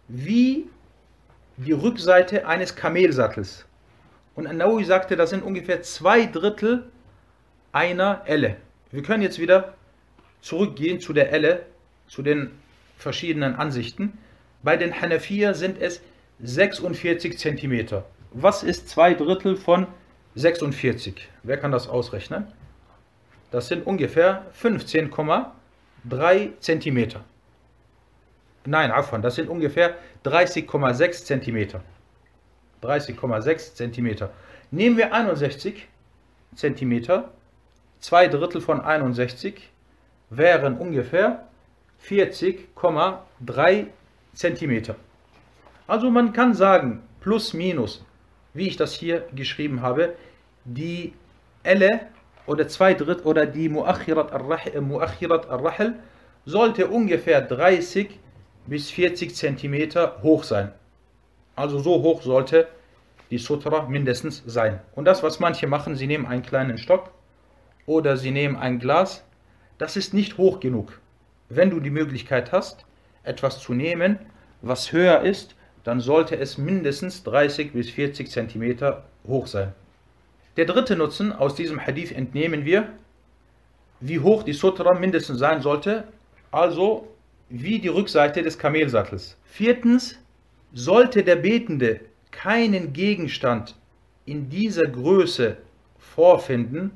wie 0.08 0.70
die 1.58 1.72
Rückseite 1.72 2.48
eines 2.48 2.76
Kamelsattels. 2.76 3.66
Und 4.36 4.48
An-Nawawi 4.48 4.84
sagte, 4.84 5.16
das 5.16 5.30
sind 5.30 5.44
ungefähr 5.44 5.82
zwei 5.84 6.26
Drittel 6.26 6.90
einer 7.72 8.22
Elle. 8.26 8.58
Wir 8.91 9.03
können 9.03 9.23
jetzt 9.23 9.39
wieder 9.39 9.75
zurückgehen 10.41 11.01
zu 11.01 11.13
der 11.13 11.33
Elle, 11.33 11.67
zu 12.07 12.23
den 12.23 12.51
verschiedenen 12.97 13.55
Ansichten. 13.57 14.19
Bei 14.63 14.77
den 14.77 15.01
Hanafier 15.01 15.55
sind 15.55 15.81
es 15.81 16.01
46 16.41 17.39
cm. 17.39 18.03
Was 18.33 18.63
ist 18.63 18.89
zwei 18.89 19.15
Drittel 19.15 19.57
von 19.57 19.87
46? 20.35 21.29
Wer 21.43 21.57
kann 21.59 21.73
das 21.73 21.89
ausrechnen? 21.89 22.47
Das 23.51 23.69
sind 23.69 23.87
ungefähr 23.87 24.47
15,3 24.61 26.51
cm. 26.61 27.21
Nein, 28.67 28.91
Afwan, 28.91 29.23
das 29.23 29.35
sind 29.37 29.49
ungefähr 29.49 29.97
30,6 30.25 31.25
cm. 31.25 31.81
30,6 32.83 33.75
cm. 33.75 34.29
Nehmen 34.71 34.97
wir 34.97 35.13
61 35.15 35.89
cm, 36.55 37.25
2 38.01 38.29
Drittel 38.29 38.61
von 38.61 38.81
61 38.81 39.71
wären 40.31 40.79
ungefähr 40.79 41.49
40,3 42.05 43.87
Zentimeter. 44.35 44.97
Also 45.87 46.11
man 46.11 46.33
kann 46.33 46.55
sagen, 46.55 47.03
plus 47.21 47.55
minus, 47.55 48.05
wie 48.55 48.69
ich 48.69 48.77
das 48.77 48.93
hier 48.95 49.27
geschrieben 49.35 49.83
habe, 49.83 50.15
die 50.65 51.13
Elle 51.63 52.01
oder 52.47 52.69
zwei 52.69 52.95
Drittel 52.95 53.25
oder 53.25 53.47
die 53.47 53.69
Muakhirat 53.69 54.33
al-Rahl 54.33 55.95
sollte 56.45 56.89
ungefähr 56.89 57.41
30 57.41 58.19
bis 58.67 58.91
40 58.91 59.35
Zentimeter 59.35 60.23
hoch 60.23 60.45
sein. 60.45 60.73
Also 61.57 61.79
so 61.81 62.03
hoch 62.03 62.23
sollte 62.23 62.69
die 63.31 63.39
Sutra 63.39 63.87
mindestens 63.89 64.43
sein. 64.47 64.81
Und 64.95 65.05
das, 65.05 65.23
was 65.23 65.41
manche 65.41 65.67
machen, 65.67 65.97
sie 65.97 66.07
nehmen 66.07 66.27
einen 66.27 66.43
kleinen 66.43 66.79
Stock 66.79 67.11
oder 67.89 68.17
sie 68.17 68.31
nehmen 68.31 68.57
ein 68.57 68.79
Glas, 68.79 69.25
das 69.79 69.97
ist 69.97 70.15
nicht 70.15 70.39
hoch 70.39 70.61
genug. 70.61 71.01
Wenn 71.49 71.71
du 71.71 71.81
die 71.81 71.91
Möglichkeit 71.91 72.53
hast, 72.53 72.85
etwas 73.25 73.61
zu 73.61 73.73
nehmen, 73.73 74.19
was 74.61 74.93
höher 74.93 75.23
ist, 75.23 75.57
dann 75.85 76.01
sollte 76.01 76.37
es 76.37 76.59
mindestens 76.59 77.25
30 77.25 77.73
bis 77.73 77.91
40 77.91 78.31
Zentimeter 78.31 79.05
hoch 79.27 79.47
sein. 79.47 79.73
Der 80.57 80.67
dritte 80.67 80.97
Nutzen 80.97 81.33
aus 81.33 81.55
diesem 81.55 81.85
Hadith 81.85 82.13
entnehmen 82.13 82.65
wir, 82.65 82.89
wie 84.01 84.21
hoch 84.21 84.43
die 84.43 84.53
Sutra 84.53 84.95
mindestens 84.95 85.39
sein 85.39 85.63
sollte, 85.63 86.05
also 86.51 87.09
wie 87.49 87.79
die 87.79 87.89
Rückseite 87.89 88.43
des 88.43 88.59
Kamelsattels. 88.59 89.39
Viertens, 89.45 90.19
sollte 90.75 91.23
der 91.23 91.37
Betende 91.37 92.01
keinen 92.31 92.93
Gegenstand 92.93 93.75
in 94.27 94.51
dieser 94.51 94.87
Größe 94.87 95.57
vorfinden, 95.99 96.91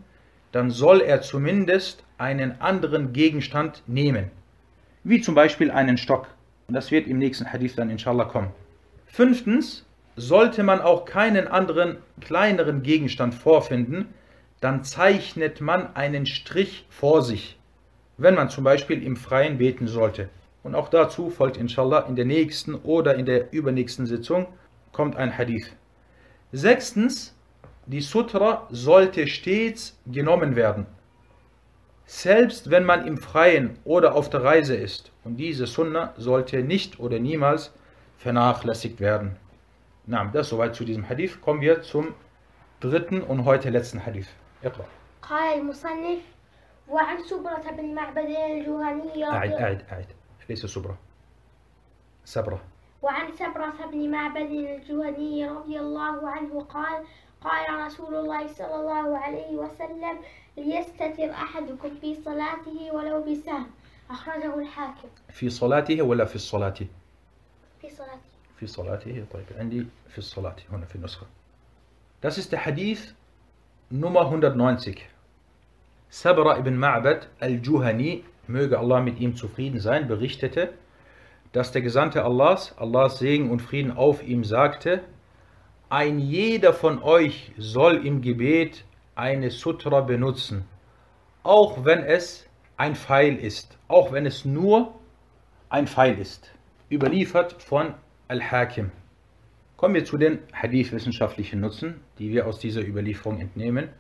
dann 0.53 0.71
soll 0.71 1.01
er 1.01 1.23
zumindest 1.23 2.05
einen 2.19 2.61
anderen 2.61 3.13
Gegenstand 3.13 3.83
nehmen, 3.87 4.31
wie 5.03 5.21
zum 5.21 5.35
Beispiel 5.35 5.71
einen 5.71 5.99
Stock. 5.99 6.29
Und 6.69 6.75
das 6.75 6.91
wird 6.91 7.07
im 7.07 7.19
nächsten 7.19 7.53
Hadith 7.53 7.75
dann 7.75 7.91
inshallah 7.91 8.25
kommen. 8.27 8.51
Fünftens, 9.07 9.85
sollte 10.17 10.63
man 10.63 10.81
auch 10.81 11.05
keinen 11.05 11.49
anderen 11.49 11.99
kleineren 12.21 12.83
Gegenstand 12.83 13.35
vorfinden, 13.35 14.09
dann 14.61 14.85
zeichnet 14.85 15.61
man 15.61 15.97
einen 15.97 16.27
Strich 16.27 16.87
vor 16.91 17.23
sich, 17.23 17.59
wenn 18.19 18.35
man 18.35 18.51
zum 18.51 18.65
Beispiel 18.65 19.03
im 19.03 19.17
Freien 19.17 19.59
beten 19.59 19.87
sollte. 19.87 20.29
Und 20.63 20.75
auch 20.75 20.89
dazu 20.89 21.31
folgt 21.31 21.57
inshallah 21.57 22.01
in 22.01 22.15
der 22.15 22.25
nächsten 22.25 22.75
oder 22.75 23.17
in 23.17 23.27
der 23.27 23.53
übernächsten 23.53 24.07
Sitzung 24.07 24.47
kommt 24.93 25.17
ein 25.17 25.37
Hadith. 25.37 25.75
Sechstens, 26.53 27.35
die 27.92 28.02
Sutra 28.02 28.68
sollte 28.70 29.28
stets 29.28 29.98
genommen 30.06 30.56
werden. 30.56 30.86
Selbst 32.06 32.70
wenn 32.70 32.86
man 32.86 33.06
im 33.06 33.18
Freien 33.18 33.78
oder 33.84 34.16
auf 34.16 34.30
der 34.30 34.44
Reise 34.44 34.76
ist. 34.76 35.12
Und 35.24 35.38
diese 35.38 35.68
Sunna 35.68 36.14
sollte 36.18 36.64
nicht 36.64 37.00
oder 37.00 37.20
niemals 37.20 37.74
vernachlässigt 38.18 39.00
werden. 39.00 39.36
Na, 40.06 40.26
das 40.26 40.50
soweit 40.50 40.74
zu 40.76 40.86
diesem 40.86 41.08
Hadith. 41.10 41.42
Kommen 41.42 41.62
wir 41.62 41.82
zum 41.82 42.14
dritten 42.80 43.22
und 43.22 43.46
heute 43.46 43.70
letzten 43.70 44.06
Hadith. 44.06 44.28
اقرأ. 44.64 44.86
قال 45.22 45.60
المصنف 45.60 46.20
وعن 46.90 47.24
سبرة 47.24 47.72
بن 47.78 47.96
معبد 47.96 48.18
الجهني 48.18 49.26
أعد 49.26 49.52
أعد 49.52 49.84
أعد 49.92 50.06
ليس 50.50 50.66
سبرة 50.66 50.98
سبرة 52.26 52.62
وعن 53.02 53.32
سبرة 53.32 53.86
بن 53.92 54.12
معبد 54.12 54.52
الجهني 54.52 55.50
رضي 55.50 55.80
الله 55.80 56.30
عنه 56.30 56.60
قال 56.62 57.04
قال 57.45 57.87
رسول 57.87 58.15
الله 58.15 58.47
صلى 58.47 58.75
الله 58.75 59.19
عليه 59.19 59.51
وسلم 59.57 60.19
ليستتر 60.57 61.31
أحدكم 61.31 61.91
في 62.01 62.15
صلاته 62.15 62.93
ولو 62.93 63.23
بسهم 63.23 63.67
أخرجه 64.11 64.59
الحاكم 64.59 65.09
في 65.31 65.51
صلاته 65.51 66.03
ولا 66.03 66.25
في 66.25 66.35
الصلاة 66.35 66.75
في 67.81 67.91
صلاته 67.91 68.33
في 68.59 68.67
صلاته 68.67 69.25
طيب 69.33 69.45
عندي 69.59 69.87
في 70.09 70.19
الصلاة 70.19 70.57
هنا 70.73 70.87
في 70.87 70.97
النسخة 70.97 71.27
Das 72.23 72.39
ist 72.39 72.53
der 72.53 72.65
Hadith 72.65 73.15
Nummer 73.91 74.31
190. 74.31 74.95
Sabra 76.09 76.57
ibn 76.57 76.79
Ma'bad 76.79 77.27
al-Juhani, 77.41 78.23
möge 78.47 78.79
Allah 78.79 79.01
mit 79.01 79.19
ihm 79.19 79.35
zufrieden 79.35 79.81
sein, 79.81 80.07
berichtete, 80.07 80.73
dass 81.53 81.73
der 81.73 81.83
Gesandte 81.83 82.25
Allahs, 82.25 82.79
Allahs 82.79 83.19
Segen 83.19 83.51
und 83.51 83.61
Frieden 83.61 83.91
auf 83.91 84.23
ihm 84.23 84.45
sagte, 84.45 85.03
ein 85.93 86.19
jeder 86.19 86.73
von 86.73 87.03
euch 87.03 87.53
soll 87.59 88.07
im 88.07 88.23
Gebet 88.23 88.87
eine 89.15 89.51
Sutra 89.51 90.01
benutzen, 90.01 90.65
auch 91.43 91.85
wenn 91.85 92.03
es 92.03 92.47
ein 92.79 92.95
Pfeil 92.97 93.37
ist, 93.37 93.77
auch 93.89 94.11
wenn 94.11 94.25
es 94.25 94.47
nur 94.47 94.95
ein 95.69 95.87
Pfeil 95.87 96.19
ist. 96.19 96.51
Überliefert 96.91 97.63
von 97.63 97.93
Al-Hakim. 98.29 98.91
Kommen 99.77 99.95
wir 99.95 100.07
zu 100.07 100.17
den 100.17 100.39
Hadith-wissenschaftlichen 100.55 101.61
Nutzen, 101.61 102.01
die 102.19 102.33
wir 102.33 102.47
aus 102.47 102.59
dieser 102.59 102.81
Überlieferung 102.81 103.39
entnehmen. 103.39 103.91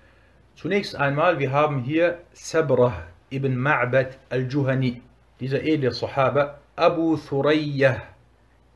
Zunächst 0.57 0.97
einmal, 0.97 1.41
wir 1.41 1.53
haben 1.53 1.83
hier 1.83 2.23
Sabrah 2.33 3.03
ibn 3.31 3.55
Ma'bad 3.55 4.17
al-Juhani, 4.31 5.03
dieser 5.41 5.63
edle 5.63 5.93
Sahaba, 5.93 6.59
Abu 6.75 7.19
Thurayyah. 7.19 8.01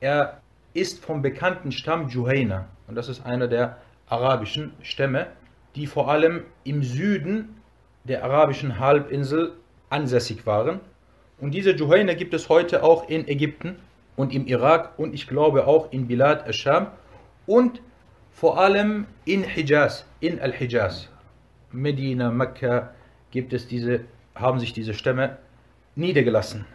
Er 0.01 0.43
ist 0.77 1.05
vom 1.05 1.22
bekannten 1.22 1.72
Stamm 1.72 2.09
Juhayna 2.09 2.68
und 2.87 2.95
das 2.95 3.09
ist 3.09 3.24
einer 3.24 3.49
der 3.49 3.79
arabischen 4.09 4.72
Stämme, 4.83 5.27
die 5.74 5.87
vor 5.87 6.09
allem 6.09 6.45
im 6.64 6.83
Süden 6.83 7.61
der 8.05 8.22
arabischen 8.22 8.79
Halbinsel 8.79 9.53
ansässig 9.91 10.47
waren. 10.47 10.81
Und 11.41 11.53
diese 11.53 11.72
Juhayna 11.72 12.14
gibt 12.14 12.35
es 12.35 12.49
heute 12.49 12.83
auch 12.83 13.09
in 13.09 13.27
Ägypten 13.27 13.77
und 14.16 14.35
im 14.35 14.47
Irak 14.47 14.99
und 14.99 15.14
ich 15.14 15.27
glaube 15.27 15.66
auch 15.66 15.93
in 15.93 16.07
Bilad 16.07 16.45
al-Sham 16.45 16.89
und 17.47 17.81
vor 18.33 18.59
allem 18.59 19.07
in 19.24 19.43
Hijaz, 19.45 20.07
in 20.20 20.41
Al-Hijaz. 20.41 21.09
Medina, 21.72 22.31
Mekka 22.31 22.91
gibt 23.31 23.53
es 23.53 23.66
diese, 23.66 24.01
haben 24.35 24.61
sich 24.61 24.72
diese 24.72 24.95
Stämme 24.95 25.39
niedergelassen. 25.95 26.66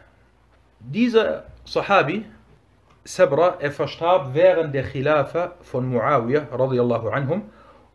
Dieser 0.79 1.45
Sahabi, 1.65 2.25
Sabra, 3.03 3.57
er 3.59 3.71
verstarb 3.71 4.35
während 4.35 4.75
der 4.75 4.83
Khilafa 4.83 5.55
von 5.61 5.89
Muawiyah 5.89 6.47
radiallahu 6.51 7.09
anhum 7.09 7.49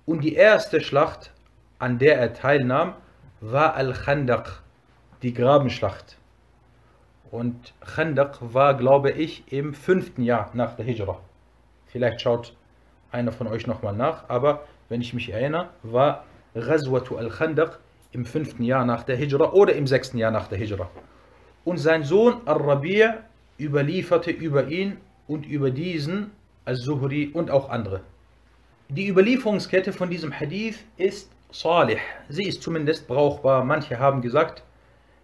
und 0.05 0.25
die 0.25 0.35
erste 0.35 0.81
Schlacht, 0.81 1.33
an 1.79 1.99
der 1.99 2.19
er 2.19 2.33
teilnahm, 2.33 2.95
war 3.41 3.75
Al-Khandaq, 3.75 4.63
die 5.23 5.33
Grabenschlacht. 5.33 6.19
Und 7.31 7.73
Khandaq 7.81 8.39
war, 8.41 8.75
glaube 8.75 9.13
ich, 9.13 9.45
im 9.53 9.75
fünften 9.75 10.23
Jahr 10.23 10.51
nach 10.55 10.75
der 10.75 10.85
Hijra. 10.85 11.21
Vielleicht 11.87 12.21
schaut 12.21 12.57
einer 13.13 13.31
von 13.31 13.47
euch 13.47 13.69
nochmal 13.69 13.95
nach, 13.95 14.29
aber 14.29 14.65
wenn 14.89 15.01
ich 15.01 15.15
mich 15.15 15.31
erinnere, 15.31 15.69
war 15.85 16.25
Ghazwatu 16.55 17.17
al-Khandaq 17.17 17.79
im 18.11 18.25
fünften 18.25 18.65
Jahr 18.65 18.85
nach 18.85 19.05
der 19.05 19.17
Hijra 19.17 19.53
oder 19.53 19.75
im 19.75 19.87
sechsten 19.87 20.19
Jahr 20.19 20.33
nach 20.33 20.49
der 20.49 20.59
Hijra. 20.59 20.91
Und 21.65 21.79
sein 21.79 22.03
Sohn 22.03 22.41
Al-Rabi' 22.45 23.13
überlieferte 23.59 24.31
über 24.31 24.69
ihn 24.69 24.99
und 25.27 25.47
über 25.47 25.71
diesen 25.71 26.31
Al-Zuhri 26.65 27.31
und 27.33 27.51
auch 27.51 27.71
andere. 27.71 28.01
Die 28.89 29.09
Überlieferungskette 29.09 29.93
von 29.93 30.11
diesem 30.11 30.33
Hadith 30.33 30.85
ist 30.97 31.31
Salih. 31.51 31.99
Sie 32.29 32.45
ist 32.45 32.63
zumindest 32.63 33.09
brauchbar. 33.09 33.65
Manche 33.65 33.99
haben 33.99 34.21
gesagt, 34.21 34.63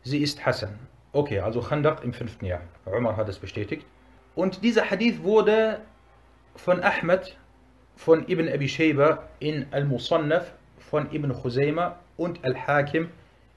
sie 0.03 0.19
ist 0.19 0.45
Hassan. 0.45 0.79
Okay, 1.13 1.41
also 1.41 1.61
Khandaq 1.61 2.03
im 2.05 2.13
fünften 2.13 2.47
Jahr. 2.47 2.63
Umar 2.87 3.17
hat 3.17 3.29
es 3.29 3.39
bestätigt. 3.39 3.87
Und 4.35 4.65
dieser 4.65 4.91
Hadith 4.91 5.23
wurde 5.23 5.81
von 6.57 6.83
Ahmed, 6.83 7.37
von 7.97 8.27
Ibn 8.29 8.49
Abi 8.49 8.69
Shayba 8.69 9.29
in 9.41 9.67
Al-Musannaf, 9.71 10.53
von 10.79 11.13
Ibn 11.13 11.33
Khuzaymah 11.33 11.97
und 12.17 12.43
Al-Hakim 12.45 13.11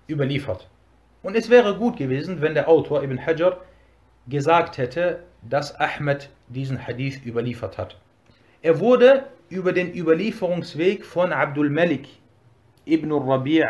überliefert. 0.08 0.68
Und 1.24 1.36
es 1.36 1.50
wäre 1.50 1.78
gut 1.78 1.98
gewesen, 1.98 2.42
wenn 2.42 2.54
der 2.54 2.68
Autor 2.68 3.04
Ibn 3.04 3.26
Hajar 3.26 3.58
gesagt 4.28 4.78
hätte, 4.78 5.24
dass 5.42 5.80
Ahmed 5.80 6.30
diesen 6.48 6.86
Hadith 6.86 7.26
überliefert 7.26 7.78
hat. 7.78 7.98
Er 8.62 8.80
wurde 8.80 9.26
über 9.50 9.74
den 9.74 9.94
Überlieferungsweg 9.94 11.06
von 11.06 11.32
Abdul 11.32 11.70
Malik 11.70 12.08
ibn 12.86 13.12
Rabi' 13.12 13.64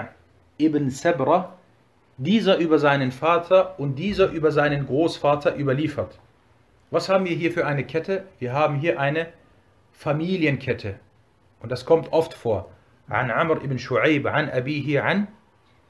ibn 0.58 0.90
Sabra 0.90 1.54
dieser 2.18 2.58
über 2.58 2.80
seinen 2.80 3.12
Vater 3.12 3.78
und 3.80 3.96
dieser 3.96 4.30
über 4.30 4.52
seinen 4.52 4.86
Großvater 4.86 5.58
überliefert. 5.58 6.18
Was 6.92 7.10
haben 7.10 7.26
wir 7.26 7.36
hier 7.36 7.52
für 7.52 7.66
eine 7.66 7.84
Kette? 7.84 8.26
Wir 8.40 8.54
haben 8.54 8.76
hier 8.80 9.00
eine 9.00 9.28
Familienkette. 9.92 10.96
Und 11.62 11.72
das 11.72 11.86
kommt 11.86 12.14
oft 12.14 12.34
vor. 12.34 12.70
An 13.08 13.32
Amr 13.32 13.62
ibn 13.64 13.78
Shu'aib, 13.78 14.28
an 14.28 14.50
Abihi, 14.50 15.00
an 15.00 15.28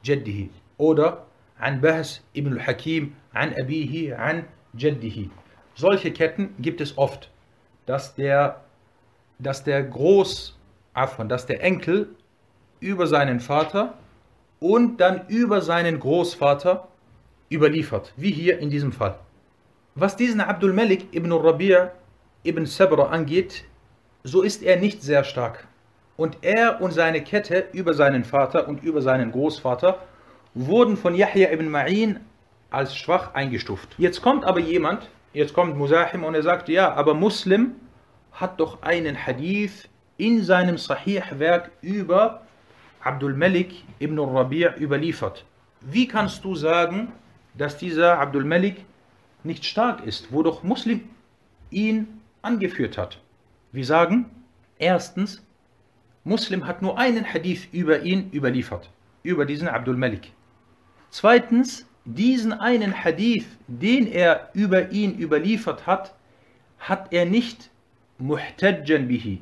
Jaddihi. 0.03 0.49
Oder 0.77 1.25
an 1.59 1.81
Bahs 1.81 2.23
ibn 2.33 2.53
al-Hakim, 2.53 3.15
an 3.33 3.53
Abihi, 3.53 4.13
an 4.13 4.45
Jaddihi. 4.77 5.29
Solche 5.75 6.11
Ketten 6.11 6.55
gibt 6.59 6.81
es 6.81 6.97
oft, 6.97 7.29
dass 7.85 8.15
der, 8.15 8.61
dass 9.39 9.63
der 9.63 9.83
Groß, 9.83 10.57
dass 11.27 11.45
der 11.45 11.61
Enkel 11.63 12.15
über 12.79 13.07
seinen 13.07 13.39
Vater 13.39 13.93
und 14.59 14.97
dann 14.97 15.27
über 15.27 15.61
seinen 15.61 15.99
Großvater 15.99 16.87
überliefert, 17.51 18.13
wie 18.15 18.31
hier 18.31 18.59
in 18.59 18.69
diesem 18.69 18.91
Fall. 18.91 19.19
Was 19.95 20.15
diesen 20.15 20.41
Abdul 20.41 20.73
Malik 20.73 21.13
ibn 21.13 21.31
Rabi' 21.31 21.89
ibn 22.43 22.65
Sabra 22.65 23.07
angeht, 23.07 23.65
so 24.23 24.41
ist 24.41 24.63
er 24.63 24.77
nicht 24.77 25.01
sehr 25.03 25.23
stark. 25.23 25.67
Und 26.17 26.37
er 26.41 26.81
und 26.81 26.91
seine 26.91 27.21
Kette 27.21 27.65
über 27.73 27.93
seinen 27.93 28.23
Vater 28.23 28.67
und 28.67 28.83
über 28.83 29.01
seinen 29.01 29.31
Großvater 29.31 29.99
wurden 30.53 30.95
von 30.95 31.13
Yahya 31.15 31.51
ibn 31.51 31.69
Ma'in 31.69 32.19
als 32.69 32.95
schwach 32.95 33.33
eingestuft. 33.33 33.95
Jetzt 33.97 34.21
kommt 34.21 34.45
aber 34.45 34.59
jemand, 34.59 35.09
jetzt 35.33 35.53
kommt 35.53 35.77
Musahim 35.77 36.23
und 36.23 36.35
er 36.35 36.43
sagt, 36.43 36.69
ja, 36.69 36.93
aber 36.93 37.13
Muslim 37.13 37.75
hat 38.31 38.59
doch 38.59 38.81
einen 38.81 39.15
Hadith 39.25 39.87
in 40.17 40.43
seinem 40.43 40.77
Sahih-Werk 40.77 41.71
über 41.81 42.41
Abdul 43.01 43.33
Malik 43.33 43.83
ibn 43.99 44.17
Rabi' 44.17 44.69
überliefert. 44.79 45.45
Wie 45.81 46.07
kannst 46.07 46.43
du 46.43 46.55
sagen, 46.55 47.11
dass 47.53 47.77
dieser 47.77 48.19
Abdul 48.19 48.43
Malik 48.43 48.85
nicht 49.43 49.65
stark 49.65 50.05
ist, 50.05 50.31
wo 50.31 50.41
doch 50.43 50.63
Muslim 50.63 51.01
ihn 51.69 52.21
angeführt 52.41 52.97
hat? 52.97 53.21
Wir 53.71 53.85
sagen, 53.85 54.25
erstens, 54.79 55.45
Muslim 56.23 56.65
hat 56.65 56.81
nur 56.81 56.97
einen 56.97 57.31
Hadith 57.31 57.67
über 57.71 58.01
ihn 58.01 58.31
überliefert, 58.33 58.89
über 59.21 59.45
diesen 59.45 59.67
Abdul 59.67 59.95
Malik. 59.95 60.31
Zweitens, 61.11 61.87
diesen 62.05 62.53
einen 62.53 63.03
Hadith, 63.03 63.45
den 63.67 64.07
er 64.07 64.49
über 64.53 64.91
ihn 64.91 65.17
überliefert 65.17 65.87
hat, 65.87 66.13
hat 66.79 67.11
er 67.11 67.25
nicht 67.25 67.69
muhtajjan 68.19 69.07
bihi. 69.07 69.41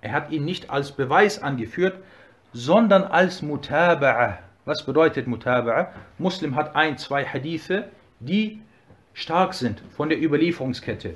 Er 0.00 0.12
hat 0.12 0.30
ihn 0.30 0.44
nicht 0.44 0.70
als 0.70 0.92
Beweis 0.92 1.40
angeführt, 1.40 2.02
sondern 2.52 3.04
als 3.04 3.42
Mutaba'a. 3.42 4.38
Was 4.64 4.84
bedeutet 4.84 5.28
Mutaba'a? 5.28 5.88
Muslim 6.18 6.56
hat 6.56 6.74
ein, 6.74 6.98
zwei 6.98 7.24
Hadithe, 7.24 7.88
die 8.18 8.60
stark 9.14 9.54
sind 9.54 9.82
von 9.96 10.08
der 10.08 10.22
Überlieferungskette 10.22 11.14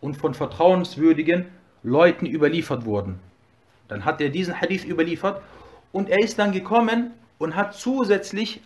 und 0.00 0.16
von 0.16 0.34
vertrauenswürdigen 0.34 1.46
Leuten 1.82 2.26
überliefert 2.26 2.84
wurden. 2.84 3.20
Dann 3.88 4.04
hat 4.04 4.20
er 4.20 4.30
diesen 4.30 4.60
Hadith 4.60 4.84
überliefert 4.84 5.42
und 5.92 6.08
er 6.08 6.20
ist 6.20 6.38
dann 6.38 6.52
gekommen 6.52 7.12
und 7.38 7.56
hat 7.56 7.74
zusätzlich 7.74 8.62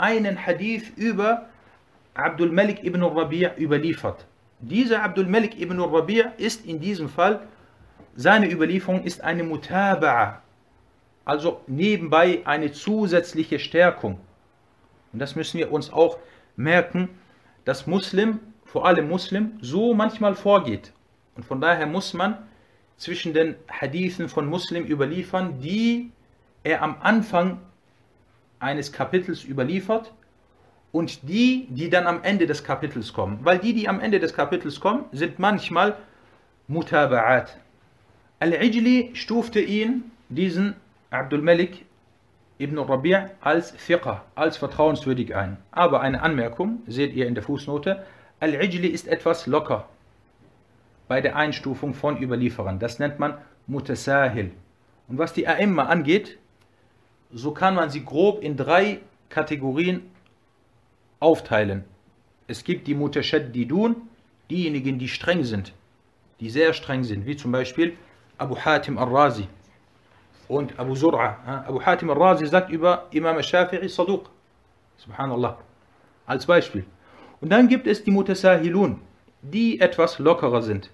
einen 0.00 0.46
Hadith 0.46 0.92
über 0.96 1.46
Abdul 2.14 2.50
Malik 2.50 2.82
ibn 2.84 3.02
Rabi' 3.02 3.50
überliefert. 3.58 4.26
Dieser 4.60 5.02
Abdul 5.02 5.26
Malik 5.26 5.60
ibn 5.60 5.80
Rabi' 5.80 6.24
ist 6.38 6.66
in 6.66 6.80
diesem 6.80 7.08
Fall, 7.08 7.46
seine 8.16 8.50
Überlieferung 8.50 9.04
ist 9.04 9.22
eine 9.22 9.44
Mutaba'a, 9.44 10.38
also 11.24 11.60
nebenbei 11.66 12.42
eine 12.44 12.72
zusätzliche 12.72 13.58
Stärkung. 13.58 14.18
Und 15.12 15.18
das 15.18 15.36
müssen 15.36 15.58
wir 15.58 15.72
uns 15.72 15.92
auch 15.92 16.18
merken, 16.56 17.08
dass 17.64 17.86
Muslim, 17.86 18.40
vor 18.64 18.86
allem 18.86 19.08
Muslim, 19.08 19.58
so 19.60 19.94
manchmal 19.94 20.34
vorgeht. 20.34 20.92
Und 21.36 21.44
von 21.44 21.60
daher 21.60 21.86
muss 21.86 22.14
man 22.14 22.38
zwischen 22.96 23.32
den 23.32 23.54
Hadithen 23.70 24.28
von 24.28 24.46
Muslim 24.46 24.84
überliefern, 24.84 25.60
die 25.60 26.10
er 26.62 26.82
am 26.82 26.96
Anfang 27.00 27.60
eines 28.60 28.92
Kapitels 28.92 29.44
überliefert 29.44 30.12
und 30.92 31.28
die, 31.28 31.66
die 31.70 31.90
dann 31.90 32.06
am 32.06 32.22
Ende 32.22 32.46
des 32.46 32.64
Kapitels 32.64 33.12
kommen. 33.12 33.38
Weil 33.42 33.58
die, 33.58 33.74
die 33.74 33.88
am 33.88 34.00
Ende 34.00 34.20
des 34.20 34.34
Kapitels 34.34 34.80
kommen, 34.80 35.04
sind 35.12 35.38
manchmal 35.38 35.96
Mutaba'at. 36.68 37.56
Al-Ijli 38.38 39.10
stufte 39.14 39.60
ihn, 39.60 40.04
diesen 40.28 40.74
Abdul 41.10 41.42
Malik 41.42 41.84
ibn 42.58 42.78
Rabi' 42.78 43.16
als 43.40 43.72
Fiqh, 43.72 44.20
als 44.34 44.56
vertrauenswürdig 44.56 45.34
ein. 45.34 45.56
Aber 45.70 46.00
eine 46.00 46.22
Anmerkung, 46.22 46.82
seht 46.86 47.14
ihr 47.14 47.26
in 47.26 47.34
der 47.34 47.42
Fußnote, 47.42 48.04
Al-Ijli 48.40 48.88
ist 48.88 49.08
etwas 49.08 49.46
locker 49.46 49.88
bei 51.08 51.20
der 51.20 51.36
Einstufung 51.36 51.94
von 51.94 52.22
Überlieferern. 52.22 52.78
Das 52.78 52.98
nennt 52.98 53.18
man 53.18 53.34
Mutasahil. 53.66 54.52
Und 55.08 55.18
was 55.18 55.32
die 55.32 55.48
A'imma 55.48 55.86
angeht, 55.86 56.38
so 57.32 57.52
kann 57.52 57.74
man 57.74 57.90
sie 57.90 58.04
grob 58.04 58.42
in 58.42 58.56
drei 58.56 59.00
Kategorien 59.28 60.02
aufteilen. 61.20 61.84
Es 62.46 62.64
gibt 62.64 62.86
die 62.86 62.94
Mutashaddidun, 62.94 63.96
diejenigen, 64.50 64.98
die 64.98 65.08
streng 65.08 65.44
sind, 65.44 65.72
die 66.40 66.50
sehr 66.50 66.72
streng 66.72 67.04
sind, 67.04 67.26
wie 67.26 67.36
zum 67.36 67.52
Beispiel 67.52 67.96
Abu 68.38 68.56
Hatim 68.56 68.98
al-Razi 68.98 69.46
und 70.48 70.78
Abu 70.78 70.94
Zur'a. 70.94 71.36
Abu 71.68 71.80
Hatim 71.80 72.10
al-Razi 72.10 72.46
sagt 72.46 72.70
über 72.70 73.06
Imam 73.12 73.36
al-Shafi'i 73.36 73.88
Saduq. 73.88 74.28
Subhanallah. 74.96 75.58
Als 76.26 76.46
Beispiel. 76.46 76.84
Und 77.40 77.50
dann 77.50 77.68
gibt 77.68 77.86
es 77.86 78.02
die 78.02 78.10
Mutasahilun, 78.10 79.00
die 79.42 79.80
etwas 79.80 80.18
lockerer 80.18 80.62
sind. 80.62 80.90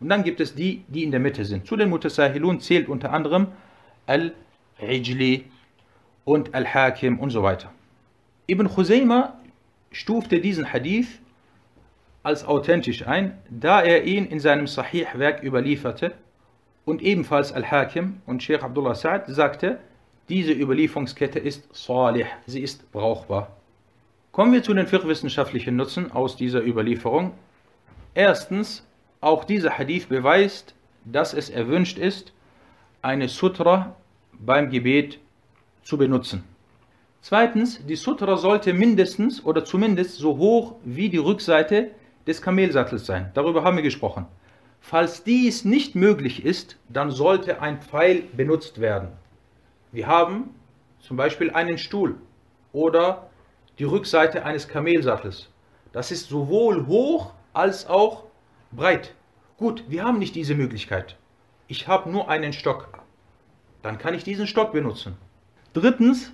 Und 0.00 0.08
dann 0.08 0.24
gibt 0.24 0.40
es 0.40 0.54
die, 0.54 0.84
die 0.88 1.04
in 1.04 1.10
der 1.10 1.20
Mitte 1.20 1.44
sind. 1.44 1.66
Zu 1.66 1.76
den 1.76 1.90
Mutasahilun 1.90 2.60
zählt 2.60 2.88
unter 2.88 3.12
anderem 3.12 3.48
Al-Ijli 4.80 5.44
und 6.24 6.54
Al-Hakim 6.54 7.18
und 7.18 7.30
so 7.30 7.42
weiter. 7.42 7.72
Ibn 8.46 8.68
Khuzayma 8.68 9.34
stufte 9.92 10.40
diesen 10.40 10.72
Hadith 10.72 11.20
als 12.22 12.44
authentisch 12.44 13.06
ein, 13.06 13.38
da 13.48 13.80
er 13.80 14.04
ihn 14.04 14.26
in 14.26 14.40
seinem 14.40 14.66
Sahih-Werk 14.66 15.42
überlieferte 15.42 16.12
und 16.84 17.02
ebenfalls 17.02 17.52
Al-Hakim 17.52 18.20
und 18.26 18.42
Sheikh 18.42 18.62
Abdullah 18.62 18.92
Sa'ad 18.92 19.30
sagte, 19.32 19.78
diese 20.28 20.52
Überlieferungskette 20.52 21.38
ist 21.38 21.68
salih, 21.74 22.26
sie 22.46 22.60
ist 22.60 22.90
brauchbar. 22.92 23.56
Kommen 24.32 24.52
wir 24.52 24.62
zu 24.62 24.74
den 24.74 24.86
fiqh-wissenschaftlichen 24.86 25.74
Nutzen 25.74 26.12
aus 26.12 26.36
dieser 26.36 26.62
Überlieferung. 26.64 27.32
Erstens, 28.14 28.86
auch 29.20 29.44
dieser 29.44 29.76
Hadith 29.76 30.06
beweist, 30.06 30.74
dass 31.04 31.34
es 31.34 31.50
erwünscht 31.50 31.98
ist, 31.98 32.32
eine 33.02 33.28
Sutra 33.28 33.96
beim 34.44 34.70
Gebet 34.70 35.18
zu 35.82 35.98
benutzen. 35.98 36.44
Zweitens, 37.22 37.84
die 37.86 37.96
Sutra 37.96 38.36
sollte 38.36 38.72
mindestens 38.72 39.44
oder 39.44 39.64
zumindest 39.64 40.16
so 40.16 40.38
hoch 40.38 40.76
wie 40.84 41.10
die 41.10 41.18
Rückseite 41.18 41.90
des 42.26 42.40
Kamelsattels 42.40 43.04
sein. 43.04 43.30
Darüber 43.34 43.62
haben 43.62 43.76
wir 43.76 43.82
gesprochen. 43.82 44.26
Falls 44.80 45.22
dies 45.22 45.64
nicht 45.64 45.94
möglich 45.94 46.44
ist, 46.44 46.78
dann 46.88 47.10
sollte 47.10 47.60
ein 47.60 47.82
Pfeil 47.82 48.22
benutzt 48.32 48.80
werden. 48.80 49.08
Wir 49.92 50.06
haben 50.06 50.54
zum 51.00 51.16
Beispiel 51.16 51.50
einen 51.50 51.76
Stuhl 51.76 52.16
oder 52.72 53.28
die 53.78 53.84
Rückseite 53.84 54.44
eines 54.44 54.68
Kamelsattels. 54.68 55.48
Das 55.92 56.10
ist 56.10 56.28
sowohl 56.28 56.86
hoch 56.86 57.32
als 57.52 57.86
auch 57.86 58.24
breit. 58.72 59.14
Gut, 59.58 59.84
wir 59.88 60.04
haben 60.04 60.18
nicht 60.18 60.34
diese 60.34 60.54
Möglichkeit. 60.54 61.16
Ich 61.68 61.86
habe 61.86 62.10
nur 62.10 62.30
einen 62.30 62.52
Stock. 62.52 62.88
Dann 63.82 63.98
kann 63.98 64.14
ich 64.14 64.24
diesen 64.24 64.46
Stock 64.46 64.72
benutzen. 64.72 65.16
Drittens, 65.72 66.32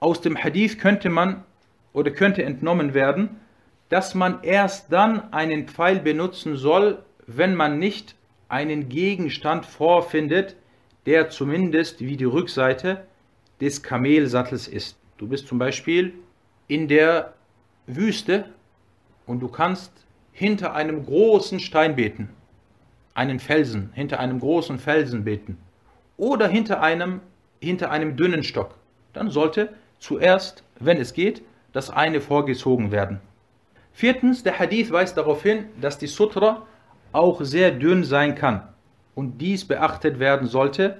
aus 0.00 0.20
dem 0.20 0.36
Hadith 0.36 0.78
könnte 0.78 1.10
man 1.10 1.44
oder 1.92 2.10
könnte 2.10 2.42
entnommen 2.44 2.94
werden, 2.94 3.36
dass 3.88 4.14
man 4.14 4.42
erst 4.42 4.92
dann 4.92 5.32
einen 5.32 5.68
Pfeil 5.68 6.00
benutzen 6.00 6.56
soll, 6.56 7.02
wenn 7.26 7.54
man 7.54 7.78
nicht 7.78 8.14
einen 8.48 8.88
Gegenstand 8.88 9.66
vorfindet, 9.66 10.56
der 11.06 11.30
zumindest 11.30 12.00
wie 12.00 12.16
die 12.16 12.24
Rückseite 12.24 13.06
des 13.60 13.82
Kamelsattels 13.82 14.68
ist. 14.68 14.96
Du 15.16 15.26
bist 15.26 15.48
zum 15.48 15.58
Beispiel 15.58 16.14
in 16.66 16.88
der 16.88 17.34
Wüste 17.86 18.46
und 19.26 19.40
du 19.40 19.48
kannst 19.48 19.92
hinter 20.32 20.74
einem 20.74 21.04
großen 21.04 21.60
Stein 21.60 21.96
beten, 21.96 22.28
einen 23.14 23.40
Felsen, 23.40 23.90
hinter 23.94 24.20
einem 24.20 24.38
großen 24.38 24.78
Felsen 24.78 25.24
beten 25.24 25.58
oder 26.18 26.48
hinter 26.48 26.82
einem, 26.82 27.20
hinter 27.60 27.90
einem 27.90 28.16
dünnen 28.16 28.42
Stock. 28.42 28.74
Dann 29.14 29.30
sollte 29.30 29.72
zuerst, 29.98 30.62
wenn 30.78 30.98
es 30.98 31.14
geht, 31.14 31.42
das 31.72 31.88
eine 31.88 32.20
vorgezogen 32.20 32.92
werden. 32.92 33.20
Viertens, 33.92 34.42
der 34.42 34.58
Hadith 34.58 34.92
weist 34.92 35.16
darauf 35.16 35.42
hin, 35.42 35.64
dass 35.80 35.96
die 35.96 36.06
Sutra 36.06 36.66
auch 37.12 37.40
sehr 37.42 37.70
dünn 37.70 38.04
sein 38.04 38.34
kann 38.34 38.68
und 39.14 39.38
dies 39.38 39.64
beachtet 39.64 40.18
werden 40.18 40.46
sollte 40.46 40.98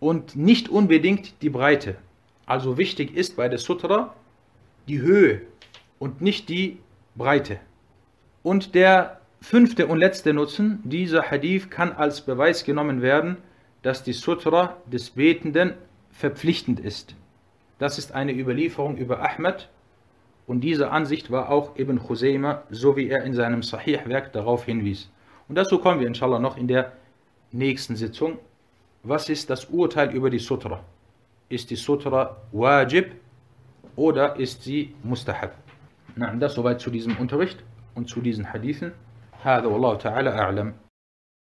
und 0.00 0.36
nicht 0.36 0.68
unbedingt 0.68 1.40
die 1.42 1.50
Breite. 1.50 1.96
Also 2.46 2.76
wichtig 2.76 3.14
ist 3.16 3.36
bei 3.36 3.48
der 3.48 3.58
Sutra 3.58 4.14
die 4.88 5.00
Höhe 5.00 5.42
und 5.98 6.20
nicht 6.20 6.48
die 6.48 6.78
Breite. 7.14 7.60
Und 8.42 8.74
der 8.74 9.20
fünfte 9.40 9.86
und 9.86 9.98
letzte 9.98 10.32
Nutzen, 10.32 10.80
dieser 10.84 11.30
Hadith 11.30 11.70
kann 11.70 11.92
als 11.92 12.22
Beweis 12.22 12.64
genommen 12.64 13.02
werden, 13.02 13.38
dass 13.81 14.03
die 14.03 14.13
Sutra 14.13 14.77
des 14.85 15.11
Betenden 15.11 15.73
verpflichtend 16.11 16.79
ist. 16.79 17.15
Das 17.79 17.97
ist 17.97 18.13
eine 18.13 18.33
Überlieferung 18.33 18.97
über 18.97 19.21
Ahmed 19.21 19.69
und 20.47 20.61
diese 20.61 20.91
Ansicht 20.91 21.31
war 21.31 21.49
auch 21.49 21.77
Ibn 21.77 21.99
Khuzayma, 21.99 22.63
so 22.69 22.95
wie 22.95 23.09
er 23.09 23.23
in 23.23 23.33
seinem 23.33 23.63
Sahih-Werk 23.63 24.33
darauf 24.33 24.65
hinwies. 24.65 25.09
Und 25.47 25.55
dazu 25.55 25.79
kommen 25.79 25.99
wir 25.99 26.07
inshallah 26.07 26.39
noch 26.39 26.57
in 26.57 26.67
der 26.67 26.93
nächsten 27.51 27.95
Sitzung. 27.95 28.39
Was 29.03 29.29
ist 29.29 29.49
das 29.49 29.65
Urteil 29.65 30.13
über 30.13 30.29
die 30.29 30.39
Sutra? 30.39 30.83
ist 31.53 31.69
die 31.69 31.75
Sutra 31.75 32.37
wajib 32.51 33.11
oder 33.95 34.35
ist 34.37 34.63
sie 34.63 34.95
mustahab. 35.03 35.53
Na, 36.15 36.33
das 36.35 36.55
soweit 36.55 36.81
zu 36.81 36.89
diesem 36.89 37.17
Unterricht 37.17 37.63
und 37.95 38.09
zu 38.09 38.21
diesen 38.21 38.51
Hadithen. 38.51 38.91
هذا 39.43 39.65
والله 39.65 39.95
تعالى 39.95 40.29
أعلم 40.29 40.73